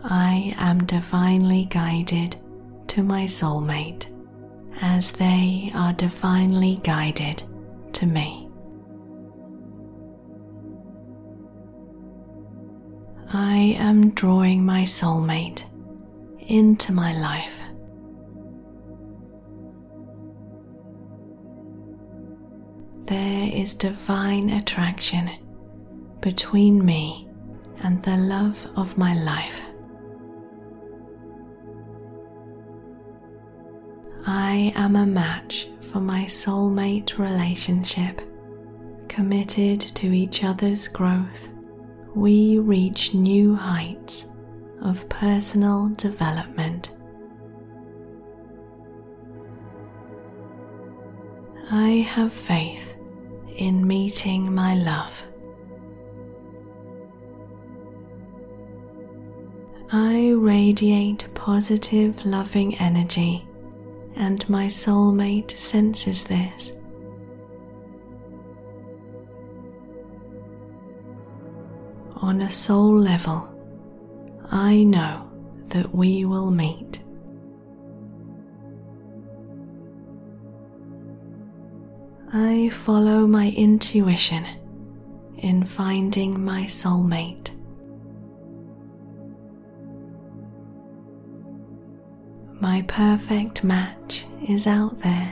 I 0.07 0.53
am 0.59 0.85
divinely 0.85 1.65
guided 1.65 2.35
to 2.89 3.01
my 3.01 3.23
soulmate 3.23 4.05
as 4.79 5.11
they 5.11 5.71
are 5.73 5.93
divinely 5.93 6.79
guided 6.83 7.41
to 7.93 8.05
me. 8.05 8.47
I 13.33 13.75
am 13.79 14.11
drawing 14.11 14.63
my 14.63 14.83
soulmate 14.83 15.63
into 16.39 16.93
my 16.93 17.13
life. 17.17 17.59
There 23.07 23.49
is 23.51 23.73
divine 23.73 24.51
attraction 24.51 25.31
between 26.21 26.85
me 26.85 27.27
and 27.81 28.03
the 28.03 28.17
love 28.17 28.67
of 28.75 28.99
my 28.99 29.15
life. 29.15 29.63
I 34.27 34.73
am 34.75 34.95
a 34.95 35.05
match 35.05 35.69
for 35.81 35.99
my 35.99 36.23
soulmate 36.25 37.19
relationship. 37.19 38.21
Committed 39.07 39.79
to 39.79 40.11
each 40.13 40.43
other's 40.43 40.87
growth, 40.87 41.49
we 42.15 42.57
reach 42.57 43.13
new 43.13 43.53
heights 43.53 44.25
of 44.81 45.07
personal 45.09 45.89
development. 45.89 46.91
I 51.69 51.89
have 52.09 52.33
faith 52.33 52.97
in 53.55 53.85
meeting 53.85 54.51
my 54.51 54.73
love. 54.73 55.23
I 59.91 60.31
radiate 60.31 61.27
positive, 61.35 62.25
loving 62.25 62.75
energy 62.79 63.47
and 64.15 64.47
my 64.49 64.67
soulmate 64.67 65.51
senses 65.57 66.23
this. 66.25 66.71
On 72.15 72.41
a 72.41 72.49
soul 72.49 72.99
level, 72.99 73.51
I 74.49 74.83
know 74.83 75.29
that 75.67 75.93
we 75.93 76.25
will 76.25 76.49
meet. 76.49 76.99
I 82.33 82.69
follow 82.69 83.25
my 83.27 83.51
intuition 83.51 84.45
in 85.37 85.63
finding 85.63 86.43
my 86.43 86.63
soulmate. 86.63 87.54
My 92.65 92.81
perfect 92.87 93.63
match 93.63 94.25
is 94.49 94.65
out 94.65 94.97
there. 94.97 95.31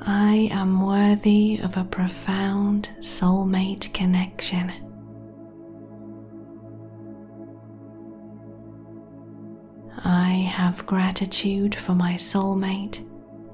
I 0.00 0.48
am 0.50 0.84
worthy 0.84 1.60
of 1.62 1.76
a 1.76 1.84
profound 1.84 2.92
soulmate 2.98 3.94
connection. 3.94 4.72
I 10.04 10.30
have 10.52 10.84
gratitude 10.86 11.76
for 11.76 11.94
my 11.94 12.14
soulmate 12.14 13.08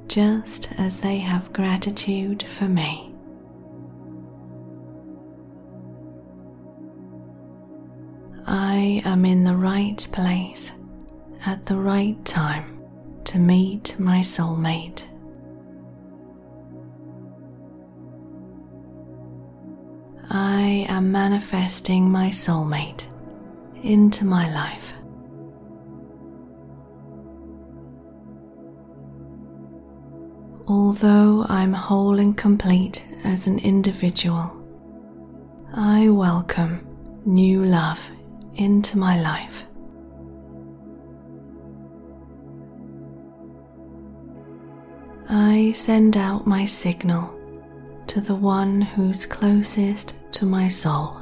just 0.08 0.72
as 0.78 1.00
they 1.00 1.18
have 1.18 1.52
gratitude 1.52 2.42
for 2.42 2.68
me. 2.68 3.15
I 8.76 9.00
am 9.06 9.24
in 9.24 9.42
the 9.42 9.56
right 9.56 10.06
place 10.12 10.72
at 11.46 11.64
the 11.64 11.76
right 11.76 12.22
time 12.26 12.82
to 13.24 13.38
meet 13.38 13.98
my 13.98 14.18
soulmate. 14.20 15.02
I 20.28 20.84
am 20.90 21.10
manifesting 21.10 22.10
my 22.10 22.28
soulmate 22.28 23.06
into 23.82 24.26
my 24.26 24.52
life. 24.52 24.92
Although 30.68 31.46
I'm 31.48 31.72
whole 31.72 32.18
and 32.18 32.36
complete 32.36 33.08
as 33.24 33.46
an 33.46 33.58
individual, 33.60 34.54
I 35.72 36.10
welcome 36.10 36.86
new 37.24 37.64
love 37.64 38.10
into 38.56 38.98
my 38.98 39.20
life. 39.20 39.64
I 45.28 45.72
send 45.72 46.16
out 46.16 46.46
my 46.46 46.64
signal 46.66 47.32
to 48.06 48.20
the 48.20 48.34
one 48.34 48.80
who's 48.80 49.26
closest 49.26 50.14
to 50.32 50.46
my 50.46 50.68
soul. 50.68 51.16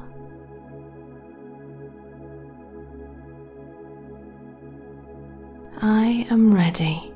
I 5.81 6.27
am 6.31 6.55
ready 6.55 7.13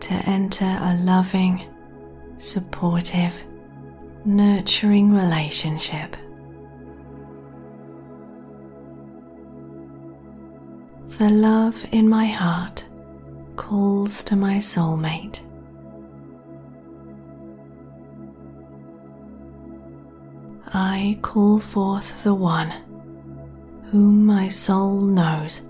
to 0.00 0.14
enter 0.14 0.64
a 0.64 0.96
loving, 1.02 1.62
supportive, 2.38 3.42
nurturing 4.24 5.14
relationship. 5.14 6.16
The 11.06 11.30
love 11.30 11.86
in 11.92 12.08
my 12.10 12.26
heart 12.26 12.84
calls 13.54 14.22
to 14.24 14.36
my 14.36 14.56
soulmate. 14.56 15.40
I 20.66 21.18
call 21.22 21.58
forth 21.58 22.22
the 22.22 22.34
one 22.34 22.70
whom 23.84 24.26
my 24.26 24.48
soul 24.48 25.00
knows 25.00 25.62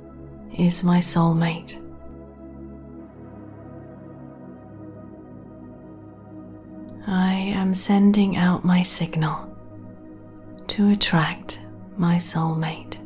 is 0.58 0.82
my 0.82 0.98
soulmate. 0.98 1.80
I 7.06 7.34
am 7.34 7.72
sending 7.72 8.36
out 8.36 8.64
my 8.64 8.82
signal 8.82 9.56
to 10.66 10.90
attract 10.90 11.60
my 11.96 12.16
soulmate. 12.16 13.05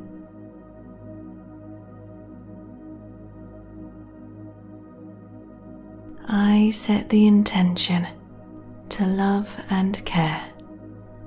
I 6.29 6.71
set 6.71 7.09
the 7.09 7.27
intention 7.27 8.07
to 8.91 9.07
love 9.07 9.61
and 9.71 10.05
care 10.05 10.43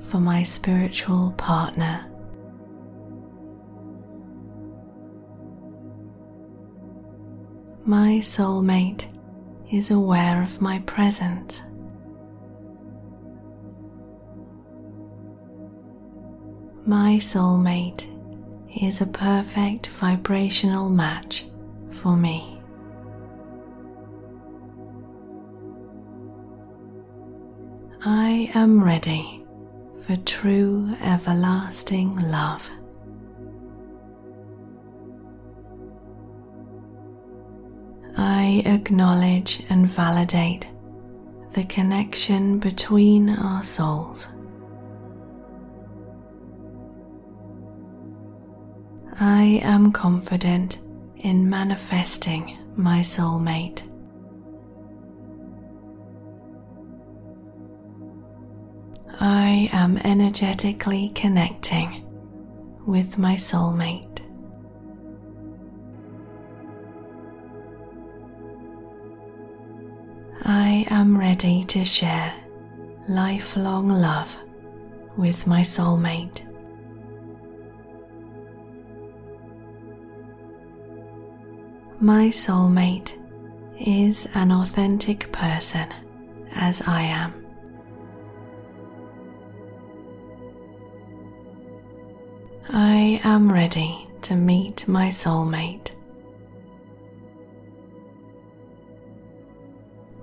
for 0.02 0.20
my 0.20 0.44
spiritual 0.44 1.32
partner. 1.38 2.06
My 7.86 8.20
soulmate 8.22 9.11
is 9.72 9.91
aware 9.91 10.41
of 10.41 10.61
my 10.61 10.80
presence. 10.80 11.64
My 16.86 17.15
soulmate 17.15 18.07
is 18.82 19.02
a 19.02 19.06
perfect 19.06 19.88
vibrational 19.88 20.90
match 20.90 21.45
for 21.91 22.15
me. 22.15 22.62
I 28.05 28.51
am 28.53 28.84
ready 28.84 29.45
for 30.01 30.17
true 30.17 30.93
everlasting 31.01 32.17
love. 32.17 32.69
I 38.17 38.61
acknowledge 38.65 39.63
and 39.69 39.89
validate 39.89 40.69
the 41.53 41.63
connection 41.63 42.59
between 42.59 43.30
our 43.30 43.63
souls. 43.63 44.27
I 49.17 49.61
am 49.63 49.93
confident 49.93 50.80
in 51.15 51.49
manifesting 51.49 52.57
my 52.75 52.99
soulmate. 52.99 53.93
I 59.25 59.69
am 59.71 59.97
energetically 59.99 61.09
connecting 61.15 62.03
with 62.85 63.17
my 63.17 63.35
soulmate. 63.35 64.19
I 70.43 70.85
am 70.89 71.17
ready 71.17 71.63
to 71.63 71.85
share 71.85 72.33
lifelong 73.07 73.87
love 73.87 74.37
with 75.15 75.47
my 75.47 75.61
soulmate. 75.61 76.41
My 82.01 82.27
soulmate 82.27 83.13
is 83.79 84.27
an 84.33 84.51
authentic 84.51 85.31
person 85.31 85.87
as 86.55 86.81
I 86.85 87.03
am. 87.03 87.43
I 92.69 93.19
am 93.23 93.52
ready 93.52 94.07
to 94.23 94.35
meet 94.35 94.88
my 94.88 95.07
soulmate. 95.10 95.91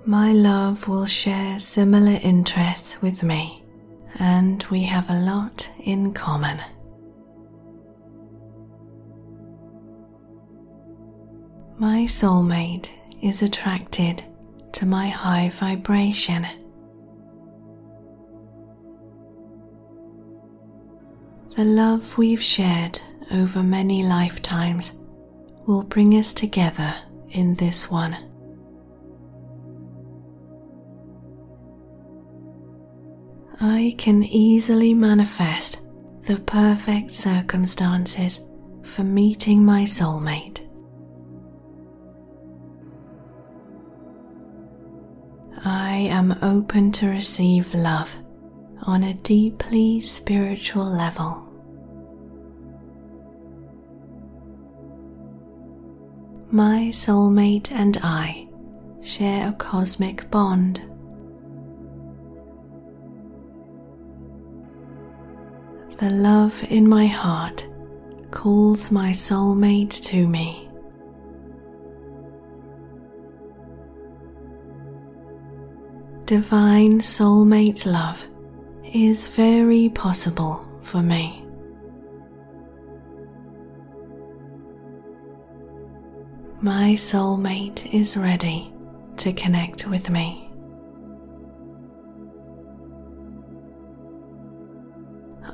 My 0.05 0.31
love 0.31 0.87
will 0.87 1.05
share 1.05 1.59
similar 1.59 2.19
interests 2.23 3.01
with 3.01 3.21
me, 3.21 3.63
and 4.17 4.63
we 4.71 4.83
have 4.83 5.09
a 5.09 5.19
lot 5.19 5.69
in 5.83 6.13
common. 6.13 6.59
My 11.77 12.05
soulmate 12.05 12.89
is 13.21 13.43
attracted 13.43 14.23
to 14.73 14.85
my 14.85 15.07
high 15.09 15.49
vibration. 15.49 16.47
The 21.55 21.65
love 21.65 22.17
we've 22.17 22.41
shared 22.41 22.99
over 23.29 23.61
many 23.61 24.03
lifetimes 24.03 24.97
will 25.67 25.83
bring 25.83 26.13
us 26.13 26.33
together 26.33 26.95
in 27.31 27.55
this 27.55 27.91
one. 27.91 28.15
I 33.59 33.95
can 33.97 34.23
easily 34.23 34.93
manifest 34.93 35.81
the 36.21 36.37
perfect 36.37 37.13
circumstances 37.13 38.39
for 38.83 39.03
meeting 39.03 39.65
my 39.65 39.83
soulmate. 39.83 40.65
I 45.65 46.07
am 46.09 46.39
open 46.41 46.93
to 46.93 47.09
receive 47.09 47.73
love 47.73 48.15
on 48.83 49.03
a 49.03 49.13
deeply 49.13 50.01
spiritual 50.01 50.85
level. 50.85 51.47
My 56.49 56.89
soulmate 56.91 57.71
and 57.71 57.97
I 58.03 58.47
share 59.01 59.49
a 59.49 59.53
cosmic 59.53 60.29
bond. 60.29 60.81
The 65.97 66.09
love 66.09 66.63
in 66.69 66.89
my 66.89 67.05
heart 67.05 67.67
calls 68.31 68.91
my 68.91 69.11
soulmate 69.11 70.01
to 70.05 70.27
me. 70.27 70.67
Divine 76.25 76.99
soulmate 76.99 77.85
love 77.85 78.25
is 78.93 79.27
very 79.27 79.89
possible 79.89 80.65
for 80.81 81.01
me. 81.01 81.45
My 86.59 86.93
soulmate 86.93 87.93
is 87.93 88.17
ready 88.17 88.73
to 89.17 89.33
connect 89.33 89.87
with 89.87 90.09
me. 90.09 90.51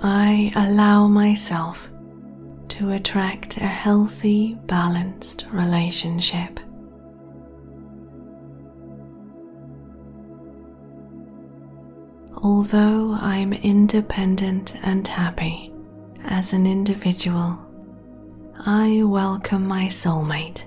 I 0.03 0.51
allow 0.55 1.07
myself 1.07 1.89
to 2.69 2.91
attract 2.91 3.57
a 3.57 3.65
healthy, 3.65 4.55
balanced 4.65 5.45
relationship. 5.51 6.59
Although 12.43 13.13
I'm 13.13 13.51
independent 13.51 14.75
and 14.83 15.07
happy 15.07 15.73
as 16.25 16.53
an 16.53 16.67
individual, 16.67 17.57
I 18.59 19.01
welcome 19.03 19.67
my 19.67 19.85
soulmate 19.85 20.63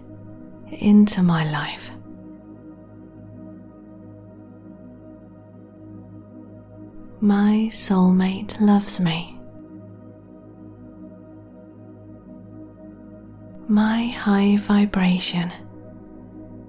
into 0.72 1.22
my 1.22 1.48
life. 1.48 1.90
My 7.20 7.68
soulmate 7.70 8.60
loves 8.60 8.98
me. 8.98 9.38
My 13.68 14.06
high 14.06 14.56
vibration 14.56 15.52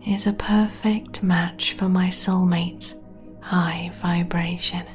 is 0.06 0.28
a 0.28 0.34
perfect 0.34 1.24
match 1.24 1.74
for 1.74 1.90
my 1.90 2.10
soulmate's 2.10 2.94
high 3.42 3.92
vibration. 3.96 4.86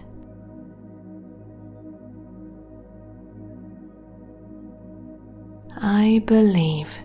I 5.77 6.23
believe 6.25 6.99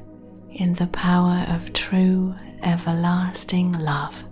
in 0.49 0.73
the 0.73 0.88
power 0.88 1.45
of 1.49 1.73
true 1.73 2.35
everlasting 2.63 3.73
love. 3.73 4.23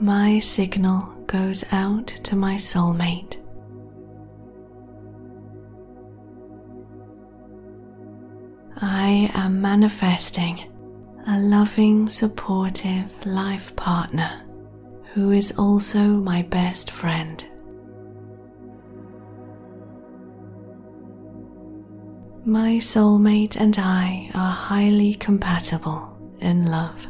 My 0.00 0.38
signal 0.38 1.00
goes 1.26 1.64
out 1.72 2.06
to 2.06 2.36
my 2.36 2.56
soulmate. 2.56 3.36
I 8.76 9.30
am 9.34 9.60
manifesting 9.60 10.69
a 11.26 11.38
loving, 11.38 12.08
supportive 12.08 13.26
life 13.26 13.74
partner 13.76 14.42
who 15.12 15.32
is 15.32 15.52
also 15.58 16.00
my 16.00 16.42
best 16.42 16.90
friend. 16.90 17.44
My 22.44 22.76
soulmate 22.76 23.56
and 23.60 23.76
I 23.78 24.30
are 24.34 24.52
highly 24.52 25.14
compatible 25.14 26.16
in 26.40 26.66
love. 26.66 27.06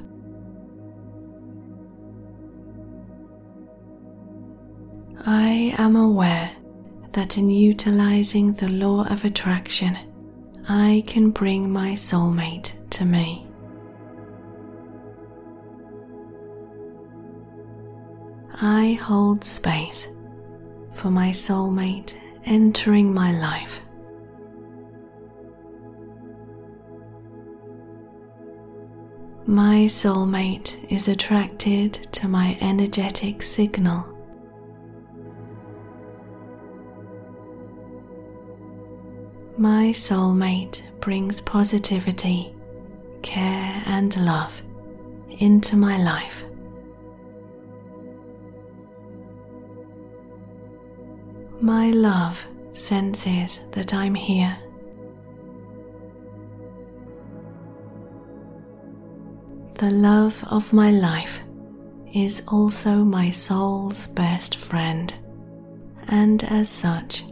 I 5.27 5.75
am 5.79 5.97
aware 5.97 6.51
that 7.13 7.37
in 7.39 7.49
utilizing 7.49 8.53
the 8.53 8.69
law 8.69 9.05
of 9.07 9.25
attraction, 9.25 9.97
I 10.69 11.05
can 11.07 11.31
bring 11.31 11.71
my 11.71 11.93
soulmate 11.93 12.73
to 12.91 13.05
me. 13.05 13.50
I 18.63 18.93
hold 18.93 19.43
space 19.43 20.09
for 20.93 21.11
my 21.11 21.31
soulmate 21.31 22.15
entering 22.45 23.15
my 23.15 23.33
life. 23.33 23.81
My 29.47 29.87
soulmate 29.87 30.77
is 30.93 31.09
attracted 31.09 31.95
to 32.13 32.29
my 32.29 32.59
energetic 32.61 33.41
signal. 33.41 34.05
My 39.57 39.87
soulmate 39.87 40.83
brings 41.01 41.41
positivity, 41.41 42.55
care, 43.23 43.83
and 43.87 44.15
love 44.19 44.63
into 45.31 45.77
my 45.77 45.97
life. 45.97 46.45
My 51.63 51.91
love 51.91 52.47
senses 52.73 53.69
that 53.73 53.93
I'm 53.93 54.15
here. 54.15 54.57
The 59.75 59.91
love 59.91 60.43
of 60.51 60.73
my 60.73 60.91
life 60.91 61.41
is 62.15 62.43
also 62.49 63.05
my 63.05 63.29
soul's 63.29 64.07
best 64.07 64.57
friend, 64.57 65.13
and 66.09 66.43
as 66.45 66.71
such, 66.71 67.27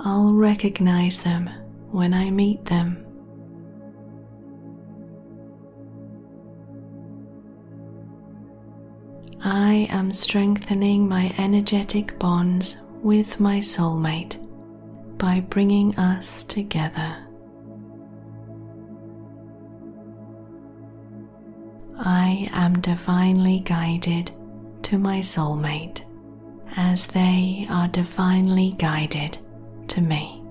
I'll 0.00 0.32
recognize 0.32 1.22
them 1.22 1.48
when 1.92 2.12
I 2.12 2.30
meet 2.30 2.64
them. 2.64 3.06
I 9.40 9.86
am 9.88 10.10
strengthening 10.10 11.08
my 11.08 11.32
energetic 11.38 12.18
bonds 12.18 12.82
with 13.02 13.40
my 13.40 13.58
soulmate 13.58 14.38
by 15.18 15.40
bringing 15.40 15.98
us 15.98 16.44
together. 16.44 17.16
I 21.98 22.48
am 22.52 22.80
divinely 22.80 23.60
guided 23.60 24.30
to 24.82 24.98
my 24.98 25.18
soulmate 25.18 26.04
as 26.76 27.06
they 27.08 27.66
are 27.68 27.88
divinely 27.88 28.74
guided 28.78 29.36
to 29.88 30.00
me. 30.00 30.42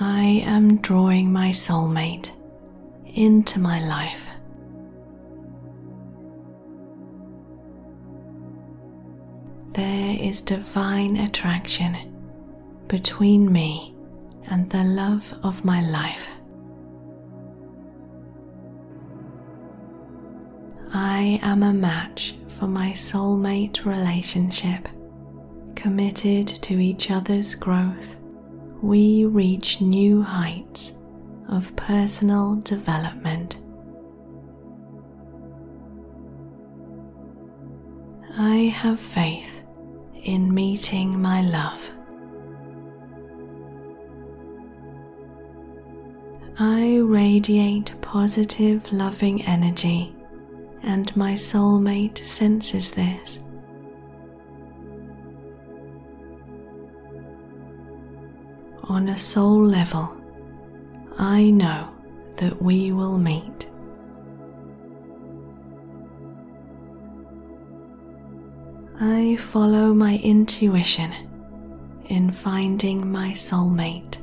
I 0.00 0.42
am 0.44 0.78
drawing 0.78 1.32
my 1.32 1.50
soulmate 1.50 2.30
into 3.04 3.58
my 3.58 3.80
life. 3.84 4.28
There 9.78 10.16
is 10.20 10.40
divine 10.40 11.18
attraction 11.18 11.96
between 12.88 13.52
me 13.52 13.94
and 14.48 14.68
the 14.68 14.82
love 14.82 15.32
of 15.44 15.64
my 15.64 15.88
life. 15.88 16.28
I 20.92 21.38
am 21.44 21.62
a 21.62 21.72
match 21.72 22.34
for 22.48 22.66
my 22.66 22.90
soulmate 22.90 23.84
relationship. 23.84 24.88
Committed 25.76 26.48
to 26.48 26.80
each 26.80 27.12
other's 27.12 27.54
growth, 27.54 28.16
we 28.82 29.26
reach 29.26 29.80
new 29.80 30.22
heights 30.22 30.94
of 31.48 31.76
personal 31.76 32.56
development. 32.56 33.60
I 38.36 38.74
have 38.74 38.98
faith 38.98 39.62
in 40.28 40.52
meeting 40.52 41.18
my 41.22 41.40
love. 41.40 41.90
I 46.58 46.98
radiate 46.98 47.94
positive, 48.02 48.92
loving 48.92 49.40
energy, 49.46 50.14
and 50.82 51.16
my 51.16 51.32
soulmate 51.32 52.18
senses 52.18 52.92
this. 52.92 53.38
On 58.84 59.08
a 59.08 59.16
soul 59.16 59.64
level, 59.64 60.14
I 61.18 61.50
know 61.50 61.88
that 62.36 62.60
we 62.60 62.92
will 62.92 63.16
meet. 63.16 63.70
I 69.00 69.36
follow 69.36 69.94
my 69.94 70.16
intuition 70.24 71.12
in 72.06 72.32
finding 72.32 73.12
my 73.12 73.30
soulmate. 73.30 74.18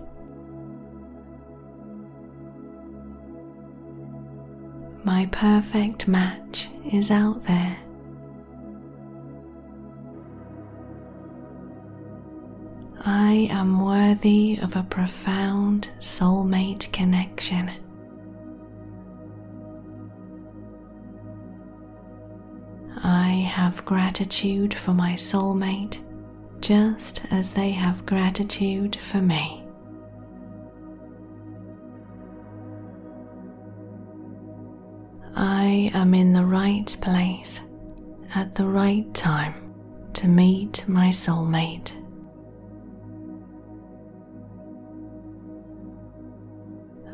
My 5.06 5.28
perfect 5.32 6.10
match 6.10 6.68
is 6.92 7.10
out 7.10 7.42
there. 7.44 7.78
I 13.06 13.48
am 13.52 13.86
worthy 13.86 14.58
of 14.62 14.76
a 14.76 14.84
profound 14.84 15.90
soulmate 16.00 16.92
connection. 16.92 17.72
I 23.08 23.30
have 23.30 23.86
gratitude 23.86 24.74
for 24.74 24.92
my 24.92 25.14
soulmate 25.14 26.02
just 26.60 27.24
as 27.30 27.52
they 27.52 27.70
have 27.70 28.04
gratitude 28.08 28.96
for 28.96 29.22
me. 29.22 29.64
I 35.36 35.92
am 35.94 36.16
in 36.16 36.34
the 36.34 36.46
right 36.46 36.98
place 37.00 37.70
at 38.34 38.56
the 38.56 38.66
right 38.66 39.14
time 39.14 39.76
to 40.14 40.28
meet 40.28 40.84
my 40.88 41.10
soulmate. 41.10 41.92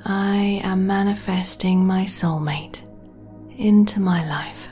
I 0.05 0.61
am 0.63 0.87
manifesting 0.87 1.85
my 1.85 2.05
soulmate 2.05 2.81
into 3.57 3.99
my 3.99 4.25
life. 4.29 4.69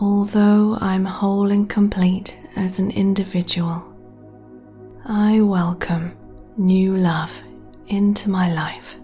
Although 0.00 0.78
I'm 0.80 1.04
whole 1.04 1.50
and 1.50 1.68
complete 1.68 2.38
as 2.54 2.78
an 2.78 2.92
individual, 2.92 3.82
I 5.04 5.40
welcome 5.40 6.16
new 6.56 6.96
love 6.96 7.42
into 7.88 8.30
my 8.30 8.52
life. 8.54 8.94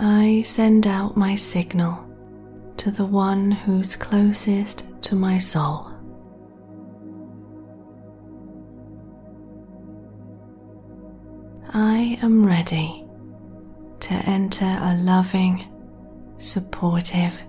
I 0.00 0.40
send 0.40 0.86
out 0.86 1.18
my 1.18 1.34
signal 1.34 2.10
to 2.78 2.90
the 2.90 3.04
one 3.04 3.50
who's 3.50 3.94
closest 3.94 4.86
to 5.02 5.14
my 5.14 5.36
soul. 5.36 5.92
I 11.74 12.18
am 12.22 12.46
ready 12.46 13.05
to 14.06 14.14
enter 14.14 14.64
a 14.64 14.94
loving, 14.98 15.66
supportive, 16.38 17.42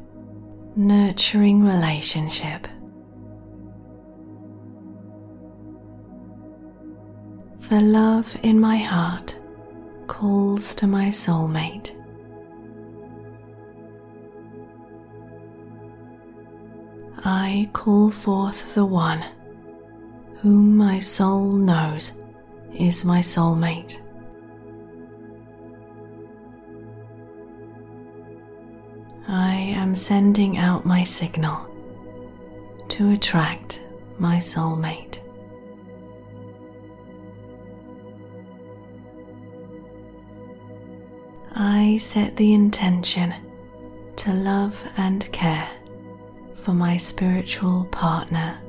nurturing 0.75 1.63
relationship. 1.63 2.67
The 7.69 7.79
love 7.79 8.35
in 8.41 8.59
my 8.59 8.77
heart 8.77 9.37
calls 10.07 10.73
to 10.75 10.87
my 10.87 11.09
soulmate. 11.09 11.93
I 17.23 17.69
call 17.71 18.09
forth 18.09 18.73
the 18.73 18.85
one 18.85 19.23
whom 20.37 20.75
my 20.75 20.97
soul 20.97 21.51
knows 21.51 22.13
is 22.73 23.05
my 23.05 23.19
soulmate. 23.19 24.06
I 29.29 29.55
am 29.55 29.93
sending 29.93 30.57
out 30.57 30.85
my 30.85 31.03
signal 31.03 31.69
to 32.87 33.11
attract 33.11 33.81
my 34.17 34.37
soulmate. 34.37 35.19
I 41.53 41.97
set 41.97 42.37
the 42.37 42.53
intention 42.53 43.33
to 44.15 44.33
love 44.33 44.81
and 44.95 45.29
care 45.33 45.67
for 46.55 46.73
my 46.73 46.95
spiritual 46.95 47.85
partner. 47.85 48.61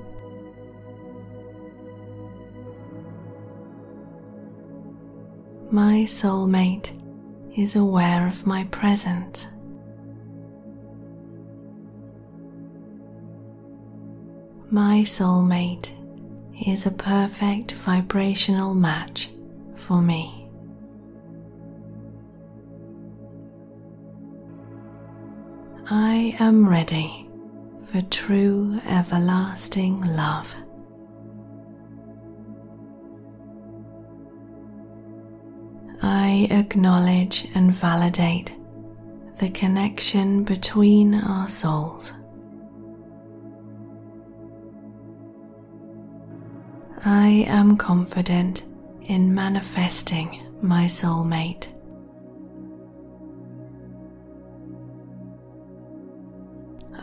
My 5.71 6.05
soulmate 6.07 6.99
is 7.57 7.77
aware 7.77 8.27
of 8.27 8.47
my 8.47 8.65
presence. 8.65 9.47
My 14.71 15.01
soulmate 15.01 15.93
is 16.67 16.85
a 16.85 16.91
perfect 16.91 17.73
vibrational 17.73 18.75
match 18.75 19.31
for 19.77 20.03
me. 20.03 20.51
I 25.89 26.37
am 26.39 26.69
ready 26.69 27.31
for 27.87 28.03
true 28.11 28.79
everlasting 28.87 30.03
love. 30.03 30.55
I 36.03 36.47
acknowledge 36.51 37.49
and 37.55 37.75
validate 37.75 38.55
the 39.41 39.49
connection 39.49 40.45
between 40.45 41.15
our 41.15 41.49
souls. 41.49 42.13
I 47.05 47.47
am 47.49 47.77
confident 47.77 48.65
in 49.03 49.33
manifesting 49.33 50.41
my 50.61 50.87
soulmate. 50.87 51.69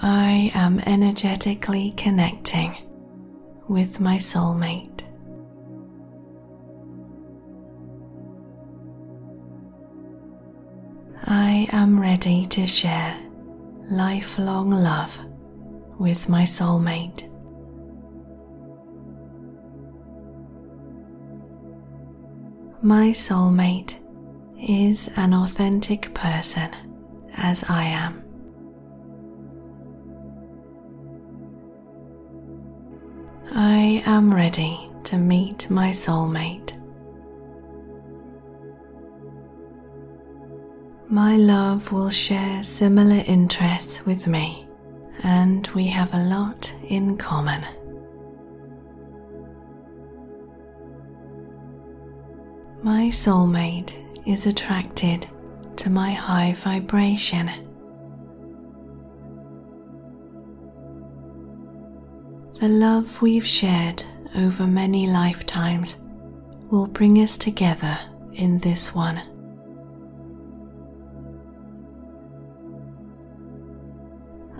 I 0.02 0.52
am 0.54 0.80
energetically 0.82 1.94
connecting 1.96 2.76
with 3.70 4.00
my 4.00 4.18
soulmate. 4.18 5.04
I 11.24 11.68
am 11.72 12.00
ready 12.00 12.46
to 12.48 12.68
share 12.68 13.18
lifelong 13.90 14.72
love 14.72 15.18
with 15.98 16.28
my 16.28 16.44
soulmate. 16.44 17.32
My 22.86 23.10
soulmate 23.10 23.96
is 24.62 25.10
an 25.16 25.34
authentic 25.34 26.14
person 26.14 26.70
as 27.36 27.64
I 27.68 27.86
am. 27.86 28.24
I 33.56 34.04
am 34.06 34.32
ready 34.32 34.92
to 35.06 35.18
meet 35.18 35.68
my 35.72 35.90
soulmate. 35.90 36.80
My 41.10 41.38
love 41.38 41.92
will 41.92 42.12
share 42.12 42.62
similar 42.62 43.24
interests 43.26 44.06
with 44.06 44.28
me, 44.28 44.68
and 45.24 45.66
we 45.70 45.88
have 45.88 46.14
a 46.14 46.24
lot 46.24 46.72
in 46.88 47.18
common. 47.18 47.66
My 52.86 53.08
soulmate 53.08 53.98
is 54.28 54.46
attracted 54.46 55.26
to 55.78 55.90
my 55.90 56.12
high 56.12 56.54
vibration. 56.54 57.50
The 62.60 62.68
love 62.70 63.24
we've 63.24 63.44
shared 63.44 64.04
over 64.36 64.68
many 64.68 65.08
lifetimes 65.08 66.04
will 66.70 66.86
bring 66.86 67.18
us 67.24 67.40
together 67.40 67.98
in 68.34 68.60
this 68.60 68.94
one. 68.94 69.20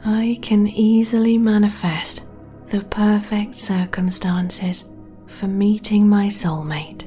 I 0.04 0.40
can 0.42 0.68
easily 0.68 1.38
manifest 1.38 2.26
the 2.72 2.82
perfect 2.86 3.60
circumstances 3.60 4.92
for 5.28 5.46
meeting 5.46 6.10
my 6.10 6.26
soulmate. 6.26 7.05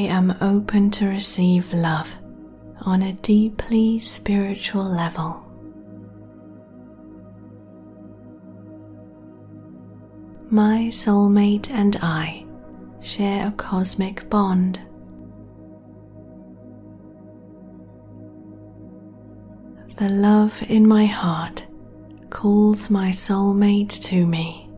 Am 0.00 0.36
open 0.40 0.90
to 0.92 1.08
receive 1.08 1.72
love 1.72 2.14
on 2.82 3.02
a 3.02 3.12
deeply 3.12 3.98
spiritual 3.98 4.84
level. 4.84 5.44
My 10.48 10.88
soulmate 10.90 11.70
and 11.70 11.96
I 12.02 12.46
share 13.00 13.48
a 13.48 13.52
cosmic 13.52 14.28
bond. 14.30 14.80
The 19.96 20.08
love 20.08 20.62
in 20.68 20.88
my 20.88 21.04
heart 21.04 21.66
calls 22.30 22.88
my 22.88 23.10
soulmate 23.10 24.00
to 24.04 24.26
me. 24.26 24.69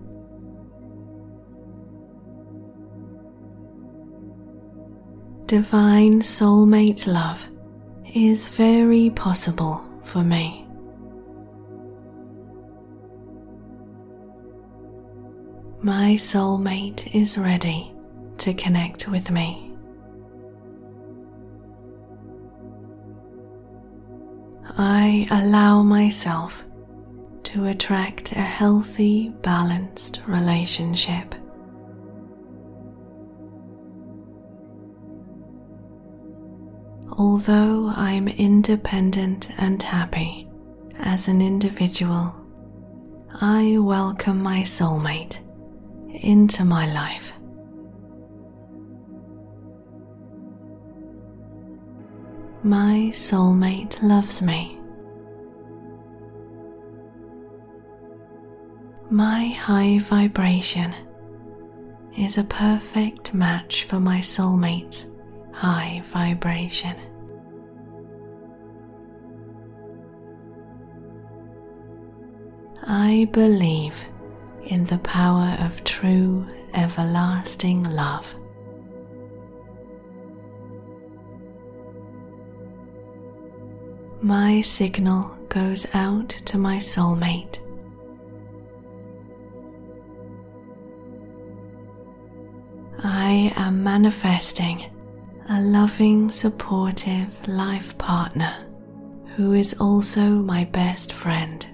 Divine 5.53 6.23
soulmate 6.23 7.07
love 7.07 7.47
is 8.15 8.49
very 8.49 9.11
possible 9.11 9.85
for 10.03 10.25
me. 10.25 10.67
My 15.83 16.15
soulmate 16.15 17.15
is 17.15 17.37
ready 17.37 17.93
to 18.39 18.55
connect 18.55 19.09
with 19.09 19.31
me. 19.31 19.75
I 24.79 25.29
allow 25.31 25.83
myself 25.83 26.65
to 27.43 27.67
attract 27.67 28.33
a 28.33 28.41
healthy, 28.41 29.29
balanced 29.43 30.23
relationship. 30.27 31.35
Although 37.19 37.93
I'm 37.95 38.27
independent 38.27 39.51
and 39.59 39.83
happy 39.83 40.49
as 40.99 41.29
an 41.29 41.43
individual, 41.43 42.35
I 43.35 43.77
welcome 43.79 44.43
my 44.43 44.61
soulmate 44.61 45.39
into 46.09 46.65
my 46.65 46.91
life. 46.91 47.35
My 52.63 53.11
soulmate 53.13 54.03
loves 54.03 54.41
me. 54.41 54.79
My 59.11 59.49
high 59.49 59.99
vibration 59.99 60.95
is 62.17 62.39
a 62.39 62.45
perfect 62.45 63.35
match 63.35 63.85
for 63.85 64.01
my 64.01 64.21
soulmate's 64.21 65.12
high 65.53 66.03
vibration. 66.05 66.97
I 72.85 73.29
believe 73.33 74.05
in 74.65 74.85
the 74.85 74.99
power 74.99 75.57
of 75.61 75.85
true 75.85 76.47
everlasting 76.75 77.85
love. 77.85 78.35
My 84.21 84.61
signal 84.61 85.37
goes 85.49 85.87
out 85.95 86.29
to 86.29 86.59
my 86.59 86.79
soulmate. 86.79 87.59
I 93.03 93.53
am 93.57 93.83
manifesting 93.83 94.85
a 95.55 95.61
loving, 95.61 96.31
supportive 96.31 97.47
life 97.47 97.99
partner 97.99 98.55
who 99.37 99.53
is 99.53 99.75
also 99.79 100.23
my 100.23 100.65
best 100.65 101.13
friend. 101.13 101.67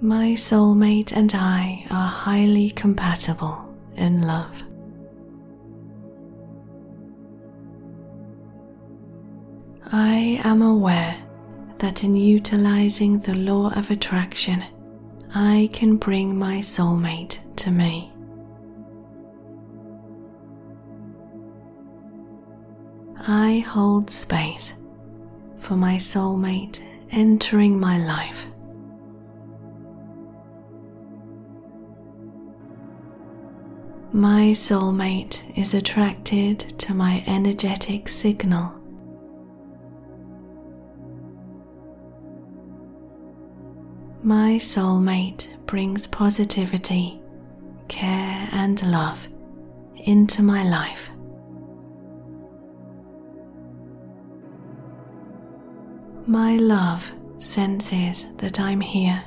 My 0.00 0.34
soulmate 0.34 1.12
and 1.16 1.34
I 1.34 1.84
are 1.90 2.08
highly 2.08 2.70
compatible 2.70 3.74
in 3.96 4.22
love. 4.22 4.62
I 9.90 10.40
am 10.44 10.62
aware 10.62 11.16
that 11.78 12.04
in 12.04 12.14
utilizing 12.14 13.18
the 13.18 13.34
law 13.34 13.72
of 13.72 13.90
attraction, 13.90 14.62
I 15.34 15.70
can 15.72 15.96
bring 15.96 16.38
my 16.38 16.58
soulmate 16.58 17.40
to 17.56 17.72
me. 17.72 18.12
I 23.28 23.58
hold 23.58 24.08
space 24.08 24.74
for 25.58 25.74
my 25.74 25.96
soulmate 25.96 26.80
entering 27.10 27.78
my 27.78 27.98
life. 27.98 28.46
My 34.12 34.52
soulmate 34.52 35.42
is 35.58 35.74
attracted 35.74 36.60
to 36.78 36.94
my 36.94 37.24
energetic 37.26 38.06
signal. 38.08 38.80
My 44.22 44.52
soulmate 44.60 45.48
brings 45.66 46.06
positivity, 46.06 47.20
care, 47.88 48.48
and 48.52 48.80
love 48.88 49.26
into 49.96 50.44
my 50.44 50.62
life. 50.62 51.10
My 56.28 56.56
love 56.56 57.12
senses 57.38 58.34
that 58.38 58.58
I'm 58.58 58.80
here. 58.80 59.22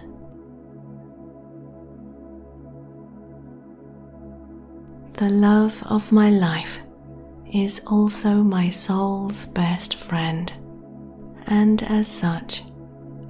The 5.14 5.30
love 5.30 5.82
of 5.86 6.12
my 6.12 6.30
life 6.30 6.82
is 7.54 7.82
also 7.88 8.44
my 8.44 8.68
soul's 8.68 9.46
best 9.46 9.96
friend, 9.96 10.52
and 11.48 11.82
as 11.84 12.10
such, 12.10 12.66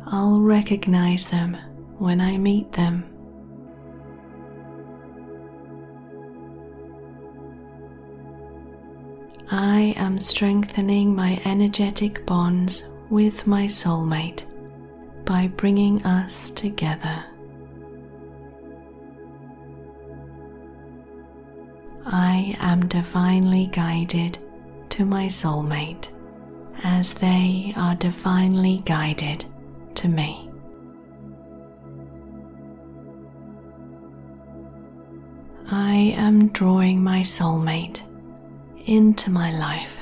I'll 0.07 0.39
recognize 0.39 1.29
them 1.29 1.55
when 1.99 2.19
I 2.21 2.39
meet 2.39 2.71
them. 2.71 3.05
I 9.51 9.93
am 9.95 10.17
strengthening 10.17 11.15
my 11.15 11.39
energetic 11.45 12.25
bonds 12.25 12.89
with 13.09 13.47
my 13.47 13.65
soulmate 13.65 14.45
by 15.25 15.47
bringing 15.47 16.03
us 16.05 16.51
together. 16.51 17.23
I 22.05 22.55
am 22.59 22.87
divinely 22.87 23.67
guided 23.67 24.39
to 24.89 25.05
my 25.05 25.27
soulmate 25.27 26.09
as 26.83 27.13
they 27.13 27.73
are 27.75 27.95
divinely 27.95 28.81
guided 28.85 29.45
to 29.95 30.07
me. 30.07 30.49
I 35.71 36.15
am 36.17 36.47
drawing 36.47 37.03
my 37.03 37.21
soulmate 37.21 38.01
into 38.87 39.29
my 39.29 39.51
life. 39.51 39.99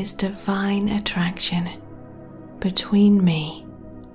Is 0.00 0.14
divine 0.14 0.88
attraction 0.88 1.68
between 2.58 3.22
me 3.22 3.66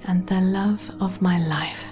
and 0.05 0.25
the 0.25 0.41
love 0.41 0.89
of 0.99 1.21
my 1.21 1.37
life. 1.47 1.85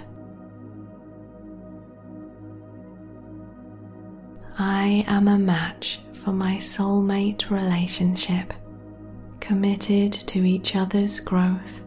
I 4.57 5.05
am 5.07 5.27
a 5.27 5.37
match 5.37 5.99
for 6.11 6.31
my 6.31 6.55
soulmate 6.55 7.51
relationship. 7.51 8.51
Committed 9.39 10.11
to 10.11 10.43
each 10.43 10.75
other's 10.75 11.19
growth, 11.19 11.81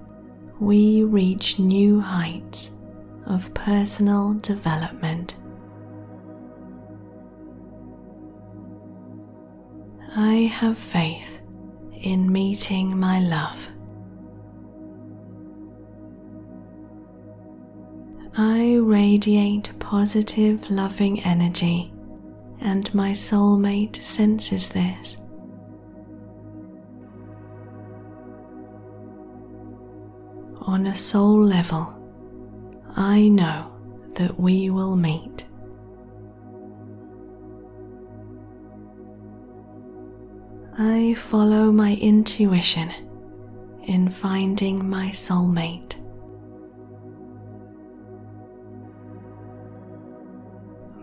we 0.61 1.03
reach 1.03 1.59
new 1.59 1.99
heights 1.99 2.71
of 3.25 3.53
personal 3.53 4.35
development. 4.35 5.39
I 10.15 10.35
have 10.61 10.79
faith 10.79 11.43
in 12.07 12.31
meeting 12.31 12.97
my 12.97 13.19
love. 13.19 13.69
I 18.37 18.77
radiate 18.77 19.73
positive, 19.81 20.71
loving 20.71 21.19
energy, 21.25 21.93
and 22.61 22.95
my 22.95 23.11
soulmate 23.11 23.97
senses 23.97 24.69
this. 24.69 25.17
On 30.61 30.87
a 30.87 30.95
soul 30.95 31.45
level, 31.45 31.93
I 32.95 33.27
know 33.27 33.73
that 34.11 34.39
we 34.39 34.71
will 34.71 34.95
meet. 34.95 35.36
I 40.79 41.15
follow 41.15 41.73
my 41.73 41.95
intuition 41.95 42.93
in 43.85 44.11
finding 44.11 44.87
my 44.87 45.09
soulmate. 45.09 45.97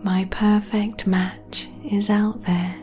My 0.04 0.28
perfect 0.30 1.08
match 1.08 1.66
is 1.90 2.08
out 2.08 2.40
there. 2.42 2.76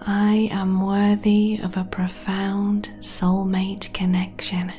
I 0.00 0.48
am 0.52 0.80
worthy 0.80 1.58
of 1.62 1.76
a 1.76 1.84
profound 1.84 2.90
soulmate 3.00 3.92
connection. 3.92 4.72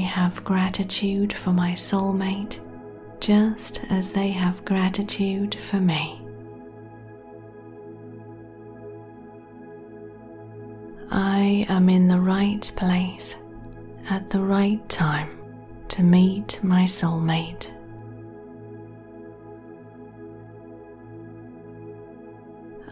Have 0.00 0.44
gratitude 0.44 1.32
for 1.32 1.52
my 1.52 1.72
soulmate 1.72 2.60
just 3.20 3.82
as 3.90 4.12
they 4.12 4.28
have 4.28 4.64
gratitude 4.64 5.54
for 5.54 5.80
me. 5.80 6.20
I 11.10 11.64
am 11.68 11.88
in 11.88 12.08
the 12.08 12.20
right 12.20 12.70
place 12.76 13.42
at 14.10 14.28
the 14.30 14.40
right 14.40 14.86
time 14.88 15.30
to 15.88 16.02
meet 16.02 16.58
my 16.62 16.84
soulmate. 16.84 17.70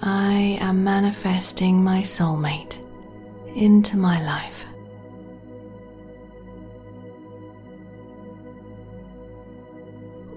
I 0.00 0.58
am 0.60 0.82
manifesting 0.82 1.84
my 1.84 2.00
soulmate 2.00 2.78
into 3.54 3.96
my 3.96 4.24
life. 4.24 4.64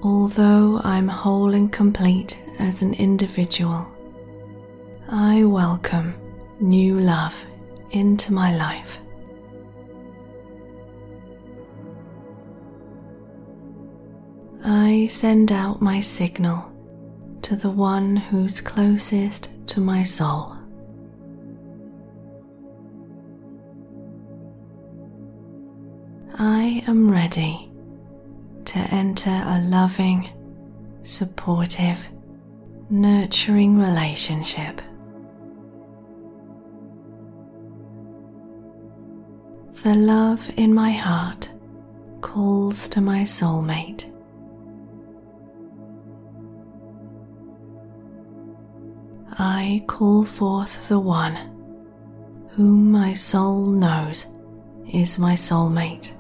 Although 0.06 0.82
I'm 0.84 1.08
whole 1.08 1.56
and 1.56 1.72
complete 1.72 2.40
as 2.60 2.84
an 2.84 2.94
individual, 2.94 3.88
I 5.10 5.46
welcome 5.46 6.14
new 6.60 7.00
love 7.00 7.44
into 7.90 8.32
my 8.32 8.56
life. 8.56 9.00
I 14.64 15.08
send 15.08 15.52
out 15.52 15.82
my 15.82 16.02
signal 16.02 16.72
to 17.42 17.56
the 17.56 17.72
one 17.72 18.16
who's 18.16 18.62
closest 18.62 19.50
to 19.70 19.82
my 19.82 20.04
soul. 20.04 20.56
I 26.38 26.84
am 26.86 27.10
ready 27.10 27.72
to 28.66 28.80
enter 28.80 29.30
a 29.30 29.62
loving, 29.62 30.30
supportive, 31.04 32.08
nurturing 32.90 33.78
relationship. 33.80 34.82
The 39.84 39.96
love 39.96 40.50
in 40.58 40.74
my 40.74 40.92
heart 40.92 41.52
calls 42.22 42.90
to 42.90 43.02
my 43.02 43.22
soulmate. 43.22 44.12
I 49.38 49.84
call 49.86 50.26
forth 50.26 50.88
the 50.88 51.00
one 51.00 51.36
whom 52.50 52.92
my 52.92 53.14
soul 53.14 53.66
knows 53.66 54.26
is 54.92 55.20
my 55.20 55.34
soulmate. 55.34 56.14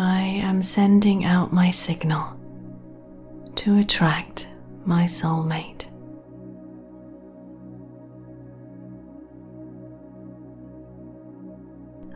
I 0.00 0.20
am 0.20 0.62
sending 0.62 1.24
out 1.24 1.52
my 1.52 1.70
signal 1.70 2.38
to 3.56 3.78
attract 3.78 4.46
my 4.84 5.06
soulmate. 5.06 5.86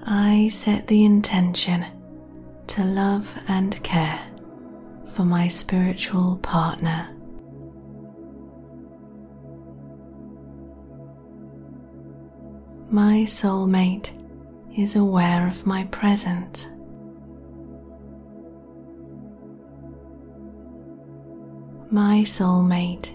I 0.07 0.49
set 0.53 0.87
the 0.87 1.05
intention 1.05 1.85
to 2.69 2.85
love 2.85 3.37
and 3.49 3.83
care 3.83 4.21
for 5.09 5.25
my 5.25 5.49
spiritual 5.49 6.37
partner. 6.37 7.09
My 12.91 13.25
soulmate 13.27 14.17
is 14.79 14.95
aware 14.95 15.49
of 15.49 15.67
my 15.67 15.83
presence. 15.87 16.69
My 21.93 22.21
soulmate 22.21 23.11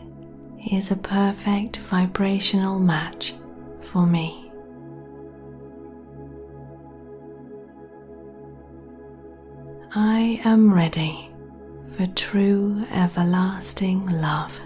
is 0.71 0.91
a 0.91 0.95
perfect 0.95 1.77
vibrational 1.77 2.77
match 2.77 3.33
for 3.81 4.05
me. 4.05 4.51
I 9.95 10.39
am 10.45 10.71
ready 10.71 11.31
for 11.95 12.05
true 12.13 12.85
everlasting 12.91 14.05
love. 14.05 14.59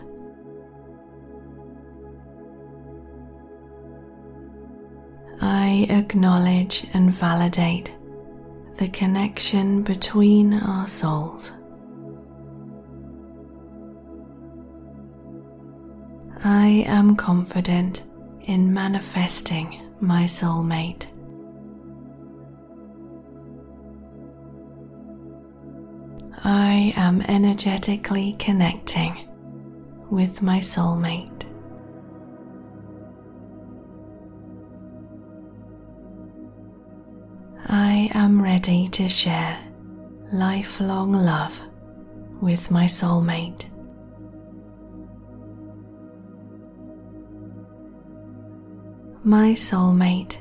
I 5.39 5.88
acknowledge 5.89 6.85
and 6.93 7.13
validate 7.13 7.95
the 8.77 8.89
connection 8.89 9.83
between 9.83 10.53
our 10.55 10.89
souls. 10.89 11.53
I 16.43 16.85
am 16.88 17.15
confident 17.15 18.03
in 18.41 18.73
manifesting 18.73 19.80
my 19.99 20.23
soulmate. 20.23 21.05
I 26.43 26.93
am 26.95 27.22
energetically 27.22 28.35
connecting 28.39 29.30
with 30.09 30.41
my 30.41 30.57
soulmate. 30.57 31.45
I 37.68 38.09
am 38.15 38.41
ready 38.41 38.88
to 38.88 39.07
share 39.07 39.59
lifelong 40.34 41.13
love 41.13 41.61
with 42.41 42.72
my 42.72 42.85
soulmate. 42.85 43.70
My 49.23 49.52
soulmate 49.52 50.38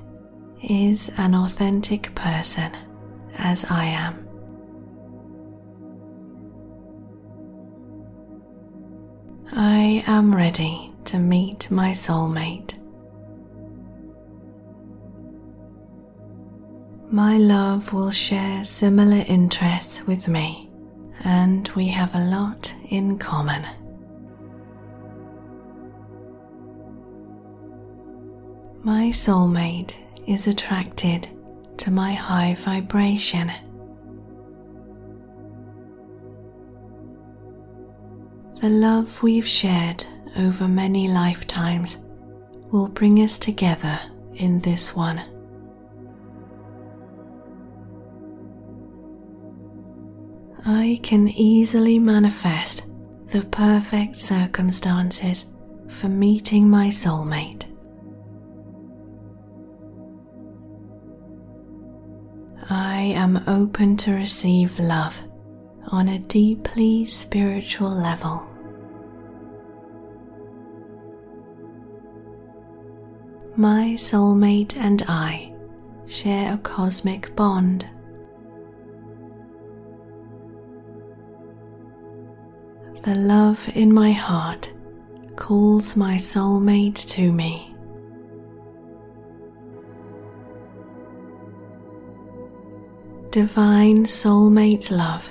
is 0.63 1.11
an 1.19 1.35
authentic 1.35 2.15
person 2.15 2.73
as 3.37 3.67
I 3.67 3.85
am. 3.85 4.27
I 9.53 10.03
am 10.07 10.35
ready 10.35 10.95
to 11.05 11.19
meet 11.19 11.71
my 11.71 11.91
soulmate. 11.91 12.75
My 17.11 17.37
love 17.37 17.93
will 17.93 18.11
share 18.11 18.65
similar 18.65 19.23
interests 19.29 20.07
with 20.07 20.27
me, 20.27 20.71
and 21.23 21.69
we 21.77 21.89
have 21.89 22.15
a 22.15 22.25
lot 22.25 22.75
in 22.89 23.19
common. 23.19 23.67
My 28.83 29.11
soulmate 29.11 29.95
is 30.27 30.47
attracted 30.47 31.29
to 31.77 31.91
my 31.91 32.15
high 32.15 32.55
vibration. 32.55 33.53
The 38.63 38.71
love 38.71 39.23
we've 39.23 39.47
shared 39.47 40.05
over 40.35 40.67
many 40.67 41.09
lifetimes 41.09 42.07
will 42.71 42.89
bring 42.89 43.19
us 43.19 43.39
together 43.39 44.01
in 44.35 44.61
this 44.61 44.97
one. 44.97 45.21
I 50.65 51.01
can 51.03 51.29
easily 51.29 51.99
manifest 51.99 52.85
the 53.27 53.43
perfect 53.43 54.19
circumstances 54.19 55.53
for 55.89 56.09
meeting 56.09 56.69
my 56.69 56.89
soulmate. 56.89 57.70
I 63.01 63.05
am 63.05 63.43
open 63.47 63.97
to 64.05 64.13
receive 64.13 64.79
love 64.79 65.23
on 65.87 66.09
a 66.09 66.19
deeply 66.19 67.07
spiritual 67.07 67.89
level. 67.89 68.47
My 73.57 73.95
soulmate 73.97 74.77
and 74.77 75.03
I 75.09 75.55
share 76.07 76.53
a 76.53 76.59
cosmic 76.59 77.35
bond. 77.35 77.89
The 83.05 83.15
love 83.15 83.67
in 83.75 83.95
my 83.95 84.13
heart 84.13 84.75
calls 85.37 85.97
my 85.97 86.17
soulmate 86.17 87.07
to 87.15 87.33
me. 87.33 87.75
Divine 93.31 94.07
soulmate 94.07 94.91
love 94.91 95.31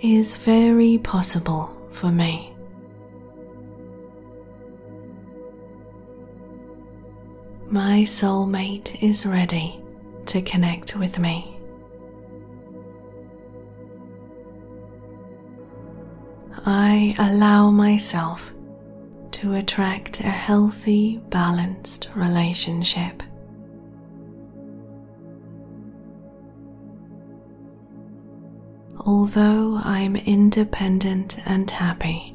is 0.00 0.36
very 0.36 0.98
possible 0.98 1.68
for 1.90 2.12
me. 2.12 2.54
My 7.66 8.02
soulmate 8.02 9.02
is 9.02 9.26
ready 9.26 9.82
to 10.26 10.42
connect 10.42 10.94
with 10.96 11.18
me. 11.18 11.58
I 16.64 17.16
allow 17.18 17.72
myself 17.72 18.52
to 19.32 19.54
attract 19.54 20.20
a 20.20 20.30
healthy, 20.30 21.16
balanced 21.30 22.10
relationship. 22.14 23.24
Although 29.06 29.82
I'm 29.84 30.16
independent 30.16 31.36
and 31.44 31.70
happy 31.70 32.34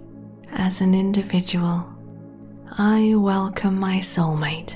as 0.52 0.82
an 0.82 0.94
individual, 0.94 1.84
I 2.78 3.16
welcome 3.16 3.80
my 3.80 3.98
soulmate 3.98 4.76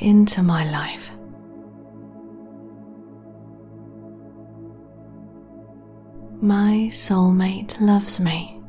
into 0.00 0.44
my 0.44 0.70
life. 0.70 1.10
My 6.40 6.88
soulmate 6.92 7.80
loves 7.80 8.20
me. 8.20 8.60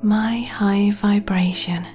My 0.00 0.40
high 0.40 0.92
vibration 0.92 1.86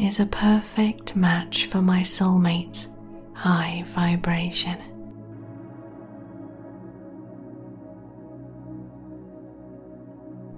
is 0.00 0.18
a 0.18 0.26
perfect 0.26 1.14
match 1.14 1.66
for 1.66 1.80
my 1.80 2.02
soulmate's 2.02 2.88
high 3.32 3.84
vibration. 3.86 4.93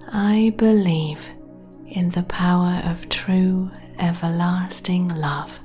I 0.09 0.53
believe 0.55 1.29
in 1.87 2.09
the 2.09 2.23
power 2.23 2.81
of 2.85 3.09
true 3.09 3.69
everlasting 3.99 5.09
love. 5.09 5.59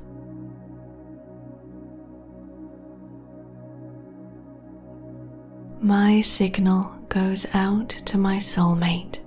My 5.81 6.21
signal 6.21 6.91
goes 7.09 7.47
out 7.55 7.89
to 7.89 8.19
my 8.19 8.39
soulmate. 8.39 9.19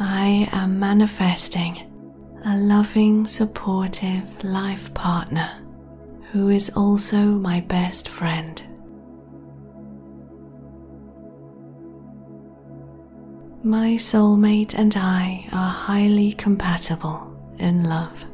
I 0.00 0.48
am 0.52 0.78
manifesting 0.78 1.78
a 2.44 2.56
loving, 2.56 3.26
supportive 3.26 4.44
life 4.44 4.92
partner 4.94 5.50
who 6.32 6.50
is 6.50 6.70
also 6.76 7.18
my 7.18 7.60
best 7.60 8.08
friend. 8.08 8.62
My 13.64 13.94
soulmate 13.94 14.78
and 14.78 14.96
I 14.96 15.48
are 15.50 15.68
highly 15.68 16.32
compatible 16.32 17.36
in 17.58 17.82
love. 17.82 18.24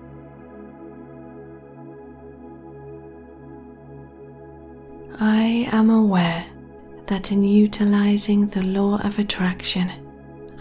I 5.19 5.67
am 5.73 5.89
aware 5.89 6.45
that 7.07 7.33
in 7.33 7.43
utilizing 7.43 8.47
the 8.47 8.63
law 8.63 8.99
of 8.99 9.19
attraction, 9.19 9.91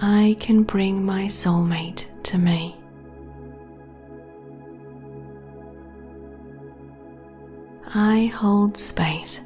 I 0.02 0.38
can 0.40 0.64
bring 0.64 1.04
my 1.04 1.26
soulmate 1.26 2.08
to 2.24 2.38
me. 2.38 2.78
I 7.94 8.26
hold 8.28 8.78
space 8.78 9.42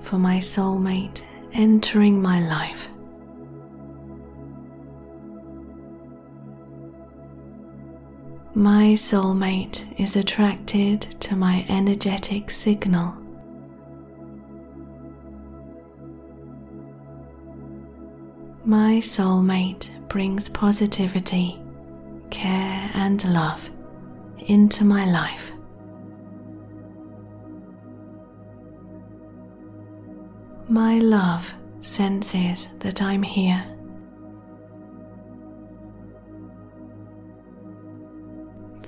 for 0.00 0.16
my 0.16 0.38
soulmate 0.38 1.22
entering 1.52 2.22
my 2.22 2.40
life. 2.40 2.88
My 8.58 8.94
soulmate 8.94 9.84
is 10.00 10.16
attracted 10.16 11.02
to 11.20 11.36
my 11.36 11.64
energetic 11.68 12.50
signal. 12.50 13.14
My 18.64 18.94
soulmate 18.94 20.08
brings 20.08 20.48
positivity, 20.48 21.60
care, 22.30 22.90
and 22.94 23.24
love 23.32 23.70
into 24.48 24.84
my 24.84 25.08
life. 25.08 25.52
My 30.68 30.98
love 30.98 31.54
senses 31.80 32.76
that 32.80 33.00
I'm 33.02 33.22
here. 33.22 33.77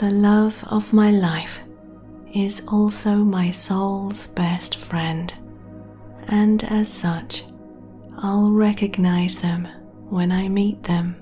The 0.01 0.11
love 0.11 0.65
of 0.69 0.95
my 0.95 1.11
life 1.11 1.61
is 2.33 2.63
also 2.67 3.17
my 3.17 3.51
soul's 3.51 4.29
best 4.29 4.77
friend, 4.77 5.31
and 6.27 6.65
as 6.65 6.91
such, 6.91 7.45
I'll 8.17 8.51
recognize 8.51 9.43
them 9.43 9.69
when 10.09 10.33
I 10.33 10.49
meet 10.49 10.85
them. 10.85 11.17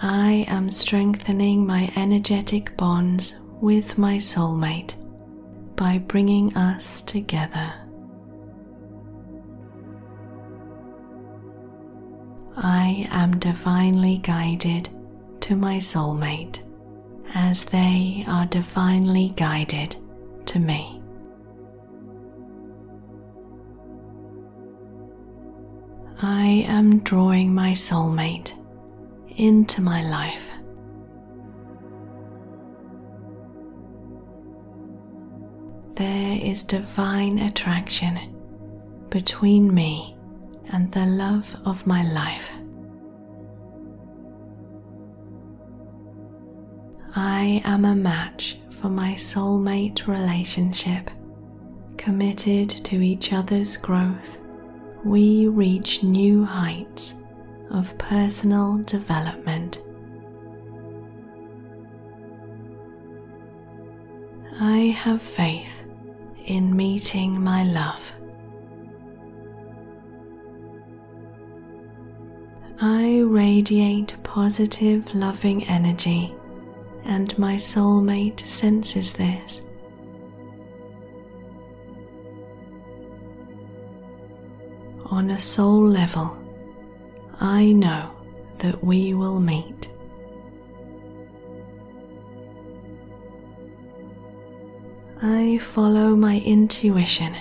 I 0.00 0.46
am 0.48 0.70
strengthening 0.70 1.66
my 1.66 1.92
energetic 1.96 2.78
bonds 2.78 3.42
with 3.60 3.98
my 3.98 4.16
soulmate 4.16 4.94
by 5.76 5.98
bringing 5.98 6.56
us 6.56 7.02
together. 7.02 7.81
I 12.92 13.08
am 13.10 13.38
divinely 13.38 14.18
guided 14.18 14.90
to 15.40 15.56
my 15.56 15.78
soulmate 15.78 16.62
as 17.34 17.64
they 17.64 18.22
are 18.28 18.44
divinely 18.44 19.32
guided 19.34 19.96
to 20.44 20.58
me. 20.58 21.00
I 26.20 26.66
am 26.68 26.98
drawing 26.98 27.54
my 27.54 27.72
soulmate 27.72 28.52
into 29.38 29.80
my 29.80 30.02
life. 30.02 30.50
There 35.94 36.38
is 36.42 36.62
divine 36.62 37.38
attraction 37.38 38.36
between 39.08 39.72
me 39.72 40.14
and 40.70 40.92
the 40.92 41.06
love 41.06 41.56
of 41.64 41.86
my 41.86 42.02
life. 42.12 42.50
I 47.42 47.60
am 47.64 47.84
a 47.84 47.94
match 47.96 48.56
for 48.70 48.88
my 48.88 49.14
soulmate 49.14 50.06
relationship. 50.06 51.10
Committed 51.96 52.70
to 52.70 53.02
each 53.02 53.32
other's 53.32 53.76
growth, 53.76 54.38
we 55.04 55.48
reach 55.48 56.04
new 56.04 56.44
heights 56.44 57.16
of 57.72 57.98
personal 57.98 58.78
development. 58.84 59.82
I 64.60 64.94
have 65.02 65.20
faith 65.20 65.84
in 66.44 66.76
meeting 66.76 67.42
my 67.42 67.64
love. 67.64 68.14
I 72.80 73.18
radiate 73.24 74.16
positive, 74.22 75.12
loving 75.12 75.64
energy, 75.64 76.36
and 77.04 77.36
my 77.38 77.56
soulmate 77.56 78.40
senses 78.46 79.12
this. 79.12 79.62
On 85.06 85.30
a 85.30 85.38
soul 85.38 85.86
level, 85.88 86.38
I 87.40 87.72
know 87.72 88.10
that 88.58 88.82
we 88.82 89.14
will 89.14 89.40
meet. 89.40 89.88
I 95.20 95.58
follow 95.58 96.16
my 96.16 96.40
intuition 96.40 97.34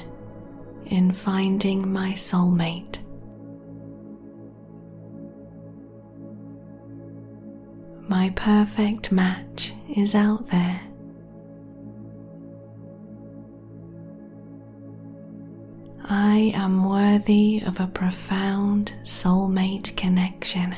in 0.86 1.12
finding 1.12 1.92
my 1.92 2.12
soulmate. 2.12 3.01
My 8.12 8.30
perfect 8.32 9.14
match 9.14 9.72
is 9.96 10.16
out 10.16 10.48
there. 10.48 10.82
I 16.04 16.52
am 16.54 16.84
worthy 16.84 17.64
of 17.66 17.80
a 17.80 17.88
profound 17.88 18.94
soulmate 19.04 19.96
connection. 19.96 20.76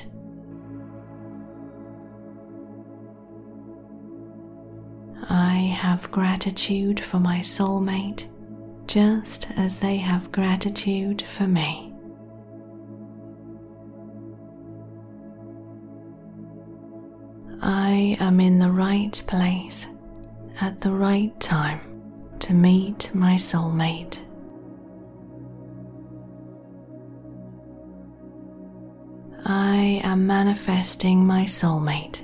I 5.27 5.55
have 5.55 6.11
gratitude 6.11 6.99
for 6.99 7.19
my 7.19 7.39
soulmate 7.39 8.27
just 8.85 9.49
as 9.57 9.80
they 9.80 9.97
have 9.97 10.31
gratitude 10.31 11.23
for 11.23 11.47
me. 11.47 11.92
I 17.65 18.18
am 18.19 18.41
in 18.41 18.60
the 18.60 18.69
right 18.69 19.23
place 19.26 19.88
at 20.60 20.81
the 20.81 20.91
right 20.91 21.40
time 21.40 21.80
to 22.40 22.53
meet 22.53 23.10
my 23.14 23.35
soulmate. 23.35 24.19
I 29.45 30.02
am 30.03 30.27
manifesting 30.27 31.26
my 31.26 31.45
soulmate 31.45 32.22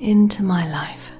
into 0.00 0.42
my 0.42 0.68
life. 0.68 1.12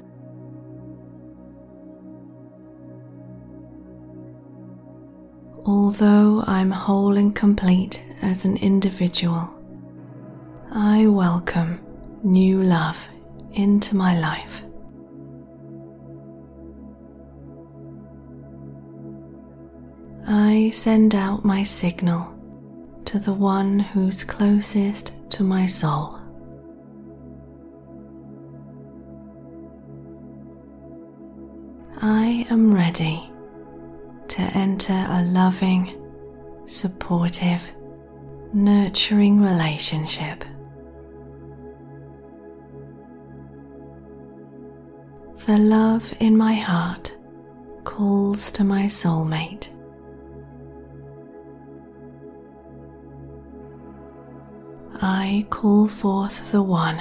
Although 5.65 6.43
I'm 6.49 6.73
whole 6.73 7.17
and 7.17 7.33
complete 7.33 8.05
as 8.23 8.45
an 8.45 8.57
individual, 8.57 9.49
I 10.73 11.07
welcome 11.07 11.81
new 12.25 12.61
love 12.61 13.09
into 13.57 13.97
my 13.97 14.19
life. 14.19 14.63
I 20.29 20.71
send 20.71 21.15
out 21.15 21.45
my 21.45 21.63
signal 21.63 22.33
to 23.07 23.19
the 23.19 23.33
one 23.33 23.79
who's 23.79 24.25
closest 24.25 25.13
to 25.31 25.43
my 25.43 25.67
soul. 25.67 26.21
I 32.03 32.47
am 32.51 32.75
ready 32.75 33.31
to 34.29 34.43
enter 34.43 35.07
a 35.09 35.23
loving, 35.25 35.97
supportive, 36.67 37.71
nurturing 38.53 39.41
relationship. 39.41 40.45
The 45.45 45.59
love 45.59 46.13
in 46.19 46.37
my 46.37 46.55
heart 46.55 47.17
calls 47.85 48.51
to 48.53 48.65
my 48.65 48.87
soulmate. 48.87 49.69
I 55.01 55.47
call 55.49 55.87
forth 55.87 56.51
the 56.51 56.63
one 56.63 56.99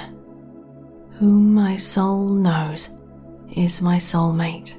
whom 1.18 1.54
my 1.54 1.74
soul 1.76 2.28
knows 2.28 2.90
is 3.56 3.82
my 3.82 3.96
soulmate. 3.96 4.76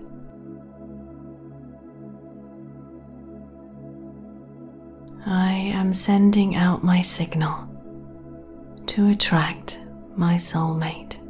I 5.26 5.52
am 5.52 5.94
sending 5.94 6.56
out 6.56 6.86
my 6.86 7.02
signal 7.02 7.68
to 8.86 9.10
attract 9.10 9.80
my 10.16 10.36
soulmate. 10.36 11.27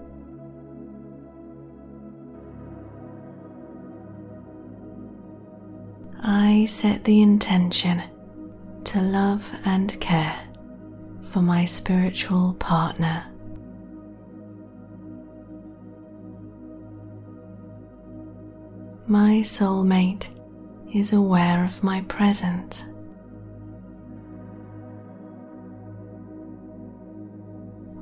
I 6.29 6.65
set 6.65 7.05
the 7.05 7.21
intention 7.21 8.03
to 8.83 8.99
love 8.99 9.49
and 9.63 9.97
care 10.01 10.37
for 11.21 11.41
my 11.41 11.63
spiritual 11.63 12.55
partner. 12.55 13.23
My 19.07 19.39
soulmate 19.39 20.27
is 20.93 21.13
aware 21.13 21.63
of 21.63 21.81
my 21.81 22.01
presence. 22.09 22.83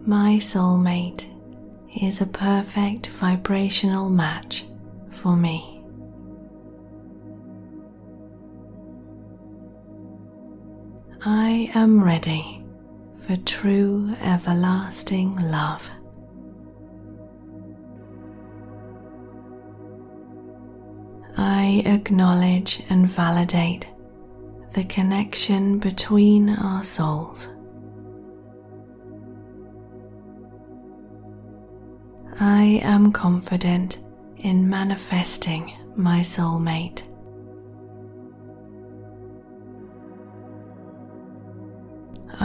My 0.04 0.38
soulmate 0.38 1.28
is 2.02 2.22
a 2.22 2.26
perfect 2.26 3.06
vibrational 3.06 4.10
match 4.10 4.66
for 5.12 5.36
me. 5.36 5.75
I 11.28 11.72
am 11.74 12.04
ready 12.04 12.64
for 13.16 13.36
true 13.38 14.14
everlasting 14.22 15.36
love. 15.38 15.90
I 21.36 21.82
acknowledge 21.84 22.84
and 22.92 23.10
validate 23.10 23.92
the 24.76 24.84
connection 24.84 25.80
between 25.80 26.50
our 26.50 26.84
souls. 26.84 27.48
I 32.40 32.82
am 32.84 33.12
confident 33.12 33.98
in 34.38 34.70
manifesting 34.70 35.74
my 35.96 36.20
soulmate. 36.20 37.02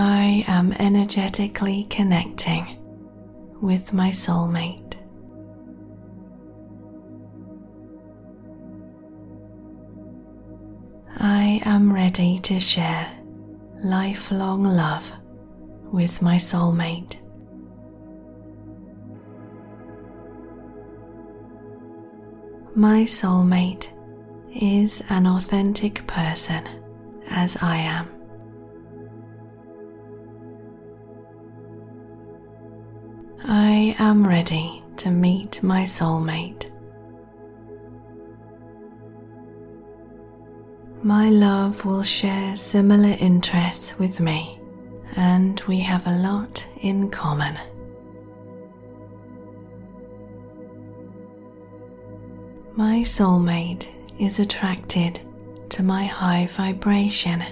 I 0.03 0.45
am 0.47 0.73
energetically 0.73 1.85
connecting 1.91 2.79
with 3.61 3.93
my 3.93 4.09
soulmate. 4.09 4.95
I 11.19 11.61
am 11.67 11.93
ready 11.93 12.39
to 12.39 12.59
share 12.59 13.13
lifelong 13.85 14.65
love 14.65 15.13
with 15.93 16.23
my 16.23 16.37
soulmate. 16.37 17.17
My 22.75 23.03
soulmate 23.03 23.93
is 24.51 25.03
an 25.11 25.27
authentic 25.27 26.07
person 26.07 26.67
as 27.29 27.59
I 27.61 27.77
am. 27.77 28.20
I 33.53 33.97
am 33.99 34.25
ready 34.25 34.85
to 34.99 35.11
meet 35.11 35.61
my 35.61 35.83
soulmate. 35.83 36.71
My 41.03 41.31
love 41.31 41.85
will 41.85 42.05
share 42.05 42.55
similar 42.55 43.17
interests 43.19 43.99
with 43.99 44.21
me, 44.21 44.61
and 45.17 45.61
we 45.63 45.81
have 45.81 46.07
a 46.07 46.17
lot 46.19 46.65
in 46.81 47.11
common. 47.11 47.59
My 52.77 53.01
soulmate 53.01 53.89
is 54.21 54.39
attracted 54.39 55.19
to 55.71 55.83
my 55.83 56.05
high 56.05 56.47
vibration. 56.47 57.43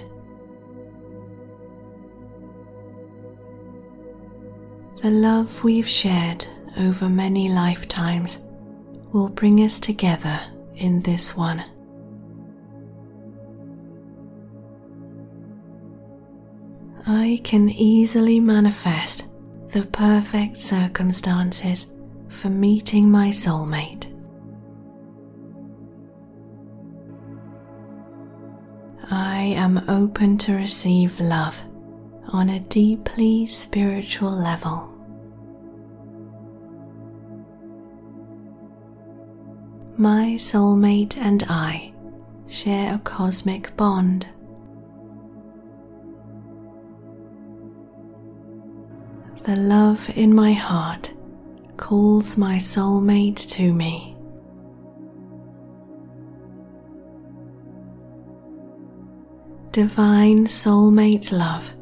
The 5.01 5.11
love 5.11 5.63
we've 5.63 5.87
shared 5.87 6.45
over 6.77 7.07
many 7.07 7.47
lifetimes 7.47 8.45
will 9.13 9.29
bring 9.29 9.59
us 9.59 9.79
together 9.79 10.41
in 10.75 10.99
this 10.99 11.37
one. 11.37 11.63
I 17.07 17.39
can 17.45 17.69
easily 17.69 18.41
manifest 18.41 19.27
the 19.71 19.83
perfect 19.83 20.59
circumstances 20.59 21.93
for 22.27 22.49
meeting 22.49 23.09
my 23.09 23.29
soulmate. 23.29 24.13
I 29.09 29.43
am 29.55 29.89
open 29.89 30.37
to 30.39 30.55
receive 30.55 31.21
love 31.21 31.63
on 32.27 32.49
a 32.49 32.59
deeply 32.59 33.47
spiritual 33.47 34.31
level. 34.31 34.88
My 39.99 40.37
soulmate 40.37 41.17
and 41.17 41.43
I 41.49 41.91
share 42.47 42.95
a 42.95 42.99
cosmic 42.99 43.75
bond. 43.75 44.27
The 49.43 49.57
love 49.57 50.09
in 50.15 50.33
my 50.33 50.53
heart 50.53 51.13
calls 51.75 52.37
my 52.37 52.55
soulmate 52.55 53.45
to 53.49 53.73
me. 53.73 54.15
Divine 59.73 60.45
soulmate 60.45 61.33
love 61.33 61.73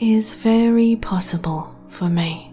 is 0.00 0.32
very 0.32 0.96
possible 0.96 1.76
for 1.88 2.08
me. 2.08 2.49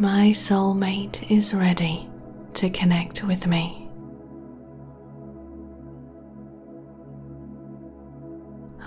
My 0.00 0.30
soulmate 0.30 1.30
is 1.30 1.52
ready 1.52 2.08
to 2.54 2.70
connect 2.70 3.22
with 3.22 3.46
me. 3.46 3.86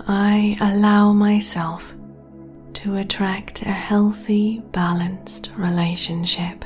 I 0.08 0.56
allow 0.60 1.12
myself 1.12 1.94
to 2.72 2.96
attract 2.96 3.62
a 3.62 3.70
healthy, 3.70 4.58
balanced 4.72 5.52
relationship. 5.56 6.64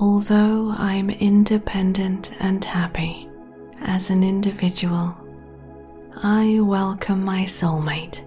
Although 0.00 0.74
I'm 0.76 1.10
independent 1.10 2.32
and 2.40 2.64
happy 2.64 3.28
as 3.82 4.10
an 4.10 4.24
individual, 4.24 5.16
I 6.16 6.58
welcome 6.58 7.24
my 7.24 7.44
soulmate 7.44 8.25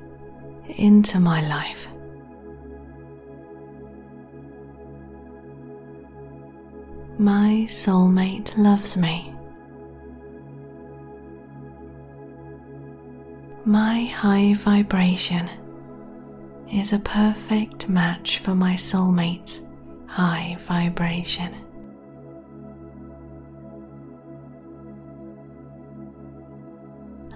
into 0.78 1.20
my 1.20 1.42
life. 1.48 1.88
My 7.18 7.66
soulmate 7.68 8.58
loves 8.58 8.96
me. 8.96 9.36
My 13.66 14.06
high 14.06 14.54
vibration 14.54 15.50
is 16.72 16.94
a 16.94 17.00
perfect 17.00 17.90
match 17.90 18.40
for 18.40 18.56
my 18.56 18.76
soulmate's 18.76 19.62
high 20.08 20.56
vibration. 20.60 21.54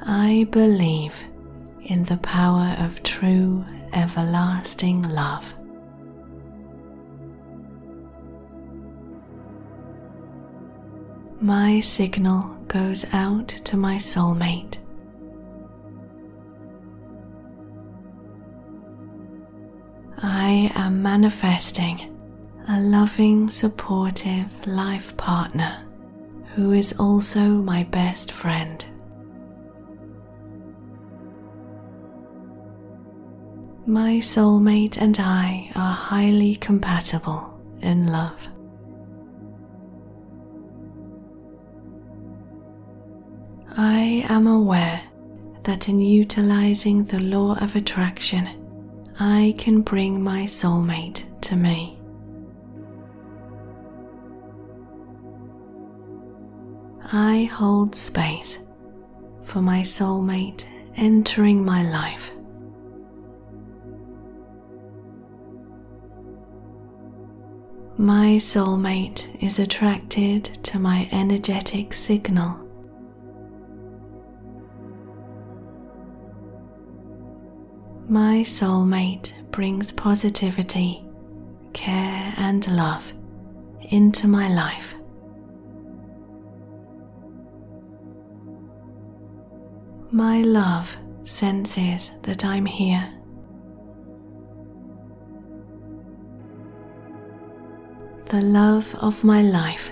I 0.06 0.48
believe 0.50 1.24
in 1.86 2.04
the 2.04 2.18
power 2.18 2.76
of 2.80 3.04
true 3.04 3.66
everlasting 3.94 5.04
love. 5.04 5.54
My 11.42 11.82
signal 11.82 12.56
goes 12.68 13.06
out 13.14 13.50
to 13.50 13.76
my 13.76 13.98
soulmate. 13.98 14.78
I 20.18 20.72
am 20.76 21.02
manifesting 21.02 22.18
a 22.70 22.80
loving, 22.80 23.50
supportive 23.50 24.66
life 24.66 25.18
partner 25.18 25.86
who 26.56 26.72
is 26.72 26.94
also 26.98 27.42
my 27.42 27.84
best 27.84 28.32
friend. 28.32 28.86
My 33.86 34.14
soulmate 34.20 34.98
and 34.98 35.20
I 35.20 35.70
are 35.76 35.94
highly 35.94 36.56
compatible 36.56 37.62
in 37.82 38.08
love. 38.08 38.48
I 43.76 44.26
am 44.30 44.48
aware 44.48 45.02
that 45.64 45.90
in 45.90 46.00
utilizing 46.00 47.04
the 47.04 47.20
law 47.20 47.58
of 47.58 47.76
attraction, 47.76 48.48
I 49.20 49.54
can 49.58 49.82
bring 49.82 50.24
my 50.24 50.44
soulmate 50.44 51.26
to 51.42 51.58
me. 51.58 52.00
I 57.12 57.44
hold 57.44 57.96
space 57.96 58.60
for 59.44 59.62
my 59.62 59.82
soulmate 59.82 60.66
entering 60.96 61.66
my 61.66 61.84
life. 61.84 62.32
My 67.98 68.38
soulmate 68.40 69.42
is 69.42 69.60
attracted 69.60 70.46
to 70.64 70.80
my 70.80 71.08
energetic 71.12 71.94
signal. 71.94 72.60
My 78.10 78.38
soulmate 78.38 79.34
brings 79.52 79.92
positivity, 79.92 81.06
care, 81.74 82.34
and 82.38 82.68
love 82.76 83.14
into 83.82 84.28
my 84.28 84.52
life. 84.52 84.96
My 90.10 90.42
love 90.42 90.98
senses 91.26 92.20
that 92.24 92.44
I'm 92.44 92.66
here. 92.66 93.23
The 98.34 98.42
love 98.42 98.96
of 98.96 99.24
my 99.24 99.44
life 99.44 99.92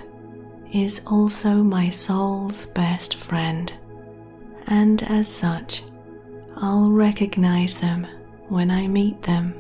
is 0.74 1.04
also 1.06 1.62
my 1.62 1.90
soul's 1.90 2.66
best 2.66 3.14
friend, 3.14 3.72
and 4.66 5.04
as 5.04 5.28
such, 5.28 5.84
I'll 6.56 6.90
recognize 6.90 7.80
them 7.80 8.08
when 8.50 8.72
I 8.72 8.88
meet 8.88 9.22
them. 9.22 9.54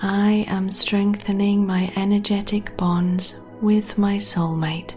I 0.00 0.44
am 0.48 0.68
strengthening 0.68 1.64
my 1.64 1.92
energetic 1.94 2.76
bonds 2.76 3.40
with 3.60 3.98
my 3.98 4.16
soulmate 4.16 4.96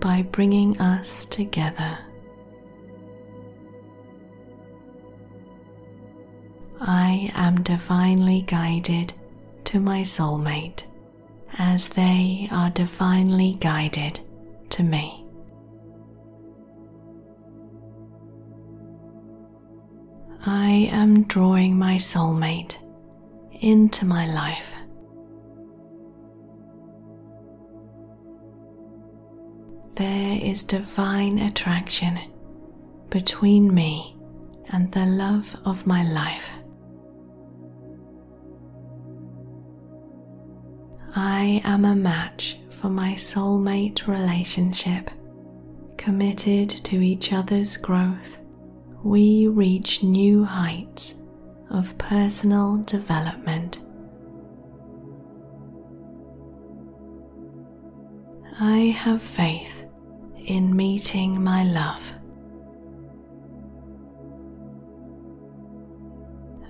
by 0.00 0.22
bringing 0.22 0.80
us 0.80 1.26
together. 1.26 2.05
I 6.80 7.30
am 7.34 7.62
divinely 7.62 8.42
guided 8.42 9.14
to 9.64 9.80
my 9.80 10.02
soulmate 10.02 10.84
as 11.58 11.88
they 11.88 12.48
are 12.52 12.70
divinely 12.70 13.56
guided 13.60 14.20
to 14.70 14.82
me. 14.82 15.24
I 20.44 20.88
am 20.92 21.24
drawing 21.24 21.78
my 21.78 21.96
soulmate 21.96 22.76
into 23.60 24.04
my 24.04 24.26
life. 24.26 24.74
There 29.96 30.38
is 30.42 30.62
divine 30.62 31.38
attraction 31.38 32.18
between 33.08 33.72
me 33.74 34.16
and 34.68 34.92
the 34.92 35.06
love 35.06 35.56
of 35.64 35.86
my 35.86 36.04
life. 36.04 36.52
I 41.18 41.62
am 41.64 41.86
a 41.86 41.96
match 41.96 42.58
for 42.68 42.90
my 42.90 43.14
soulmate 43.14 44.06
relationship. 44.06 45.10
Committed 45.96 46.68
to 46.68 47.00
each 47.00 47.32
other's 47.32 47.78
growth, 47.78 48.38
we 49.02 49.46
reach 49.46 50.02
new 50.02 50.44
heights 50.44 51.14
of 51.70 51.96
personal 51.96 52.82
development. 52.82 53.80
I 58.60 58.94
have 58.94 59.22
faith 59.22 59.86
in 60.44 60.76
meeting 60.76 61.42
my 61.42 61.64
love. 61.64 62.12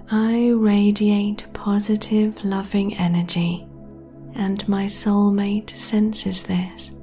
I 0.09 0.51
radiate 0.51 1.49
positive, 1.53 2.45
loving 2.45 2.95
energy 2.97 3.67
and 4.37 4.69
my 4.69 4.85
soulmate 4.85 5.71
senses 5.71 6.43
this. 6.45 6.95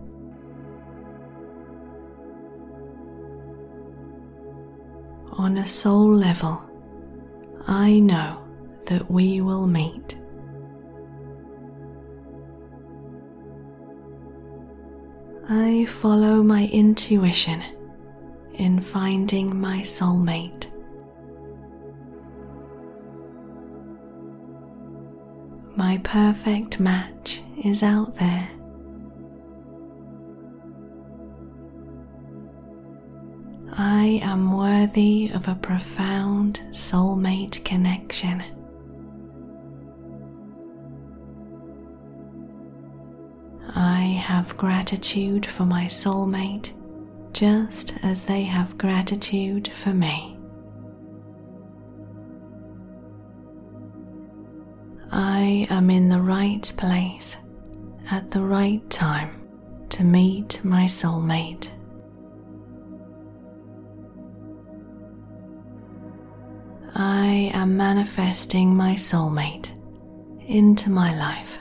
On 5.33 5.57
a 5.57 5.65
soul 5.65 6.15
level, 6.15 6.69
I 7.67 7.99
know 7.99 8.43
that 8.85 9.09
we 9.09 9.41
will 9.41 9.65
meet. 9.65 10.19
I 15.49 15.85
follow 15.85 16.43
my 16.43 16.67
intuition 16.67 17.61
in 18.53 18.79
finding 18.79 19.59
my 19.59 19.79
soulmate. 19.79 20.67
My 25.85 25.97
perfect 25.97 26.79
match 26.79 27.41
is 27.61 27.83
out 27.83 28.15
there. 28.15 28.49
I 33.73 34.21
am 34.23 34.57
worthy 34.57 35.29
of 35.33 35.49
a 35.49 35.55
profound 35.55 36.61
soulmate 36.71 37.65
connection. 37.65 38.41
I 43.75 44.03
have 44.25 44.55
gratitude 44.55 45.45
for 45.45 45.65
my 45.65 45.87
soulmate 45.87 46.71
just 47.33 47.95
as 48.03 48.23
they 48.23 48.43
have 48.43 48.77
gratitude 48.77 49.67
for 49.67 49.93
me. 49.93 50.39
I 55.15 55.67
am 55.69 55.91
in 55.91 56.09
the 56.09 56.19
right 56.19 56.73
place 56.75 57.37
at 58.09 58.31
the 58.31 58.41
right 58.41 58.81
time 58.89 59.47
to 59.89 60.03
meet 60.03 60.59
my 60.63 60.85
soulmate. 60.85 61.69
I 66.95 67.51
am 67.53 67.77
manifesting 67.77 68.75
my 68.75 68.95
soulmate 68.95 69.71
into 70.47 70.89
my 70.89 71.15
life. 71.15 71.59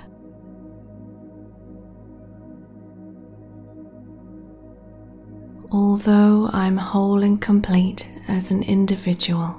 Although 5.71 6.49
I'm 6.55 6.79
whole 6.79 7.23
and 7.23 7.39
complete 7.39 8.11
as 8.29 8.51
an 8.51 8.63
individual, 8.63 9.55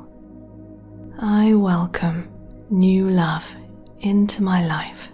I 1.20 1.54
welcome 1.54 2.28
new 2.72 3.08
love 3.08 3.56
into 4.04 4.44
my 4.44 4.66
life. 4.66 5.10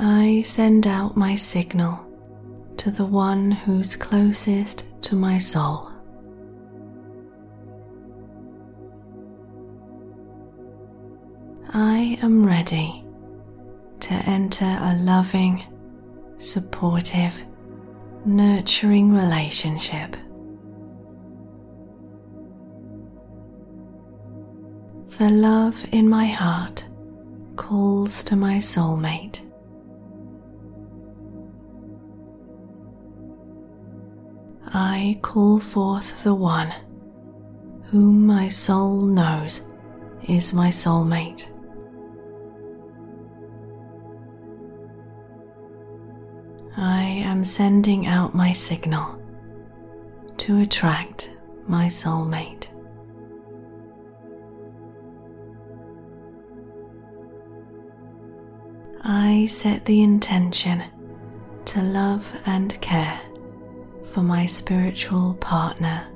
I 0.00 0.42
send 0.42 0.86
out 0.86 1.16
my 1.16 1.34
signal 1.34 1.98
to 2.78 2.90
the 2.90 3.04
one 3.04 3.50
who's 3.50 3.96
closest 3.96 4.84
to 5.02 5.14
my 5.16 5.38
soul. 5.38 5.90
I 11.70 12.18
am 12.22 12.46
ready 12.46 13.04
to 14.00 14.14
enter 14.14 14.64
a 14.64 14.96
loving, 15.00 15.64
supportive, 16.38 17.42
nurturing 18.24 19.12
relationship. 19.12 20.16
The 25.18 25.30
love 25.30 25.84
in 25.90 26.08
my 26.08 26.26
heart 26.26 26.86
calls 27.56 28.22
to 28.22 28.36
my 28.36 28.58
soulmate. 28.58 29.40
I 34.68 35.18
call 35.20 35.58
forth 35.58 36.22
the 36.22 36.36
one 36.36 36.72
whom 37.86 38.28
my 38.28 38.46
soul 38.46 39.00
knows 39.00 39.66
is 40.28 40.52
my 40.52 40.68
soulmate. 40.68 41.48
I 46.76 47.02
am 47.02 47.44
sending 47.44 48.06
out 48.06 48.36
my 48.36 48.52
signal 48.52 49.20
to 50.36 50.60
attract 50.60 51.36
my 51.66 51.86
soulmate. 51.86 52.68
I 59.10 59.46
set 59.46 59.86
the 59.86 60.02
intention 60.02 60.82
to 61.64 61.80
love 61.80 62.30
and 62.44 62.78
care 62.82 63.18
for 64.04 64.20
my 64.20 64.44
spiritual 64.44 65.32
partner. 65.40 66.06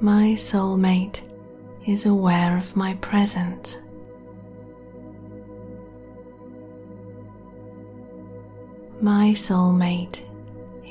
My 0.00 0.32
soulmate 0.32 1.20
is 1.86 2.06
aware 2.06 2.56
of 2.56 2.74
my 2.74 2.94
presence. 3.02 3.76
My 9.02 9.32
soulmate 9.32 10.22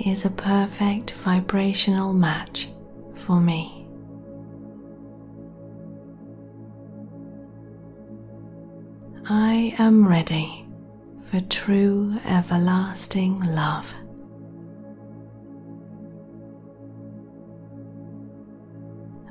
is 0.06 0.26
a 0.26 0.30
perfect 0.30 1.10
vibrational 1.14 2.14
match 2.14 2.70
for 3.16 3.40
me. 3.40 3.79
I 9.32 9.76
am 9.78 10.08
ready 10.08 10.66
for 11.26 11.40
true 11.42 12.18
everlasting 12.26 13.40
love. 13.42 13.94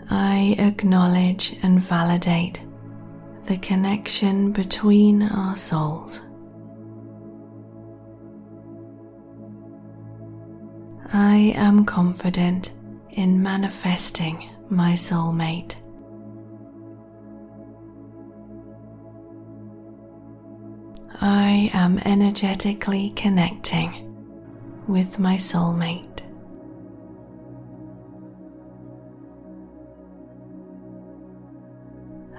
I 0.08 0.54
acknowledge 0.56 1.56
and 1.64 1.82
validate 1.82 2.62
the 3.48 3.58
connection 3.58 4.52
between 4.52 5.24
our 5.24 5.56
souls. 5.56 6.20
I 11.12 11.54
am 11.56 11.84
confident 11.84 12.70
in 13.10 13.42
manifesting 13.42 14.48
my 14.70 14.92
soulmate. 14.92 15.74
I 21.20 21.68
am 21.72 21.98
energetically 22.04 23.10
connecting 23.16 24.14
with 24.86 25.18
my 25.18 25.36
soulmate. 25.36 26.22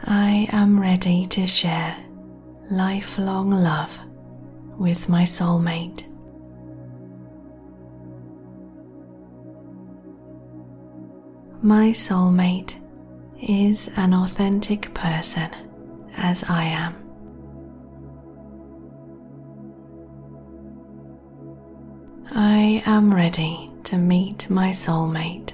I 0.06 0.48
am 0.54 0.80
ready 0.80 1.26
to 1.28 1.46
share 1.46 1.94
lifelong 2.72 3.52
love 3.52 4.00
with 4.78 5.10
my 5.10 5.24
soulmate. 5.24 6.06
My 11.62 11.90
soulmate 11.90 12.80
is 13.42 13.90
an 13.98 14.14
authentic 14.14 14.94
person 14.94 15.50
as 16.16 16.46
I 16.46 16.64
am. 16.64 17.09
I 22.62 22.84
am 22.86 23.16
ready 23.16 23.72
to 23.86 23.98
meet 23.98 24.50
my 24.50 24.72
soulmate. 24.72 25.54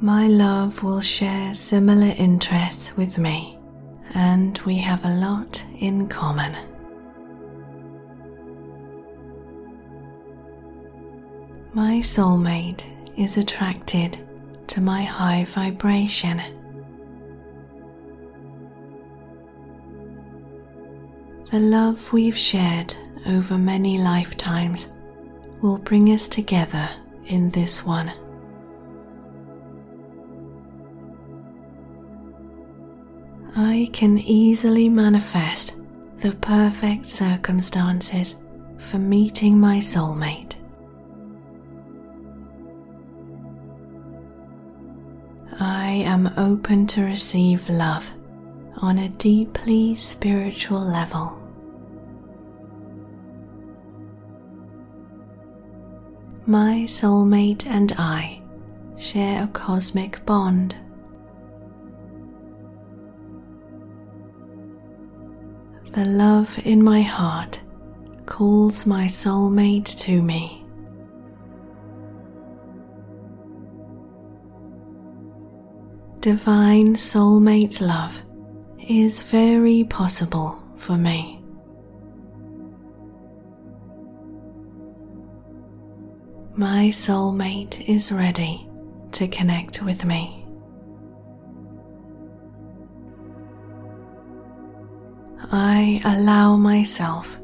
My 0.00 0.28
love 0.28 0.84
will 0.84 1.00
share 1.00 1.52
similar 1.52 2.14
interests 2.16 2.96
with 2.96 3.18
me, 3.18 3.58
and 4.14 4.56
we 4.58 4.76
have 4.76 5.04
a 5.04 5.16
lot 5.16 5.60
in 5.80 6.06
common. 6.06 6.54
My 11.74 11.94
soulmate 12.02 12.84
is 13.16 13.36
attracted 13.36 14.16
to 14.68 14.80
my 14.80 15.02
high 15.02 15.44
vibration. 15.44 16.40
The 21.50 21.58
love 21.58 22.12
we've 22.12 22.36
shared 22.36 22.94
over 23.26 23.58
many 23.58 23.98
lifetimes 23.98 24.92
will 25.60 25.78
bring 25.78 26.10
us 26.10 26.28
together 26.28 26.88
in 27.26 27.50
this 27.50 27.84
one. 27.84 28.12
I 33.56 33.90
can 33.92 34.16
easily 34.18 34.88
manifest 34.88 35.74
the 36.20 36.30
perfect 36.36 37.06
circumstances 37.10 38.36
for 38.78 38.98
meeting 38.98 39.58
my 39.58 39.78
soulmate. 39.78 40.54
I 45.58 45.90
am 46.06 46.32
open 46.36 46.86
to 46.86 47.02
receive 47.02 47.68
love 47.68 48.08
on 48.76 48.98
a 48.98 49.08
deeply 49.08 49.96
spiritual 49.96 50.80
level. 50.80 51.39
My 56.50 56.82
soulmate 56.88 57.64
and 57.64 57.92
I 57.96 58.42
share 58.96 59.44
a 59.44 59.46
cosmic 59.46 60.26
bond. 60.26 60.74
The 65.92 66.04
love 66.06 66.58
in 66.64 66.82
my 66.82 67.02
heart 67.02 67.62
calls 68.26 68.84
my 68.84 69.04
soulmate 69.04 69.96
to 69.98 70.20
me. 70.20 70.66
Divine 76.18 76.94
soulmate 76.94 77.80
love 77.80 78.20
is 78.88 79.22
very 79.22 79.84
possible 79.84 80.60
for 80.76 80.96
me. 80.96 81.39
My 86.60 86.88
soulmate 86.88 87.88
is 87.88 88.12
ready 88.12 88.68
to 89.12 89.26
connect 89.28 89.82
with 89.82 90.04
me. 90.04 90.44
I 95.50 96.02
allow 96.04 96.56
myself 96.56 97.38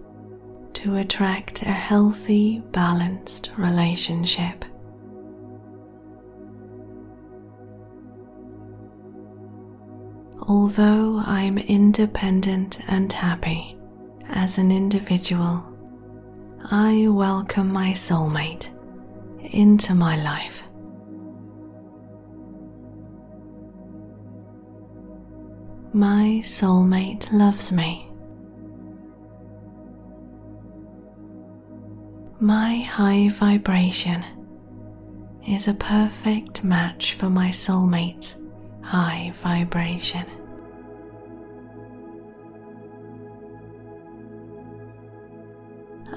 to 0.74 0.96
attract 0.96 1.62
a 1.62 1.72
healthy, 1.72 2.58
balanced 2.72 3.52
relationship. 3.56 4.66
Although 10.46 11.22
I'm 11.24 11.56
independent 11.56 12.80
and 12.86 13.10
happy 13.10 13.78
as 14.28 14.58
an 14.58 14.70
individual, 14.70 15.64
I 16.70 17.06
welcome 17.08 17.72
my 17.72 17.92
soulmate 17.92 18.75
into 19.52 19.94
my 19.94 20.16
life. 20.22 20.62
My 25.92 26.40
soulmate 26.42 27.32
loves 27.32 27.72
me. 27.72 28.10
My 32.38 32.80
high 32.80 33.30
vibration 33.30 34.22
is 35.48 35.68
a 35.68 35.74
perfect 35.74 36.62
match 36.62 37.14
for 37.14 37.30
my 37.30 37.48
soulmate's 37.48 38.36
high 38.82 39.32
vibration. 39.36 40.26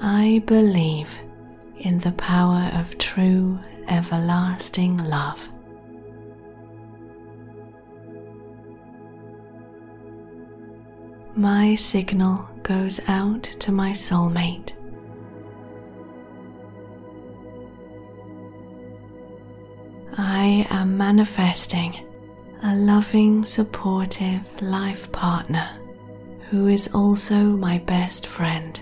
I 0.02 0.42
believe 0.46 1.18
in 1.80 1.98
the 1.98 2.12
power 2.12 2.70
of 2.74 2.96
true 2.98 3.58
everlasting 3.88 4.98
love. 4.98 5.48
My 11.34 11.74
signal 11.74 12.48
goes 12.62 13.00
out 13.08 13.42
to 13.44 13.72
my 13.72 13.92
soulmate. 13.92 14.72
I 20.18 20.66
am 20.68 20.98
manifesting 20.98 21.94
a 22.62 22.76
loving, 22.76 23.44
supportive 23.44 24.42
life 24.60 25.10
partner 25.12 25.70
who 26.50 26.66
is 26.66 26.92
also 26.92 27.36
my 27.36 27.78
best 27.78 28.26
friend. 28.26 28.78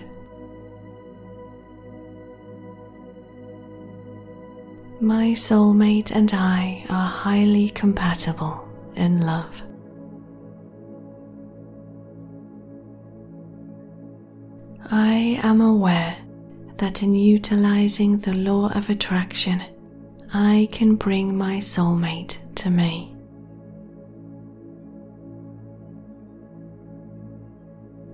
My 5.01 5.27
soulmate 5.27 6.11
and 6.11 6.29
I 6.33 6.83
are 6.89 7.07
highly 7.07 7.69
compatible 7.69 8.67
in 8.97 9.21
love. 9.21 9.61
I 14.91 15.39
am 15.41 15.61
aware 15.61 16.17
that 16.77 17.01
in 17.01 17.13
utilizing 17.13 18.17
the 18.17 18.33
law 18.33 18.71
of 18.73 18.89
attraction, 18.89 19.61
I 20.33 20.67
can 20.73 20.95
bring 20.95 21.37
my 21.37 21.59
soulmate 21.59 22.39
to 22.55 22.69
me. 22.69 23.15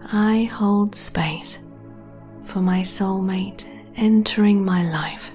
I 0.04 0.44
hold 0.44 0.94
space 0.94 1.58
for 2.44 2.62
my 2.62 2.82
soulmate 2.82 3.66
entering 3.96 4.64
my 4.64 4.84
life. 4.84 5.32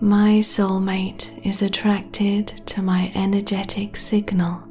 My 0.00 0.38
soulmate 0.38 1.44
is 1.44 1.60
attracted 1.60 2.46
to 2.66 2.82
my 2.82 3.10
energetic 3.16 3.96
signal. 3.96 4.62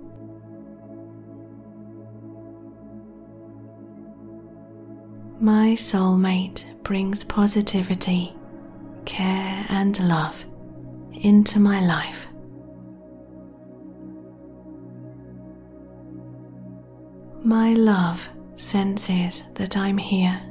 My 5.41 5.75
soulmate 5.75 6.81
brings 6.83 7.25
positivity, 7.25 8.33
care, 9.03 9.65
and 9.67 9.99
love 10.07 10.45
into 11.11 11.59
my 11.59 11.81
life. 11.81 12.29
My 17.43 17.73
love 17.73 18.29
senses 18.55 19.43
that 19.55 19.75
I'm 19.75 19.97
here. 19.97 20.41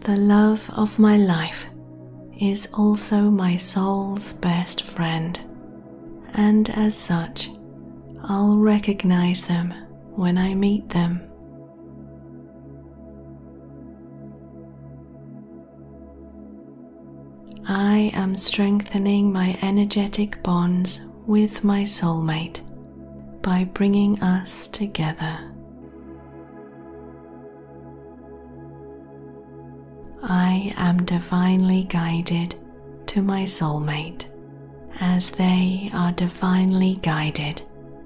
The 0.00 0.16
love 0.16 0.68
of 0.74 0.98
my 0.98 1.18
life 1.18 1.66
is 2.40 2.68
also 2.72 3.30
my 3.30 3.56
soul's 3.56 4.32
best 4.32 4.82
friend, 4.82 5.38
and 6.32 6.70
as 6.70 6.96
such, 6.96 7.50
I'll 8.22 8.56
recognize 8.56 9.46
them 9.46 9.74
when 10.14 10.38
I 10.38 10.54
meet 10.54 10.88
them. 10.88 11.20
I 17.66 18.10
am 18.14 18.36
strengthening 18.36 19.30
my 19.30 19.56
energetic 19.60 20.42
bonds 20.42 21.06
with 21.26 21.62
my 21.62 21.82
soulmate 21.82 22.62
by 23.42 23.64
bringing 23.64 24.20
us 24.22 24.66
together. 24.66 25.49
I 30.22 30.74
am 30.76 31.04
divinely 31.04 31.84
guided 31.84 32.54
to 33.06 33.22
my 33.22 33.44
soulmate 33.44 34.26
as 35.00 35.30
they 35.30 35.90
are 35.94 36.12
divinely 36.12 36.96
guided 37.02 37.62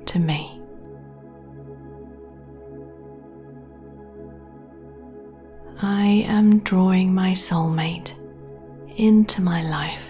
to 0.07 0.19
me. 0.19 0.61
I 5.83 6.25
am 6.29 6.61
drawing 6.61 7.13
my 7.13 7.33
soulmate 7.33 8.15
into 8.97 9.43
my 9.43 9.63
life. 9.63 10.09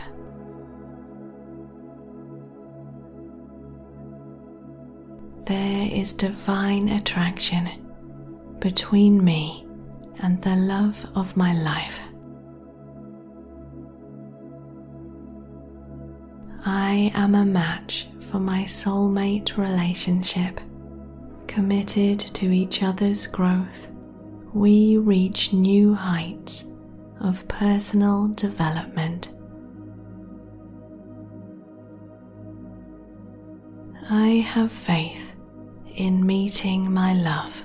There 5.46 5.88
is 5.90 6.12
divine 6.12 6.90
attraction 6.90 7.68
between 8.60 9.24
me 9.24 9.66
and 10.22 10.40
the 10.42 10.56
love 10.56 11.06
of 11.14 11.36
my 11.36 11.52
life. 11.54 12.00
I 16.66 17.12
am 17.14 17.34
a 17.34 17.44
match 17.44 18.08
for 18.20 18.38
my 18.38 18.64
soulmate 18.64 19.56
relationship. 19.56 20.60
Committed 21.46 22.18
to 22.18 22.50
each 22.50 22.82
other's 22.82 23.26
growth, 23.26 23.88
we 24.54 24.96
reach 24.96 25.52
new 25.52 25.94
heights 25.94 26.64
of 27.20 27.46
personal 27.48 28.28
development. 28.28 29.32
I 34.10 34.28
have 34.46 34.72
faith 34.72 35.34
in 35.94 36.24
meeting 36.26 36.92
my 36.92 37.14
love. 37.14 37.64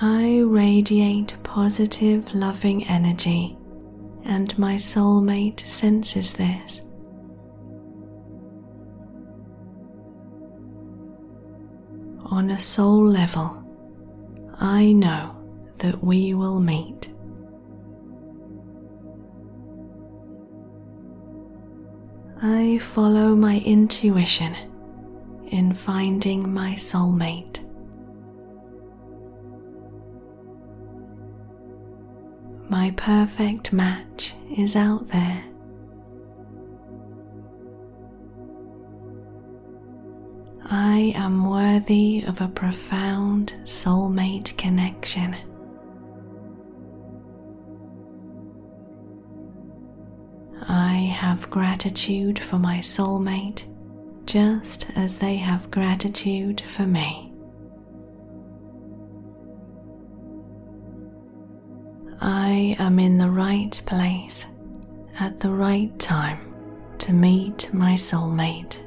I 0.00 0.40
radiate 0.40 1.36
positive, 1.44 2.34
loving 2.34 2.84
energy 2.88 3.56
and 4.24 4.56
my 4.58 4.74
soulmate 4.74 5.60
senses 5.60 6.32
this. 6.32 6.80
On 12.26 12.50
a 12.50 12.58
soul 12.58 13.06
level, 13.06 13.62
I 14.58 14.92
know 14.92 15.36
that 15.78 16.02
we 16.02 16.34
will 16.34 16.58
meet. 16.58 17.10
I 22.42 22.78
follow 22.78 23.34
my 23.34 23.60
intuition 23.60 24.54
in 25.46 25.72
finding 25.72 26.52
my 26.52 26.72
soulmate. 26.72 27.63
My 32.68 32.92
perfect 32.96 33.72
match 33.72 34.34
is 34.56 34.74
out 34.74 35.08
there. 35.08 35.44
I 40.66 41.12
am 41.14 41.48
worthy 41.48 42.24
of 42.26 42.40
a 42.40 42.48
profound 42.48 43.54
soulmate 43.64 44.56
connection. 44.56 45.36
I 50.66 50.94
have 50.94 51.50
gratitude 51.50 52.38
for 52.38 52.58
my 52.58 52.78
soulmate 52.78 53.66
just 54.26 54.90
as 54.96 55.18
they 55.18 55.36
have 55.36 55.70
gratitude 55.70 56.62
for 56.62 56.86
me. 56.86 57.33
I 62.20 62.76
am 62.78 62.98
in 62.98 63.18
the 63.18 63.28
right 63.28 63.80
place 63.86 64.46
at 65.18 65.40
the 65.40 65.50
right 65.50 65.96
time 65.98 66.54
to 66.98 67.12
meet 67.12 67.72
my 67.72 67.94
soulmate. 67.94 68.78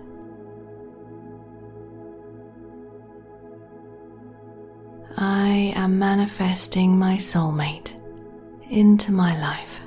I 5.17 5.73
am 5.75 5.97
manifesting 5.97 6.97
my 6.97 7.17
soulmate 7.17 7.93
into 8.69 9.11
my 9.11 9.39
life. 9.39 9.81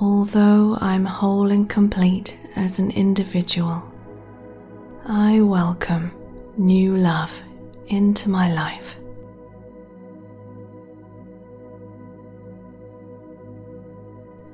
Although 0.00 0.76
I'm 0.80 1.04
whole 1.04 1.52
and 1.52 1.68
complete 1.68 2.38
as 2.56 2.80
an 2.80 2.90
individual, 2.90 3.82
I 5.06 5.40
welcome 5.40 6.12
new 6.56 6.96
love 6.96 7.40
into 7.92 8.30
my 8.30 8.52
life. 8.52 8.96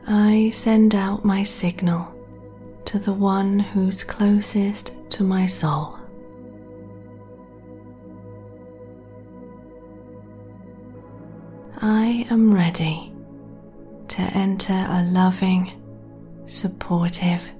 I 0.06 0.50
send 0.50 0.94
out 0.94 1.24
my 1.24 1.42
signal 1.42 2.14
to 2.86 2.98
the 2.98 3.12
one 3.12 3.58
who's 3.58 4.02
closest 4.02 4.92
to 5.10 5.22
my 5.22 5.46
soul. 5.46 5.98
I 11.80 12.26
am 12.30 12.52
ready 12.52 13.12
to 14.08 14.22
enter 14.22 14.72
a 14.72 15.04
loving, 15.04 15.70
supportive, 16.46 17.50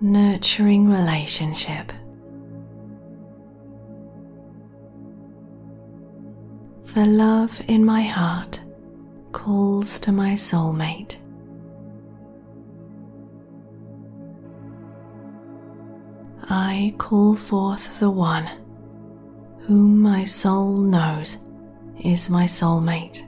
nurturing 0.00 0.88
relationship. 0.90 1.92
The 6.96 7.04
love 7.04 7.60
in 7.68 7.84
my 7.84 8.00
heart 8.00 8.58
calls 9.30 10.00
to 10.00 10.12
my 10.12 10.32
soulmate. 10.32 11.18
I 16.48 16.94
call 16.96 17.36
forth 17.36 18.00
the 18.00 18.08
one 18.08 18.48
whom 19.58 20.00
my 20.00 20.24
soul 20.24 20.78
knows 20.78 21.36
is 22.02 22.30
my 22.30 22.44
soulmate. 22.44 23.20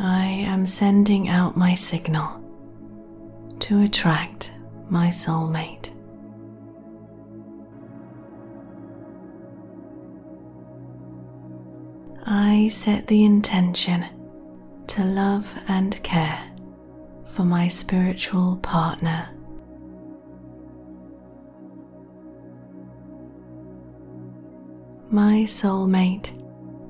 I 0.00 0.24
am 0.24 0.66
sending 0.66 1.28
out 1.28 1.56
my 1.56 1.74
signal 1.74 2.42
to 3.60 3.82
attract 3.82 4.50
my 4.90 5.10
soulmate. 5.10 5.91
I 12.24 12.68
set 12.68 13.08
the 13.08 13.24
intention 13.24 14.04
to 14.86 15.04
love 15.04 15.54
and 15.66 16.00
care 16.04 16.40
for 17.26 17.44
my 17.44 17.66
spiritual 17.66 18.56
partner. 18.58 19.28
My 25.10 25.42
soulmate 25.44 26.38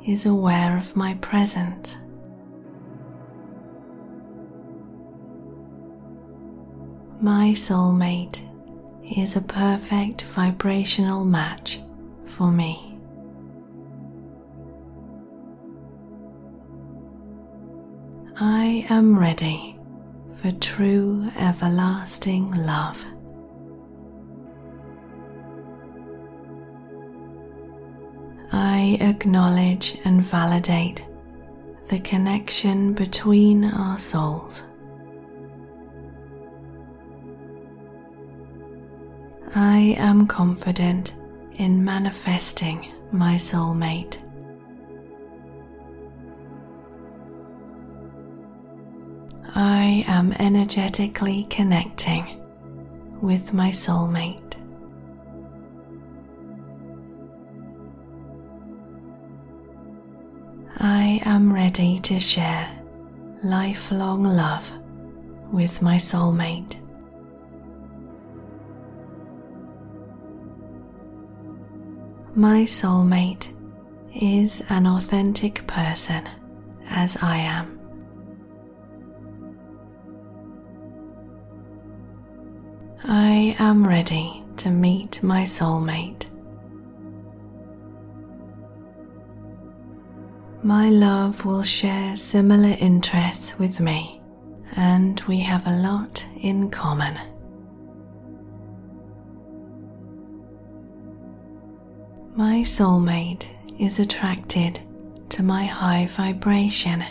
is 0.06 0.26
aware 0.26 0.76
of 0.76 0.94
my 0.94 1.14
presence. 1.14 1.96
My 7.20 7.52
soulmate 7.52 8.42
is 9.16 9.36
a 9.36 9.40
perfect 9.40 10.22
vibrational 10.22 11.24
match 11.24 11.80
for 12.26 12.50
me. 12.50 12.91
I 18.44 18.84
am 18.90 19.16
ready 19.16 19.78
for 20.40 20.50
true 20.50 21.30
everlasting 21.36 22.50
love. 22.50 23.04
I 28.50 28.98
acknowledge 29.00 29.96
and 30.04 30.24
validate 30.24 31.06
the 31.88 32.00
connection 32.00 32.94
between 32.94 33.64
our 33.64 34.00
souls. 34.00 34.64
I 39.54 39.94
am 39.98 40.26
confident 40.26 41.14
in 41.58 41.84
manifesting 41.84 42.88
my 43.12 43.36
soulmate. 43.36 44.18
I 49.64 50.02
am 50.08 50.32
energetically 50.40 51.44
connecting 51.44 52.26
with 53.20 53.52
my 53.52 53.70
soulmate. 53.70 54.56
I 60.78 61.22
am 61.24 61.52
ready 61.52 62.00
to 62.00 62.18
share 62.18 62.68
lifelong 63.44 64.24
love 64.24 64.72
with 65.52 65.80
my 65.80 65.94
soulmate. 65.94 66.74
My 72.34 72.62
soulmate 72.62 73.54
is 74.12 74.60
an 74.70 74.88
authentic 74.88 75.64
person 75.68 76.28
as 76.88 77.16
I 77.22 77.36
am. 77.36 77.81
I 83.42 83.56
am 83.58 83.84
ready 83.84 84.44
to 84.58 84.70
meet 84.70 85.20
my 85.20 85.42
soulmate. 85.42 86.26
My 90.62 90.90
love 90.90 91.44
will 91.44 91.64
share 91.64 92.14
similar 92.14 92.76
interests 92.78 93.58
with 93.58 93.80
me, 93.80 94.22
and 94.76 95.20
we 95.22 95.40
have 95.40 95.66
a 95.66 95.76
lot 95.76 96.24
in 96.40 96.70
common. 96.70 97.18
My 102.36 102.62
soulmate 102.62 103.48
is 103.76 103.98
attracted 103.98 104.78
to 105.30 105.42
my 105.42 105.64
high 105.64 106.06
vibration. 106.06 107.02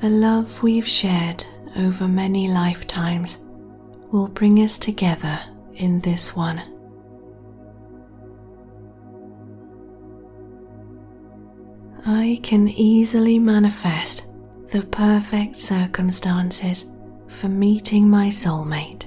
The 0.00 0.08
love 0.08 0.62
we've 0.62 0.88
shared 0.88 1.44
over 1.76 2.08
many 2.08 2.48
lifetimes 2.48 3.44
will 4.10 4.28
bring 4.28 4.60
us 4.60 4.78
together 4.78 5.38
in 5.74 6.00
this 6.00 6.34
one. 6.34 6.62
I 12.06 12.40
can 12.42 12.66
easily 12.66 13.38
manifest 13.38 14.24
the 14.70 14.80
perfect 14.80 15.60
circumstances 15.60 16.86
for 17.28 17.48
meeting 17.48 18.08
my 18.08 18.28
soulmate. 18.28 19.04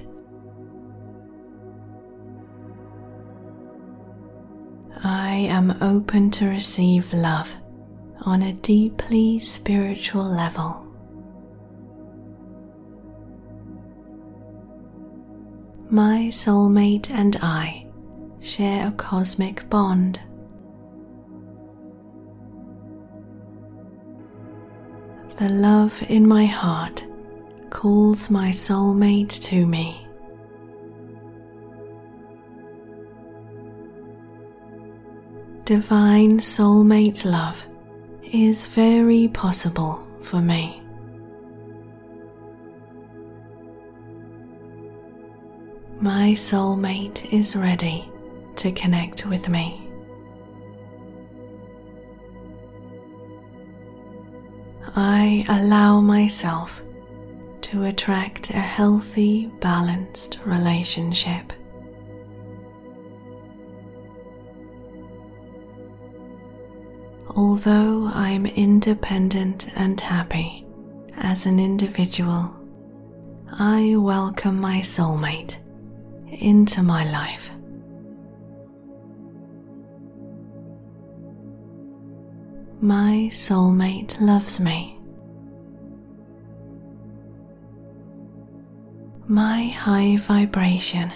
I 5.02 5.34
am 5.34 5.76
open 5.82 6.30
to 6.30 6.46
receive 6.46 7.12
love 7.12 7.56
on 8.20 8.42
a 8.42 8.52
deeply 8.52 9.40
spiritual 9.40 10.22
level. 10.22 10.83
My 15.94 16.26
soulmate 16.32 17.08
and 17.08 17.36
I 17.40 17.86
share 18.40 18.88
a 18.88 18.90
cosmic 18.90 19.70
bond. 19.70 20.18
The 25.36 25.48
love 25.50 26.02
in 26.08 26.26
my 26.26 26.46
heart 26.46 27.06
calls 27.70 28.28
my 28.28 28.48
soulmate 28.48 29.40
to 29.42 29.66
me. 29.66 30.04
Divine 35.64 36.38
soulmate 36.38 37.24
love 37.24 37.64
is 38.32 38.66
very 38.66 39.28
possible 39.28 40.04
for 40.22 40.40
me. 40.40 40.83
My 46.04 46.32
soulmate 46.32 47.32
is 47.32 47.56
ready 47.56 48.12
to 48.56 48.70
connect 48.72 49.24
with 49.24 49.48
me. 49.48 49.88
I 54.94 55.46
allow 55.48 56.02
myself 56.02 56.82
to 57.62 57.84
attract 57.84 58.50
a 58.50 58.60
healthy, 58.60 59.46
balanced 59.60 60.40
relationship. 60.44 61.54
Although 67.34 68.10
I'm 68.12 68.44
independent 68.44 69.68
and 69.74 69.98
happy 69.98 70.66
as 71.16 71.46
an 71.46 71.58
individual, 71.58 72.54
I 73.50 73.94
welcome 73.96 74.60
my 74.60 74.80
soulmate 74.80 75.63
into 76.34 76.82
my 76.82 77.04
life. 77.10 77.50
My 82.80 83.28
soulmate 83.30 84.20
loves 84.20 84.60
me. 84.60 84.98
My 89.26 89.68
high 89.68 90.18
vibration 90.18 91.10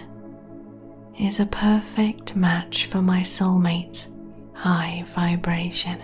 is 1.21 1.41
a 1.41 1.47
perfect 1.47 2.35
match 2.37 2.87
for 2.87 3.03
my 3.03 3.21
soulmate's 3.21 4.09
high 4.55 5.05
vibration. 5.09 6.01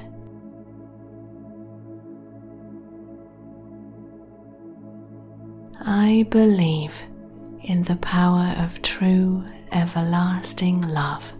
I 5.80 6.26
believe 6.28 7.02
in 7.64 7.82
the 7.82 7.96
power 7.96 8.54
of 8.58 8.80
true 8.82 9.42
everlasting 9.72 10.82
love. 10.82 11.32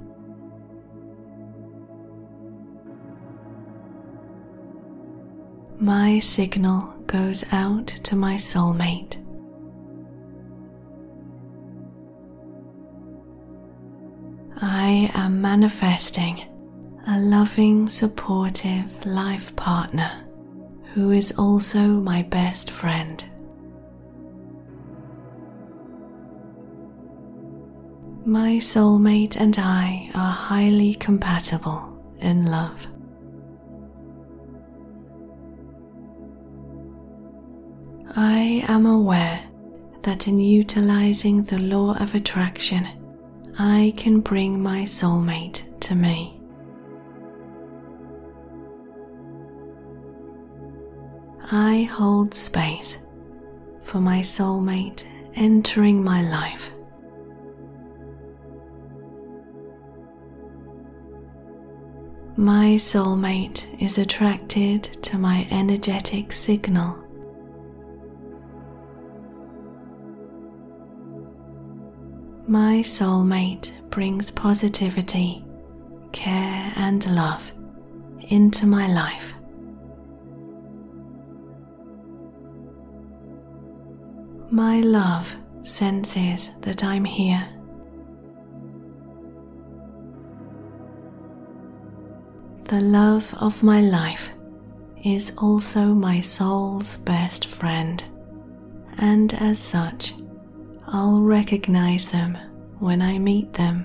My 5.79 6.19
signal 6.19 6.95
goes 7.07 7.45
out 7.53 7.87
to 7.89 8.17
my 8.17 8.37
soulmate. 8.37 9.21
I 14.63 15.11
am 15.15 15.43
manifesting 15.43 16.43
a 17.07 17.21
loving, 17.21 17.89
supportive 17.89 19.05
life 19.05 19.55
partner 19.57 20.25
who 20.95 21.11
is 21.11 21.35
also 21.37 21.81
my 21.81 22.23
best 22.23 22.71
friend. 22.71 23.23
My 28.27 28.53
soulmate 28.57 29.37
and 29.37 29.55
I 29.59 30.11
are 30.15 30.33
highly 30.33 30.95
compatible 30.95 32.03
in 32.21 32.47
love. 32.47 32.87
I 38.17 38.65
am 38.67 38.87
aware 38.87 39.39
that 40.03 40.27
in 40.27 40.39
utilizing 40.39 41.43
the 41.43 41.59
law 41.59 41.97
of 41.99 42.15
attraction, 42.15 42.89
I 43.59 43.93
can 43.99 44.21
bring 44.21 44.59
my 44.63 44.85
soulmate 44.85 45.79
to 45.81 45.95
me. 45.95 46.41
I 51.53 51.83
hold 51.83 52.33
space 52.33 52.99
for 53.83 54.01
my 54.01 54.21
soulmate 54.21 55.05
entering 55.35 56.03
my 56.03 56.23
life. 56.23 56.74
My 62.37 62.75
soulmate 62.75 63.81
is 63.81 63.97
attracted 63.99 64.83
to 65.05 65.19
my 65.19 65.47
energetic 65.53 66.33
signal. 66.33 66.99
My 72.49 72.83
soulmate 72.83 73.89
brings 73.91 74.33
positivity, 74.33 75.45
care, 76.11 76.73
and 76.75 77.07
love 77.15 77.53
into 78.29 78.67
my 78.67 78.89
life. 78.89 79.33
My 84.51 84.81
love 84.81 85.37
senses 85.63 86.59
that 86.63 86.83
I'm 86.83 87.05
here 87.05 87.49
The 92.75 92.81
love 92.81 93.33
of 93.35 93.63
my 93.63 93.81
life 93.81 94.33
is 95.05 95.33
also 95.39 95.95
my 95.95 96.19
soul's 96.19 96.97
best 96.97 97.47
friend, 97.47 98.03
and 98.99 99.33
as 99.35 99.61
such, 99.61 100.17
I'll 100.89 101.21
recognize 101.21 102.11
them 102.11 102.37
when 102.81 103.01
I 103.01 103.21
meet 103.21 103.53
them. 103.53 103.85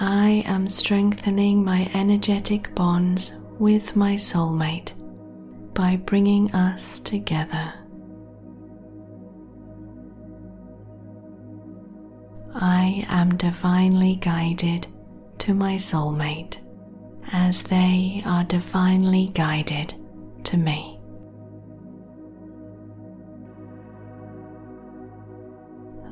I 0.00 0.42
am 0.44 0.66
strengthening 0.66 1.64
my 1.64 1.88
energetic 1.94 2.74
bonds 2.74 3.38
with 3.60 3.94
my 3.94 4.16
soulmate 4.16 4.94
by 5.74 5.94
bringing 5.94 6.52
us 6.56 6.98
together. 6.98 7.81
I 12.54 13.06
am 13.08 13.36
divinely 13.36 14.16
guided 14.16 14.86
to 15.38 15.54
my 15.54 15.76
soulmate 15.76 16.58
as 17.32 17.62
they 17.62 18.22
are 18.26 18.44
divinely 18.44 19.30
guided 19.32 19.94
to 20.44 20.56
me. 20.56 21.00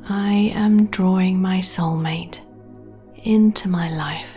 I 0.09 0.51
am 0.55 0.87
drawing 0.87 1.39
my 1.41 1.59
soulmate 1.59 2.41
into 3.23 3.69
my 3.69 3.89
life. 3.95 4.35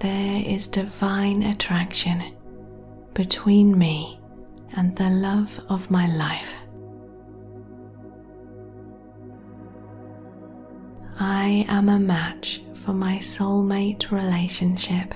There 0.00 0.42
is 0.44 0.66
divine 0.66 1.42
attraction 1.44 2.34
between 3.14 3.78
me 3.78 4.17
and 4.76 4.94
the 4.96 5.10
love 5.10 5.60
of 5.68 5.90
my 5.90 6.06
life. 6.16 6.54
I 11.20 11.66
am 11.68 11.88
a 11.88 11.98
match 11.98 12.62
for 12.74 12.92
my 12.92 13.18
soulmate 13.18 14.10
relationship. 14.10 15.14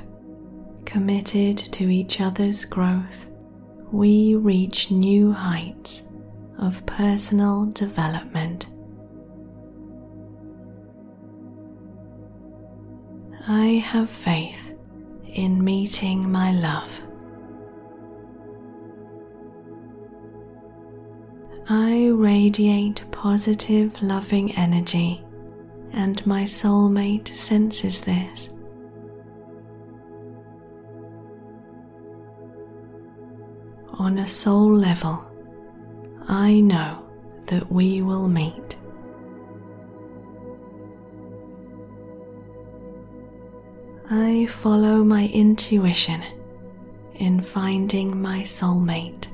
Committed 0.85 1.57
to 1.57 1.89
each 1.89 2.21
other's 2.21 2.65
growth, 2.65 3.27
we 3.93 4.35
reach 4.35 4.91
new 4.91 5.33
heights 5.33 6.03
of 6.59 6.85
personal 6.87 7.67
development. 7.67 8.69
I 13.47 13.83
have 13.85 14.11
faith 14.11 14.75
in 15.25 15.63
meeting 15.63 16.31
my 16.31 16.53
love. 16.53 17.03
I 21.75 22.09
radiate 22.09 23.03
positive, 23.13 24.03
loving 24.03 24.55
energy, 24.57 25.25
and 25.95 26.25
my 26.27 26.43
soulmate 26.43 27.35
senses 27.35 28.03
this. 28.03 28.51
On 33.95 34.19
a 34.19 34.27
soul 34.27 34.77
level, 34.77 35.27
I 36.29 36.61
know 36.61 37.09
that 37.47 37.73
we 37.73 38.03
will 38.03 38.29
meet. 38.29 38.77
I 44.11 44.45
follow 44.45 45.03
my 45.03 45.29
intuition 45.29 46.23
in 47.15 47.41
finding 47.41 48.21
my 48.21 48.41
soulmate. 48.41 49.32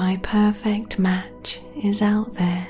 My 0.00 0.16
perfect 0.22 0.98
match 0.98 1.60
is 1.76 2.00
out 2.00 2.32
there. 2.32 2.66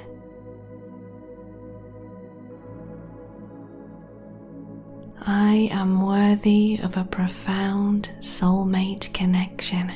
I 5.21 5.69
am 5.71 6.05
worthy 6.05 6.81
of 6.83 6.97
a 6.97 7.05
profound 7.05 8.11
soulmate 8.19 9.15
connection. 9.15 9.93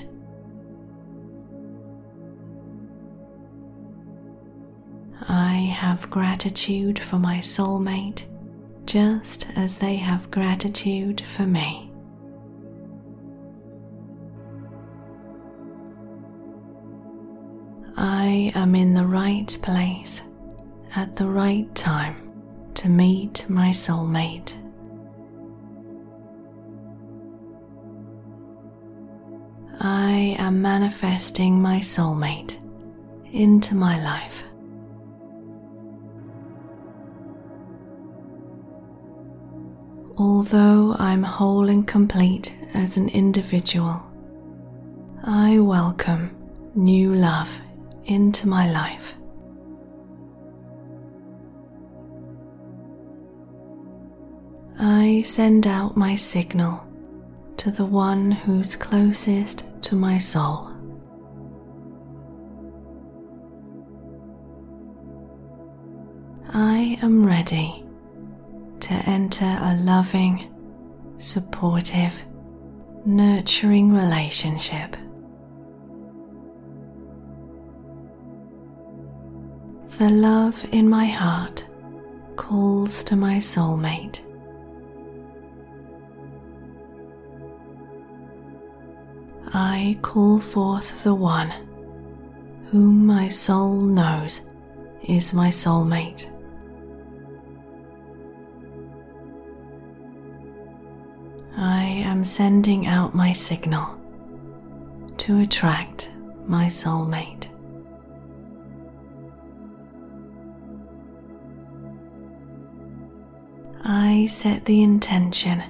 I 5.29 5.55
have 5.55 6.09
gratitude 6.11 7.01
for 7.01 7.19
my 7.19 7.39
soulmate 7.39 8.27
just 8.87 9.49
as 9.57 9.79
they 9.79 9.97
have 9.97 10.31
gratitude 10.31 11.21
for 11.21 11.47
me. 11.47 11.91
I 17.97 18.51
am 18.57 18.75
in 18.75 18.93
the 18.93 19.07
right 19.07 19.57
place 19.63 20.23
at 20.97 21.15
the 21.15 21.27
right 21.27 21.73
time 21.77 22.17
to 22.75 22.89
meet 22.89 23.49
my 23.49 23.71
soulmate. 23.71 24.53
I 29.81 30.35
am 30.39 30.61
manifesting 30.61 31.63
my 31.63 31.79
soulmate 31.79 32.59
into 33.33 33.77
my 33.77 34.03
life. 34.03 34.43
Although 40.17 40.97
I'm 40.99 41.23
whole 41.23 41.69
and 41.69 41.87
complete 41.87 42.57
as 42.75 42.97
an 42.97 43.09
individual, 43.09 44.03
I 45.23 45.59
welcome 45.61 46.35
new 46.75 47.15
love 47.15 47.61
into 48.07 48.49
my 48.49 48.71
life. 48.71 49.15
I 54.79 55.23
send 55.23 55.67
out 55.67 55.97
my 55.97 56.15
signal 56.15 56.81
to 57.59 57.71
the 57.71 57.85
one 57.85 58.31
who's 58.31 58.77
closest 58.77 59.65
to 59.83 59.95
my 59.95 60.19
soul. 60.19 60.71
I 66.53 66.99
am 67.03 67.25
ready 67.25 67.85
to 68.81 68.95
enter 69.07 69.45
a 69.45 69.77
loving, 69.77 70.53
supportive, 71.19 72.23
nurturing 73.07 73.93
relationship. 73.93 74.97
The 79.99 80.11
love 80.11 80.67
in 80.73 80.89
my 80.91 81.07
heart 81.07 81.65
calls 82.35 83.05
to 83.05 83.15
my 83.15 83.37
soulmate. 83.37 84.23
I 89.53 89.97
call 90.03 90.41
forth 90.41 91.05
the 91.05 91.15
one 91.15 91.53
whom 92.73 93.07
my 93.07 93.29
soul 93.29 93.77
knows 93.77 94.41
is 95.05 95.33
my 95.33 95.47
soulmate. 95.49 96.29
I 101.57 101.85
am 101.85 102.25
sending 102.25 102.89
out 102.89 103.15
my 103.15 103.33
signal 103.33 104.01
to 105.19 105.39
attract 105.39 106.11
my 106.49 106.67
soulmate. 106.67 107.54
I 114.07 114.27
set 114.27 114.67
the 114.67 114.83
intention 114.83 115.63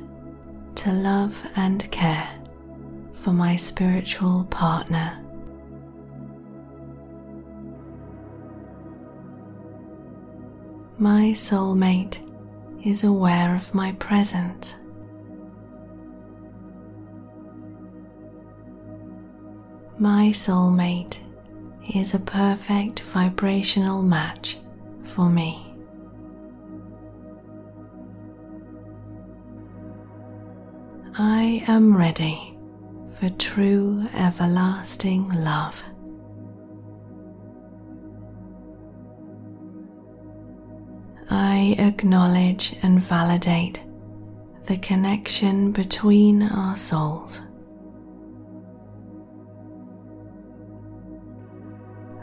to 0.74 0.92
love 0.92 1.40
and 1.54 1.88
care 1.92 2.28
for 3.12 3.32
my 3.32 3.54
spiritual 3.54 4.42
partner. 4.46 5.24
My 10.98 11.30
soulmate 11.30 12.28
is 12.84 13.04
aware 13.04 13.54
of 13.54 13.72
my 13.72 13.92
presence. 13.92 14.74
My 19.96 20.30
soulmate 20.30 21.20
is 21.94 22.14
a 22.14 22.18
perfect 22.18 22.98
vibrational 23.02 24.02
match 24.02 24.58
for 25.04 25.28
me. 25.28 25.73
I 31.16 31.62
am 31.68 31.96
ready 31.96 32.58
for 33.20 33.28
true 33.30 34.04
everlasting 34.14 35.28
love. 35.28 35.80
I 41.30 41.76
acknowledge 41.78 42.74
and 42.82 43.00
validate 43.00 43.80
the 44.66 44.76
connection 44.78 45.70
between 45.70 46.42
our 46.42 46.76
souls. 46.76 47.42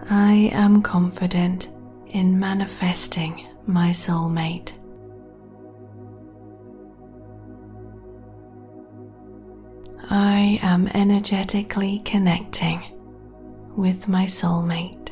I 0.10 0.50
am 0.52 0.82
confident 0.82 1.70
in 2.08 2.38
manifesting 2.38 3.46
my 3.66 3.92
soulmate. 3.92 4.74
I 10.14 10.60
am 10.62 10.90
energetically 10.90 12.02
connecting 12.04 12.82
with 13.78 14.10
my 14.10 14.26
soulmate. 14.26 15.10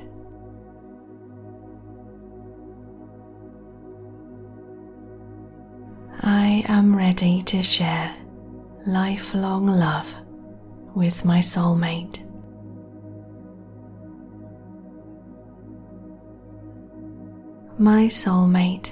I 6.20 6.66
am 6.68 6.94
ready 6.94 7.42
to 7.44 7.64
share 7.64 8.14
lifelong 8.86 9.68
love 9.68 10.14
with 10.94 11.24
my 11.24 11.40
soulmate. 11.40 12.20
My 17.80 18.08
soulmate 18.08 18.92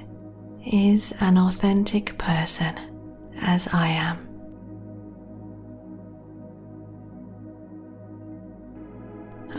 is 0.66 1.14
an 1.20 1.38
authentic 1.38 2.18
person 2.18 2.80
as 3.42 3.68
I 3.74 3.90
am. 3.90 4.27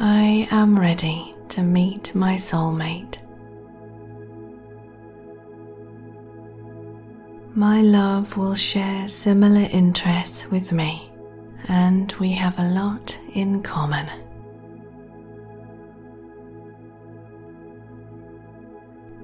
I 0.01 0.47
am 0.53 0.79
ready 0.79 1.35
to 1.49 1.63
meet 1.65 2.15
my 2.15 2.35
soulmate. 2.35 3.19
My 7.57 7.81
love 7.81 8.37
will 8.37 8.55
share 8.55 9.09
similar 9.09 9.69
interests 9.73 10.49
with 10.53 10.71
me, 10.71 11.11
and 11.67 12.13
we 12.21 12.31
have 12.31 12.57
a 12.61 12.69
lot 12.69 13.19
in 13.35 13.61
common. 13.61 14.09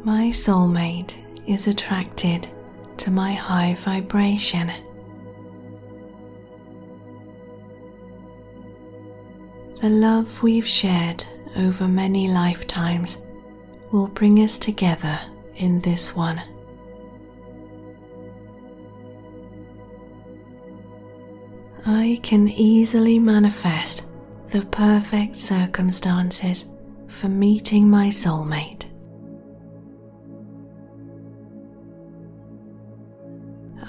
My 0.03 0.31
soulmate 0.31 1.15
is 1.47 1.69
attracted 1.69 2.49
to 2.97 3.13
my 3.13 3.33
high 3.33 3.75
vibration. 3.75 4.73
The 9.85 9.91
love 9.91 10.43
we've 10.43 10.67
shared 10.67 11.27
over 11.57 11.87
many 11.87 12.27
lifetimes 12.29 13.27
will 13.93 14.07
bring 14.09 14.39
us 14.39 14.59
together 14.59 15.21
in 15.57 15.79
this 15.81 16.17
one. 16.17 16.41
I 21.85 22.19
can 22.23 22.49
easily 22.49 23.19
manifest 23.19 24.05
the 24.53 24.63
perfect 24.63 25.37
circumstances 25.39 26.65
for 27.07 27.29
meeting 27.29 27.87
my 27.87 28.09
soulmate. 28.09 28.87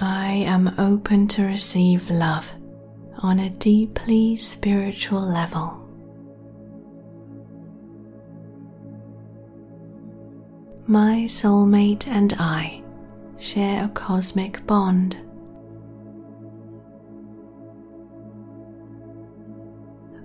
I 0.02 0.44
am 0.46 0.78
open 0.78 1.30
to 1.30 1.46
receive 1.46 2.10
love 2.10 2.52
on 3.20 3.40
a 3.40 3.50
deeply 3.50 4.36
spiritual 4.36 5.22
level. 5.22 5.84
My 10.88 11.26
soulmate 11.28 12.08
and 12.08 12.36
I 12.38 12.84
share 13.40 13.86
a 13.86 13.90
cosmic 13.90 14.66
bond. 14.68 15.18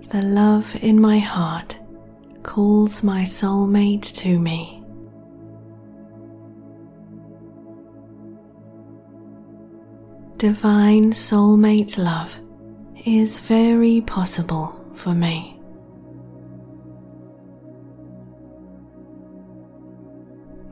The 0.09 0.21
love 0.21 0.75
in 0.83 1.01
my 1.01 1.17
heart 1.17 1.79
calls 2.43 3.01
my 3.01 3.23
soulmate 3.23 4.13
to 4.17 4.37
me. 4.37 4.83
Divine 10.37 11.11
soulmate 11.11 11.97
love 11.97 12.37
is 13.05 13.39
very 13.39 14.01
possible 14.01 14.79
for 14.93 15.15
me. 15.15 15.60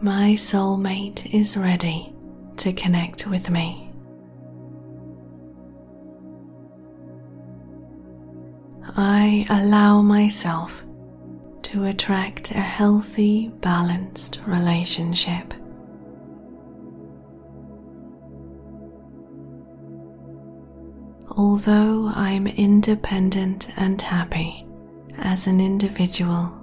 My 0.01 0.31
soulmate 0.31 1.33
is 1.33 1.57
ready 1.57 2.13
to 2.55 2.71
connect 2.71 3.27
with 3.27 3.49
me. 3.49 3.91
I 8.95 9.45
allow 9.49 10.01
myself 10.01 10.83
to 11.63 11.83
attract 11.83 12.51
a 12.51 12.61
healthy, 12.61 13.49
balanced 13.59 14.39
relationship. 14.47 15.53
Although 21.31 22.09
I'm 22.15 22.47
independent 22.47 23.67
and 23.75 24.01
happy 24.01 24.65
as 25.17 25.47
an 25.47 25.59
individual, 25.59 26.53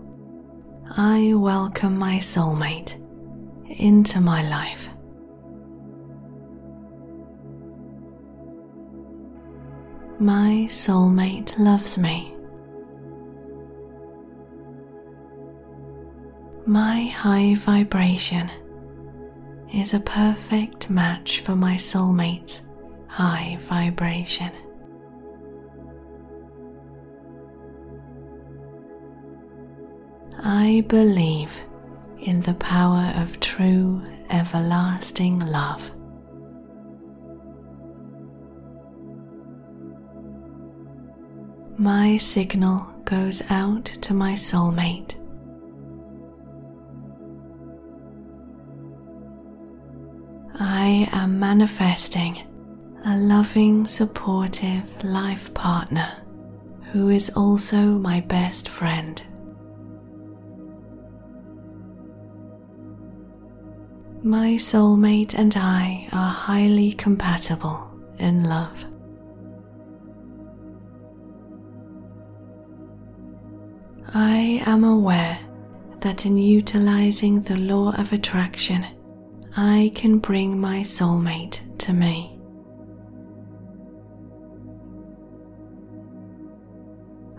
I 0.96 1.34
welcome 1.34 1.98
my 1.98 2.16
soulmate 2.16 3.02
into 3.70 4.20
my 4.20 4.48
life. 4.48 4.88
My 10.18 10.66
soulmate 10.68 11.58
loves 11.58 11.98
me. 11.98 12.34
My 16.64 17.04
high 17.04 17.54
vibration 17.54 18.50
is 19.74 19.94
a 19.94 20.00
perfect 20.00 20.88
match 20.88 21.40
for 21.40 21.54
my 21.54 21.74
soulmate's 21.74 22.62
high 23.08 23.58
vibration. 23.60 24.50
I 30.38 30.84
believe 30.88 31.62
in 32.26 32.40
the 32.40 32.54
power 32.54 33.12
of 33.16 33.38
true 33.38 34.02
everlasting 34.30 35.38
love. 35.38 35.90
My 41.78 42.16
signal 42.16 42.84
goes 43.04 43.42
out 43.48 43.84
to 43.84 44.12
my 44.12 44.32
soulmate. 44.32 45.14
I 50.58 51.08
am 51.12 51.38
manifesting 51.38 52.40
a 53.04 53.16
loving, 53.16 53.86
supportive 53.86 55.04
life 55.04 55.54
partner 55.54 56.24
who 56.90 57.10
is 57.10 57.30
also 57.36 57.76
my 57.76 58.20
best 58.20 58.68
friend. 58.68 59.22
My 64.26 64.54
soulmate 64.56 65.38
and 65.38 65.56
I 65.56 66.08
are 66.10 66.32
highly 66.32 66.90
compatible 66.94 67.88
in 68.18 68.42
love. 68.42 68.84
I 74.12 74.64
am 74.66 74.82
aware 74.82 75.38
that 76.00 76.26
in 76.26 76.36
utilizing 76.36 77.38
the 77.38 77.54
law 77.54 77.92
of 77.92 78.12
attraction, 78.12 78.84
I 79.56 79.92
can 79.94 80.18
bring 80.18 80.58
my 80.58 80.80
soulmate 80.80 81.60
to 81.78 81.92
me. 81.92 82.40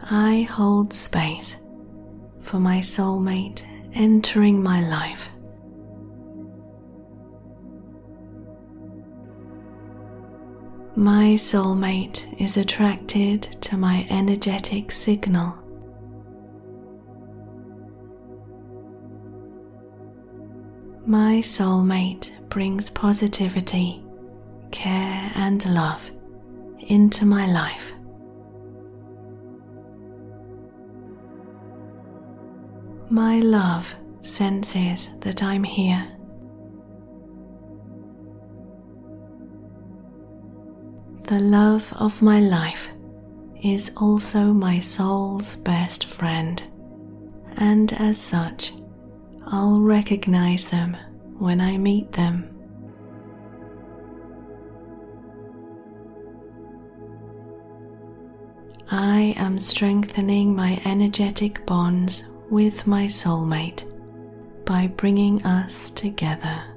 I 0.09 0.43
hold 0.43 0.93
space 0.93 1.57
for 2.39 2.61
my 2.61 2.80
soulmate 2.80 3.64
entering 3.93 4.64
my 4.64 4.88
life. 4.88 5.30
My 10.97 11.35
soulmate 11.35 12.41
is 12.41 12.57
attracted 12.57 13.43
to 13.61 13.77
my 13.77 14.07
energetic 14.09 14.89
signal. 14.89 15.53
My 21.05 21.35
soulmate 21.43 22.31
brings 22.49 22.89
positivity, 22.89 24.03
care, 24.71 25.31
and 25.35 25.63
love 25.71 26.09
into 26.79 27.27
my 27.27 27.45
life. 27.45 27.93
My 33.11 33.37
love 33.41 33.95
senses 34.23 35.15
that 35.19 35.43
I'm 35.43 35.63
here. 35.63 36.16
The 41.27 41.41
love 41.41 41.91
of 41.97 42.21
my 42.21 42.39
life 42.39 42.89
is 43.61 43.91
also 43.97 44.53
my 44.53 44.79
soul's 44.79 45.57
best 45.57 46.05
friend, 46.05 46.63
and 47.57 47.91
as 47.91 48.17
such, 48.17 48.73
I'll 49.45 49.81
recognize 49.81 50.69
them 50.69 50.95
when 51.37 51.59
I 51.59 51.77
meet 51.77 52.13
them. 52.13 52.49
I 58.89 59.35
am 59.35 59.59
strengthening 59.59 60.55
my 60.55 60.81
energetic 60.85 61.65
bonds 61.65 62.29
with 62.49 62.87
my 62.87 63.03
soulmate 63.05 63.83
by 64.65 64.87
bringing 64.87 65.45
us 65.45 65.91
together. 65.91 66.76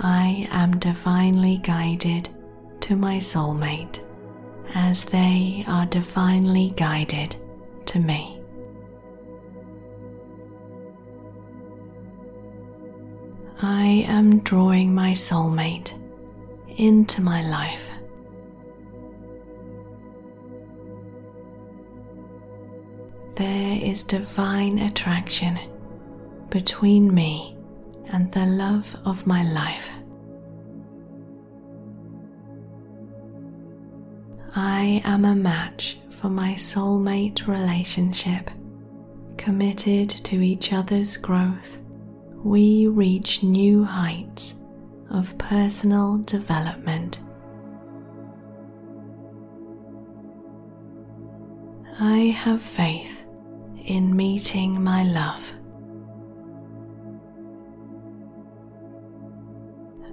I 0.00 0.48
am 0.50 0.78
divinely 0.78 1.58
guided 1.58 2.28
to 2.80 2.96
my 2.96 3.16
soulmate 3.16 4.04
as 4.74 5.04
they 5.04 5.64
are 5.66 5.86
divinely 5.86 6.72
guided 6.76 7.36
to 7.86 7.98
me. 7.98 8.40
I 13.60 14.04
am 14.06 14.38
drawing 14.40 14.94
my 14.94 15.12
soulmate 15.12 15.92
into 16.76 17.20
my 17.20 17.42
life. 17.42 17.90
there 23.38 23.78
is 23.80 24.02
divine 24.02 24.80
attraction 24.80 25.56
between 26.50 27.14
me 27.14 27.56
and 28.08 28.30
the 28.32 28.46
love 28.46 28.96
of 29.04 29.26
my 29.26 29.42
life. 29.52 29.90
I 34.54 35.02
am 35.04 35.24
a 35.24 35.34
match 35.34 35.98
for 36.10 36.28
my 36.28 36.54
soulmate 36.54 37.46
relationship. 37.46 38.50
Committed 39.36 40.10
to 40.10 40.42
each 40.42 40.72
other's 40.72 41.16
growth, 41.16 41.78
we 42.42 42.88
reach 42.88 43.42
new 43.42 43.84
heights 43.84 44.56
of 45.10 45.36
personal 45.38 46.18
development. 46.18 47.20
I 52.00 52.34
have 52.36 52.62
faith 52.62 53.26
in 53.84 54.14
meeting 54.14 54.82
my 54.82 55.04
love. 55.04 55.54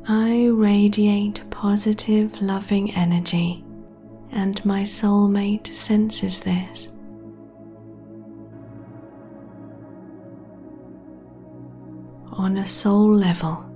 I 0.08 0.50
radiate 0.52 1.44
positive, 1.50 2.40
loving 2.40 2.94
energy, 2.94 3.66
and 4.32 4.64
my 4.64 4.84
soulmate 4.84 5.66
senses 5.68 6.42
this. 6.42 6.90
On 12.34 12.58
a 12.58 12.66
soul 12.68 13.16
level, 13.16 13.68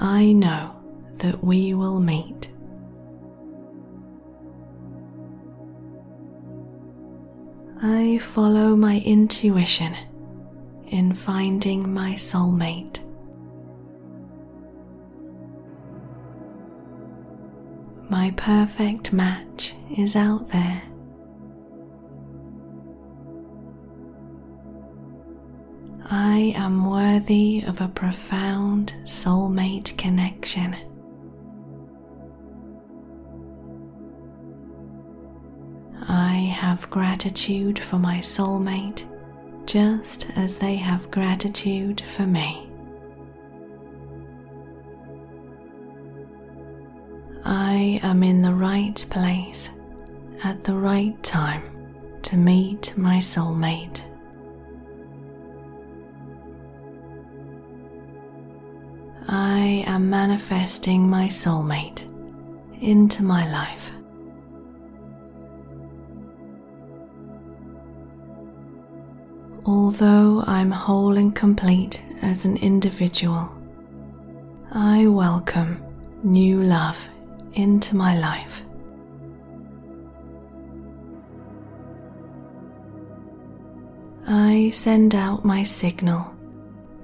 I 0.00 0.32
know 0.32 0.74
that 1.18 1.44
we 1.44 1.72
will 1.72 2.00
meet. 2.00 2.50
I 7.80 8.18
follow 8.18 8.74
my 8.74 8.98
intuition 9.04 9.94
in 10.88 11.14
finding 11.14 11.94
my 11.94 12.14
soulmate. 12.14 13.07
My 18.10 18.32
perfect 18.36 19.12
match 19.12 19.74
is 19.96 20.16
out 20.16 20.48
there. 20.48 20.82
I 26.10 26.54
am 26.56 26.88
worthy 26.88 27.62
of 27.66 27.82
a 27.82 27.88
profound 27.88 28.94
soulmate 29.04 29.96
connection. 29.98 30.74
I 36.08 36.32
have 36.32 36.88
gratitude 36.88 37.78
for 37.78 37.98
my 37.98 38.18
soulmate 38.18 39.04
just 39.66 40.30
as 40.34 40.56
they 40.56 40.76
have 40.76 41.10
gratitude 41.10 42.00
for 42.00 42.26
me. 42.26 42.67
I 47.44 48.00
am 48.02 48.22
in 48.22 48.42
the 48.42 48.52
right 48.52 49.04
place 49.10 49.70
at 50.44 50.64
the 50.64 50.74
right 50.74 51.20
time 51.22 51.62
to 52.22 52.36
meet 52.36 52.92
my 52.96 53.18
soulmate. 53.18 54.02
I 59.28 59.84
am 59.86 60.08
manifesting 60.08 61.08
my 61.08 61.28
soulmate 61.28 62.04
into 62.80 63.22
my 63.22 63.50
life. 63.50 63.90
Although 69.66 70.44
I'm 70.46 70.70
whole 70.70 71.18
and 71.18 71.34
complete 71.34 72.02
as 72.22 72.46
an 72.46 72.56
individual, 72.56 73.52
I 74.72 75.06
welcome 75.06 75.82
new 76.22 76.62
love 76.62 77.06
into 77.54 77.96
my 77.96 78.18
life. 78.18 78.62
I 84.26 84.70
send 84.70 85.14
out 85.14 85.44
my 85.44 85.62
signal 85.62 86.34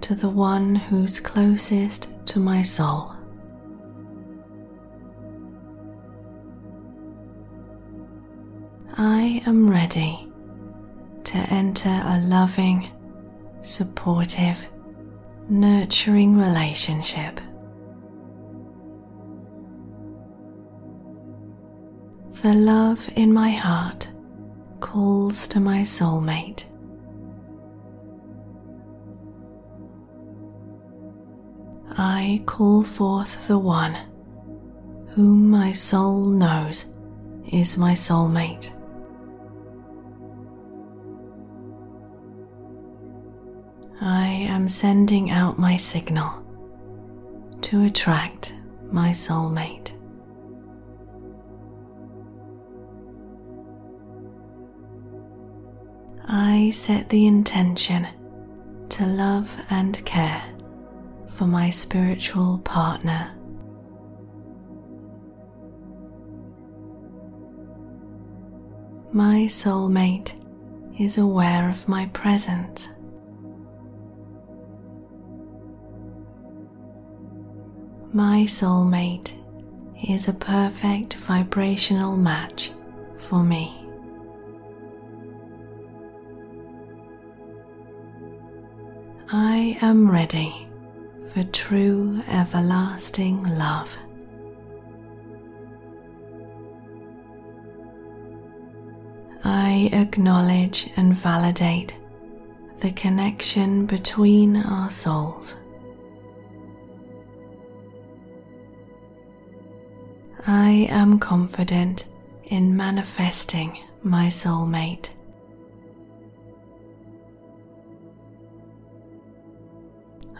to 0.03 0.15
the 0.15 0.29
one 0.29 0.75
who's 0.75 1.21
closest 1.21 2.09
to 2.27 2.39
my 2.39 2.61
soul. 2.61 3.13
I 8.97 9.43
am 9.47 9.69
ready 9.69 10.29
to 11.25 11.39
enter 11.39 11.89
a 11.89 12.21
loving, 12.21 12.91
supportive, 13.63 14.67
nurturing 15.49 16.37
relationship. 16.39 17.41
The 22.45 22.53
love 22.53 23.09
in 23.17 23.33
my 23.33 23.53
heart 23.53 24.13
calls 24.81 25.49
to 25.49 25.61
my 25.61 25.79
soulmate. 25.81 26.67
I 31.97 32.43
call 32.45 32.85
forth 32.85 33.49
the 33.49 33.59
one 33.59 33.97
whom 35.15 35.49
my 35.49 35.73
soul 35.73 36.27
knows 36.27 36.93
is 37.51 37.79
my 37.79 37.93
soulmate. 37.93 38.69
I 44.03 44.27
am 44.27 44.69
sending 44.69 45.31
out 45.31 45.59
my 45.59 45.77
signal 45.77 46.45
to 47.63 47.85
attract 47.85 48.53
my 48.91 49.13
soulmate. 49.13 49.93
I 56.27 56.71
set 56.71 57.11
the 57.11 57.27
intention 57.27 58.07
to 58.89 59.07
love 59.07 59.57
and 59.71 60.03
care 60.07 60.43
for 61.29 61.47
my 61.47 61.69
spiritual 61.71 62.59
partner. 62.59 63.35
My 69.13 69.47
soulmate 69.47 70.41
is 70.99 71.19
aware 71.19 71.69
of 71.69 71.87
my 71.89 72.07
presence. 72.07 72.89
My 78.13 78.45
soulmate 78.45 79.35
is 80.09 80.29
a 80.29 80.33
perfect 80.33 81.15
vibrational 81.15 82.17
match 82.17 82.71
for 83.19 83.43
me. 83.43 83.84
I 89.37 89.77
am 89.83 90.09
ready 90.09 90.69
for 91.33 91.43
true 91.43 92.23
everlasting 92.29 93.43
love. 93.59 93.97
I 99.43 99.91
acknowledge 99.93 100.89
and 100.97 101.17
validate 101.17 101.99
the 102.77 102.93
connection 102.93 103.87
between 103.87 104.57
our 104.57 104.93
souls. 104.93 105.57
I 110.47 110.87
am 110.91 111.19
confident 111.19 112.05
in 112.45 112.77
manifesting 112.77 113.81
my 114.01 114.29
soulmate. 114.29 115.09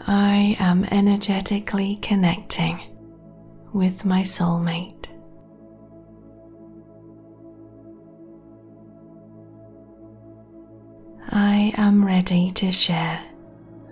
I 0.07 0.55
am 0.59 0.85
energetically 0.85 1.97
connecting 1.97 2.79
with 3.73 4.05
my 4.05 4.21
soulmate. 4.21 5.07
I 11.31 11.73
am 11.79 12.05
ready 12.05 12.51
to 12.51 12.71
share 12.71 13.19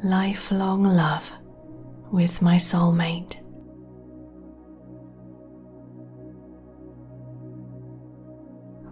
lifelong 0.05 0.85
love 0.85 1.33
with 2.11 2.43
my 2.43 2.57
soulmate. 2.57 3.39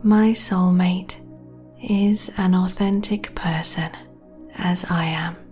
My 0.03 0.31
soulmate 0.31 1.17
is 1.83 2.31
an 2.39 2.55
authentic 2.55 3.35
person 3.35 3.91
as 4.57 4.87
I 4.89 5.05
am. 5.05 5.50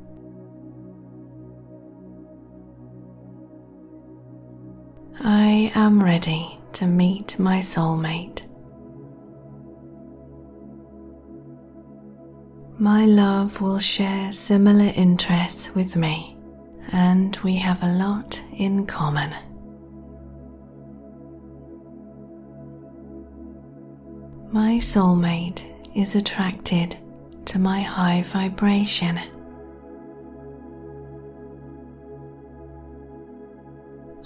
I 5.20 5.72
am 5.74 6.02
ready 6.02 6.60
to 6.74 6.86
meet 6.86 7.38
my 7.40 7.58
soulmate. 7.58 8.42
My 12.78 13.04
love 13.04 13.60
will 13.60 13.80
share 13.80 14.30
similar 14.30 14.92
interests 14.94 15.74
with 15.74 15.96
me, 15.96 16.36
and 16.92 17.36
we 17.38 17.56
have 17.56 17.82
a 17.82 17.92
lot 17.94 18.40
in 18.52 18.86
common. 18.86 19.34
My 24.52 24.78
soulmate 24.78 25.64
is 25.96 26.14
attracted 26.14 26.96
to 27.46 27.58
my 27.58 27.80
high 27.80 28.22
vibration. 28.22 29.18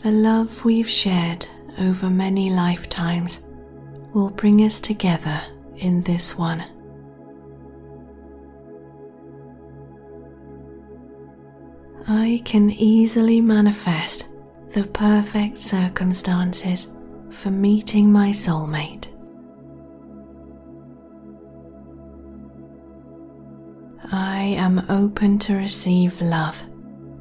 The 0.02 0.10
love 0.10 0.64
we've 0.64 0.88
shared 0.88 1.46
over 1.78 2.10
many 2.10 2.50
lifetimes 2.50 3.46
will 4.12 4.30
bring 4.30 4.62
us 4.62 4.80
together 4.80 5.40
in 5.76 6.02
this 6.02 6.36
one. 6.36 6.64
I 12.08 12.42
can 12.44 12.72
easily 12.72 13.40
manifest 13.40 14.26
the 14.72 14.82
perfect 14.82 15.58
circumstances 15.58 16.92
for 17.30 17.52
meeting 17.52 18.10
my 18.10 18.30
soulmate. 18.30 19.06
I 24.10 24.42
am 24.58 24.84
open 24.88 25.38
to 25.40 25.54
receive 25.54 26.20
love 26.20 26.60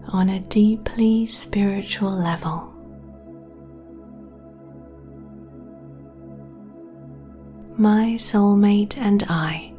on 0.08 0.30
a 0.30 0.40
deeply 0.40 1.28
spiritual 1.28 2.12
level. 2.12 2.71
My 7.82 8.14
soulmate 8.20 8.96
and 9.00 9.24
I 9.28 9.74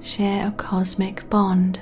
share 0.00 0.48
a 0.48 0.50
cosmic 0.50 1.30
bond. 1.30 1.80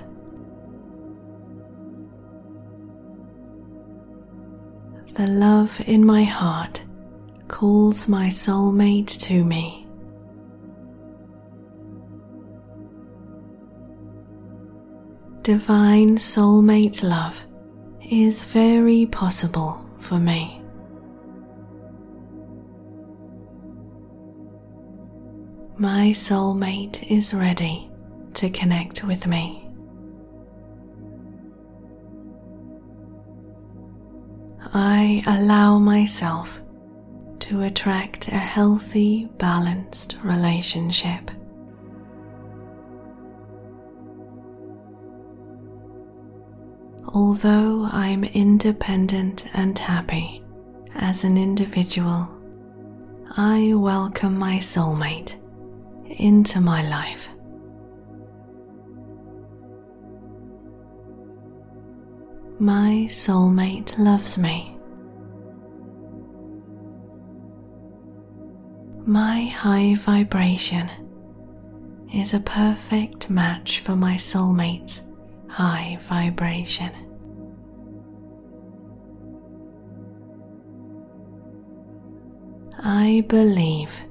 The 5.15 5.27
love 5.27 5.81
in 5.87 6.05
my 6.05 6.25
heart 6.25 6.85
calls 7.49 8.07
my 8.07 8.27
soulmate 8.27 9.19
to 9.21 9.43
me. 9.45 9.87
Divine 15.41 16.17
soulmate 16.19 17.03
love 17.03 17.43
is 18.11 18.45
very 18.45 19.07
possible 19.07 19.83
for 19.99 20.19
me. 20.19 20.62
My 25.83 26.11
soulmate 26.11 27.11
is 27.11 27.35
ready 27.35 27.91
to 28.35 28.49
connect 28.51 29.03
with 29.03 29.27
me. 29.27 29.69
I 34.73 35.25
allow 35.27 35.81
myself 35.81 36.61
to 37.41 37.63
attract 37.63 38.29
a 38.29 38.39
healthy, 38.39 39.25
balanced 39.39 40.19
relationship. 40.23 41.33
Although 47.13 47.89
I'm 47.91 48.23
independent 48.23 49.47
and 49.53 49.77
happy 49.77 50.45
as 50.95 51.25
an 51.25 51.37
individual, 51.37 52.29
I 53.37 53.73
welcome 53.75 54.39
my 54.39 54.59
soulmate 54.59 55.42
into 56.19 56.61
my 56.61 56.89
life. 56.89 57.29
My 62.59 63.07
soulmate 63.09 63.99
loves 63.99 64.39
me. 64.39 64.79
My 69.05 69.47
high 69.47 69.97
vibration 69.97 70.89
is 72.15 72.35
a 72.35 72.41
perfect 72.41 73.29
match 73.31 73.81
for 73.81 73.97
my 73.97 74.15
soulmate's 74.15 75.03
high 75.49 75.99
vibration. 76.03 76.93
I 82.79 83.25
believe 83.29 84.03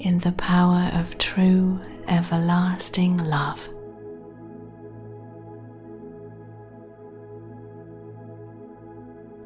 in 0.00 0.18
the 0.18 0.32
power 0.32 0.90
of 0.94 1.16
true 1.18 1.78
everlasting 2.08 3.18
love. 3.18 3.68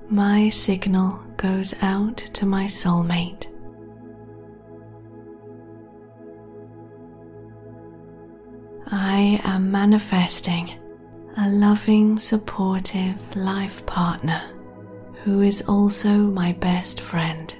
My 0.08 0.48
signal 0.48 1.18
goes 1.36 1.74
out 1.82 2.16
to 2.16 2.46
my 2.46 2.66
soulmate. 2.66 3.46
I 8.86 9.40
am 9.42 9.72
manifesting 9.72 10.70
a 11.36 11.48
loving, 11.50 12.18
supportive 12.18 13.16
life 13.34 13.84
partner 13.86 14.42
who 15.24 15.40
is 15.40 15.62
also 15.68 16.10
my 16.10 16.52
best 16.52 17.00
friend. 17.00 17.54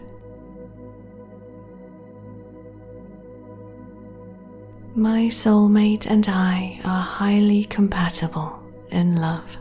My 4.97 5.23
soulmate 5.23 6.07
and 6.07 6.25
I 6.29 6.81
are 6.85 7.03
highly 7.03 7.65
compatible 7.65 8.63
in 8.93 9.17
love. 9.17 9.57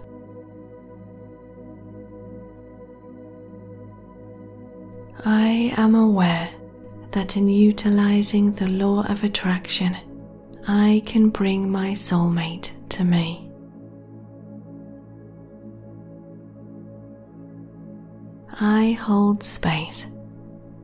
I 5.26 5.74
am 5.76 5.96
aware 5.96 6.48
that 7.12 7.36
in 7.36 7.48
utilizing 7.48 8.52
the 8.52 8.68
law 8.68 9.06
of 9.08 9.24
attraction, 9.24 9.98
I 10.68 11.02
can 11.08 11.30
bring 11.30 11.68
my 11.68 11.94
soulmate 11.94 12.72
to 12.90 13.04
me. 13.04 13.50
I 18.60 18.92
hold 18.92 19.42
space 19.42 20.06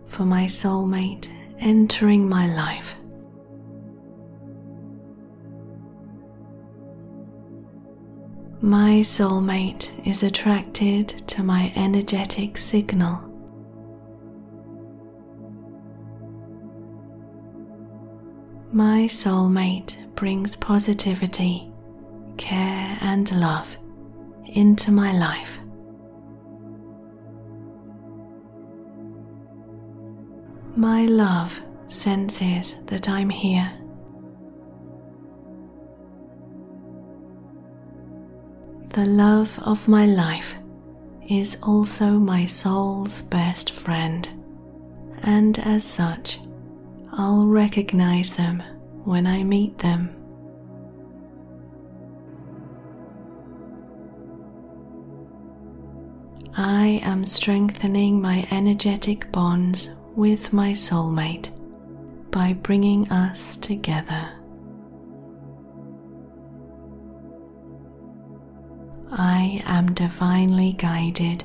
for 0.07 0.25
my 0.25 0.45
soulmate 0.45 1.29
entering 1.59 2.27
my 2.27 2.47
life. 2.47 2.98
My 8.61 8.99
soulmate 8.99 10.05
is 10.05 10.21
attracted 10.21 11.07
to 11.29 11.43
my 11.43 11.71
energetic 11.77 12.57
signal. 12.57 13.17
My 18.73 19.07
soulmate 19.07 20.13
brings 20.15 20.57
positivity, 20.57 21.71
care, 22.35 22.97
and 22.99 23.31
love 23.39 23.77
into 24.43 24.91
my 24.91 25.13
life. 25.13 25.57
My 30.75 31.05
love 31.05 31.61
senses 31.87 32.83
that 32.87 33.07
I'm 33.07 33.29
here 33.29 33.71
The 38.89 39.05
love 39.05 39.57
of 39.59 39.87
my 39.87 40.07
life 40.07 40.55
is 41.29 41.57
also 41.61 42.13
my 42.13 42.45
soul's 42.45 43.21
best 43.21 43.71
friend, 43.71 44.27
and 45.21 45.59
as 45.59 45.83
such, 45.83 46.39
I'll 47.11 47.45
recognize 47.45 48.35
them 48.35 48.63
when 49.03 49.27
I 49.27 49.43
meet 49.43 49.77
them. 49.77 50.15
I 56.57 56.99
am 57.03 57.25
strengthening 57.25 58.19
my 58.19 58.47
energetic 58.49 59.31
bonds 59.31 59.95
with 60.15 60.51
my 60.51 60.71
soulmate 60.71 61.51
by 62.31 62.53
bringing 62.53 63.09
us 63.11 63.55
together. 63.55 64.38
I 69.11 69.63
am 69.65 69.93
divinely 69.93 70.73
guided 70.73 71.43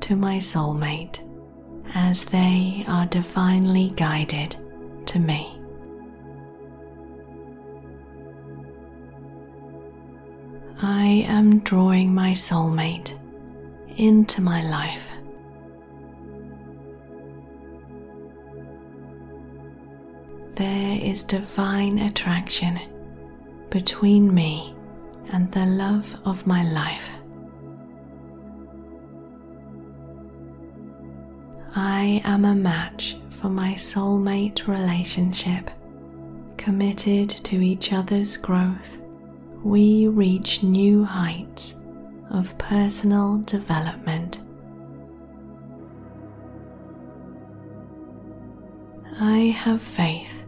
to 0.00 0.16
my 0.16 0.38
soulmate 0.38 1.20
as 1.94 2.24
they 2.24 2.84
are 2.88 3.06
divinely 3.06 3.90
guided 3.96 4.56
to 5.06 5.18
me. 5.20 5.60
I 10.82 11.24
am 11.28 11.60
drawing 11.60 12.12
my 12.12 12.32
soulmate 12.32 13.16
into 13.96 14.42
my 14.42 14.62
life. 14.68 15.08
There 20.56 20.98
is 21.00 21.22
divine 21.22 21.98
attraction 22.00 22.78
between 23.70 24.34
me 24.34 24.73
and 25.34 25.50
the 25.50 25.66
love 25.66 26.16
of 26.24 26.46
my 26.46 26.62
life. 26.62 27.10
I 31.74 32.22
am 32.24 32.44
a 32.44 32.54
match 32.54 33.16
for 33.30 33.48
my 33.48 33.72
soulmate 33.74 34.68
relationship. 34.68 35.72
Committed 36.56 37.28
to 37.28 37.60
each 37.60 37.92
other's 37.92 38.36
growth, 38.36 38.98
we 39.64 40.06
reach 40.06 40.62
new 40.62 41.02
heights 41.02 41.74
of 42.30 42.56
personal 42.56 43.38
development. 43.38 44.40
I 49.20 49.38
have 49.64 49.82
faith 49.82 50.46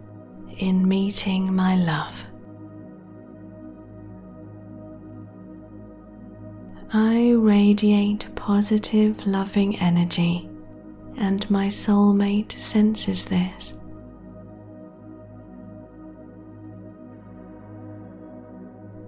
in 0.58 0.86
meeting 0.86 1.52
my 1.52 1.74
love. 1.74 2.24
I 6.92 7.32
radiate 7.32 8.28
positive, 8.36 9.26
loving 9.26 9.76
energy 9.80 10.48
and 11.16 11.48
my 11.50 11.66
soulmate 11.66 12.52
senses 12.52 13.24
this. 13.24 13.76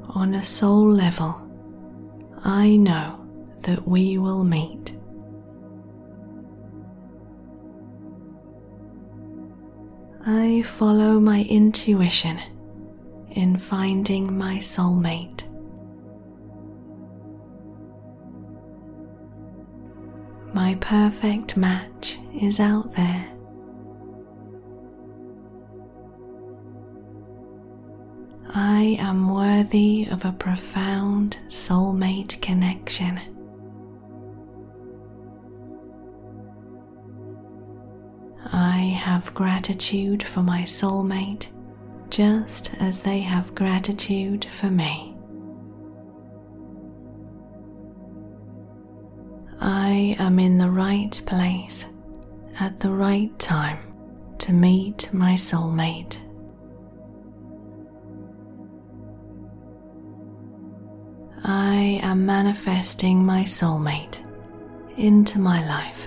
On 0.08 0.34
a 0.34 0.42
soul 0.42 0.90
level, 0.92 1.48
I 2.42 2.76
know 2.76 3.24
that 3.62 3.86
we 3.86 4.18
will 4.18 4.42
meet. 4.42 4.96
I 10.26 10.62
follow 10.62 11.20
my 11.20 11.44
intuition 11.44 12.38
in 13.30 13.56
finding 13.56 14.36
my 14.36 14.56
soulmate. 14.56 15.47
My 20.52 20.76
perfect 20.80 21.56
match 21.56 22.18
is 22.40 22.58
out 22.58 22.92
there. 22.92 23.28
I 28.54 28.96
am 28.98 29.32
worthy 29.32 30.06
of 30.10 30.24
a 30.24 30.32
profound 30.32 31.38
soulmate 31.48 32.40
connection. 32.40 33.20
I 38.50 38.78
have 38.78 39.34
gratitude 39.34 40.22
for 40.22 40.42
my 40.42 40.62
soulmate 40.62 41.48
just 42.10 42.74
as 42.80 43.02
they 43.02 43.20
have 43.20 43.54
gratitude 43.54 44.46
for 44.46 44.70
me. 44.70 45.17
I 49.60 50.16
am 50.20 50.38
in 50.38 50.56
the 50.58 50.70
right 50.70 51.20
place 51.26 51.92
at 52.60 52.78
the 52.78 52.90
right 52.90 53.36
time 53.38 53.78
to 54.38 54.52
meet 54.52 55.12
my 55.12 55.34
soulmate. 55.34 56.18
I 61.42 62.00
am 62.02 62.24
manifesting 62.24 63.24
my 63.24 63.42
soulmate 63.42 64.24
into 64.96 65.40
my 65.40 65.66
life. 65.66 66.06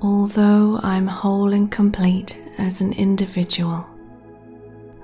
Although 0.00 0.80
I'm 0.82 1.06
whole 1.06 1.52
and 1.52 1.70
complete 1.70 2.40
as 2.58 2.80
an 2.80 2.92
individual, 2.92 3.86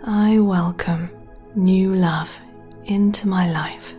I 0.04 0.38
welcome 0.38 1.10
new 1.54 1.94
love 1.94 2.40
into 2.86 3.28
my 3.28 3.50
life. 3.50 3.94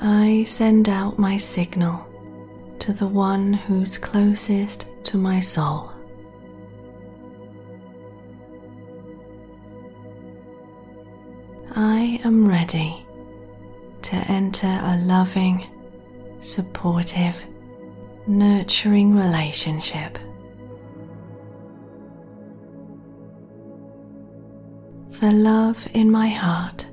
I 0.00 0.44
send 0.44 0.88
out 0.88 1.18
my 1.18 1.36
signal 1.36 2.06
to 2.80 2.92
the 2.92 3.06
one 3.06 3.52
who's 3.52 3.98
closest 3.98 4.86
to 5.04 5.16
my 5.16 5.40
soul. 5.40 5.90
I 11.74 12.20
am 12.24 12.46
ready 12.46 13.06
to 14.02 14.16
enter 14.28 14.66
a 14.66 14.98
loving, 14.98 15.66
supportive, 16.40 17.44
nurturing 18.26 19.16
relationship. 19.16 20.18
The 25.26 25.32
love 25.32 25.88
in 25.92 26.08
my 26.08 26.28
heart 26.28 26.88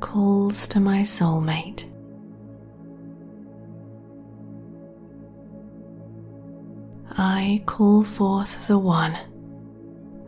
calls 0.00 0.66
to 0.68 0.80
my 0.80 1.02
soulmate. 1.02 1.84
I 7.10 7.62
call 7.66 8.04
forth 8.04 8.66
the 8.68 8.78
one 8.78 9.18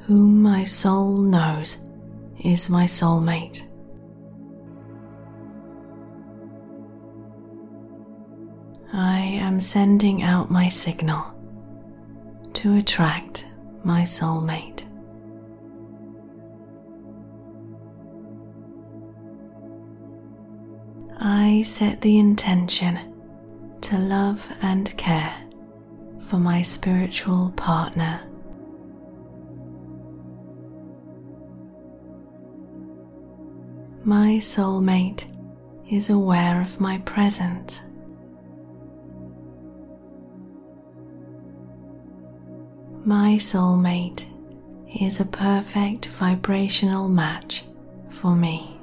whom 0.00 0.42
my 0.42 0.64
soul 0.64 1.16
knows 1.16 1.78
is 2.44 2.68
my 2.68 2.84
soulmate. 2.84 3.62
I 8.92 9.20
am 9.20 9.62
sending 9.62 10.22
out 10.22 10.50
my 10.50 10.68
signal 10.68 11.24
to 12.52 12.76
attract 12.76 13.46
my 13.82 14.02
soulmate. 14.02 14.89
I 21.42 21.62
set 21.62 22.02
the 22.02 22.18
intention 22.18 22.98
to 23.80 23.96
love 23.96 24.46
and 24.60 24.94
care 24.98 25.34
for 26.18 26.36
my 26.36 26.60
spiritual 26.60 27.50
partner. 27.56 28.20
My 34.04 34.36
soulmate 34.36 35.24
is 35.90 36.10
aware 36.10 36.60
of 36.60 36.78
my 36.78 36.98
presence. 36.98 37.80
My 43.06 43.36
soulmate 43.36 44.26
is 45.00 45.20
a 45.20 45.24
perfect 45.24 46.04
vibrational 46.08 47.08
match 47.08 47.64
for 48.10 48.36
me. 48.36 48.79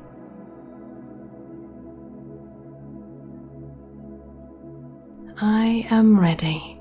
I 5.40 5.86
am 5.92 6.20
ready 6.20 6.80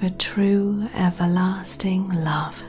for 0.00 0.10
true 0.10 0.88
everlasting 0.94 2.08
love. 2.24 2.60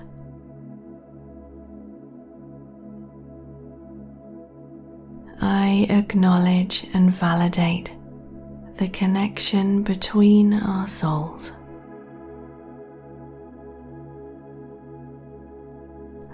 I 5.41 5.87
acknowledge 5.89 6.85
and 6.93 7.11
validate 7.11 7.91
the 8.77 8.87
connection 8.89 9.81
between 9.81 10.53
our 10.53 10.87
souls. 10.87 11.53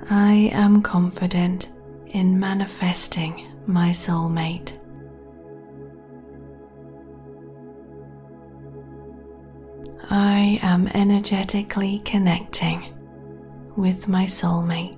I 0.10 0.50
am 0.52 0.82
confident 0.82 1.72
in 2.08 2.38
manifesting 2.38 3.46
my 3.66 3.92
soulmate. 3.92 4.81
I 10.14 10.60
am 10.62 10.90
energetically 10.90 12.02
connecting 12.04 12.84
with 13.78 14.10
my 14.10 14.26
soulmate. 14.26 14.98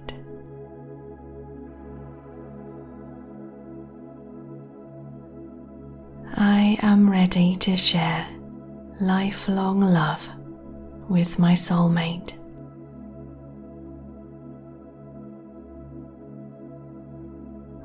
I 6.36 6.80
am 6.82 7.08
ready 7.08 7.56
to 7.58 7.78
share 7.78 8.26
lifelong 9.00 9.82
love 9.82 10.28
with 11.08 11.38
my 11.38 11.54
soulmate. 11.54 12.34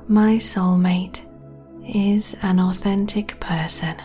My 0.07 0.37
soulmate 0.37 1.21
is 1.87 2.35
an 2.41 2.59
authentic 2.59 3.39
person 3.39 3.95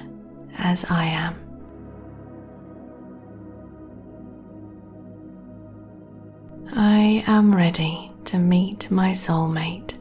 as 0.58 0.84
I 0.90 1.06
am. 1.06 1.43
I 6.76 7.22
am 7.28 7.54
ready 7.54 8.10
to 8.24 8.36
meet 8.36 8.90
my 8.90 9.12
soulmate. 9.12 9.94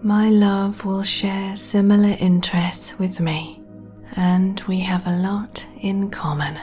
My 0.00 0.28
love 0.30 0.84
will 0.84 1.02
share 1.02 1.56
similar 1.56 2.16
interests 2.20 2.96
with 3.00 3.18
me 3.18 3.60
and 4.14 4.60
we 4.68 4.78
have 4.78 5.08
a 5.08 5.16
lot 5.16 5.66
in 5.80 6.08
common. 6.08 6.56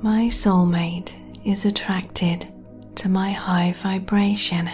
My 0.00 0.28
soulmate 0.28 1.12
is 1.44 1.66
attracted 1.66 2.46
to 2.94 3.10
my 3.10 3.30
high 3.32 3.72
vibration. 3.72 4.70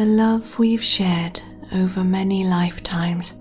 The 0.00 0.06
love 0.06 0.58
we've 0.58 0.82
shared 0.82 1.42
over 1.74 2.02
many 2.02 2.42
lifetimes 2.42 3.38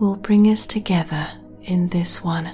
will 0.00 0.16
bring 0.16 0.46
us 0.46 0.66
together 0.66 1.28
in 1.64 1.88
this 1.88 2.24
one. 2.24 2.46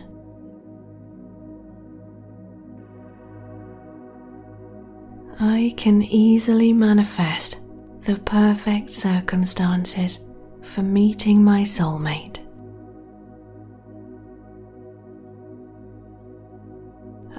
I 5.39 5.73
can 5.77 6.03
easily 6.03 6.73
manifest 6.73 7.61
the 8.01 8.17
perfect 8.17 8.93
circumstances 8.93 10.27
for 10.63 10.83
meeting 10.83 11.45
my 11.45 11.63
soulmate. 11.63 12.45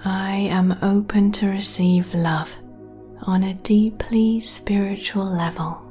I 0.06 0.48
am 0.50 0.80
open 0.82 1.34
to 1.34 1.50
receive 1.50 2.14
love 2.14 2.56
on 3.24 3.44
a 3.44 3.53
deeply 3.53 4.40
spiritual 4.40 5.26
level. 5.26 5.88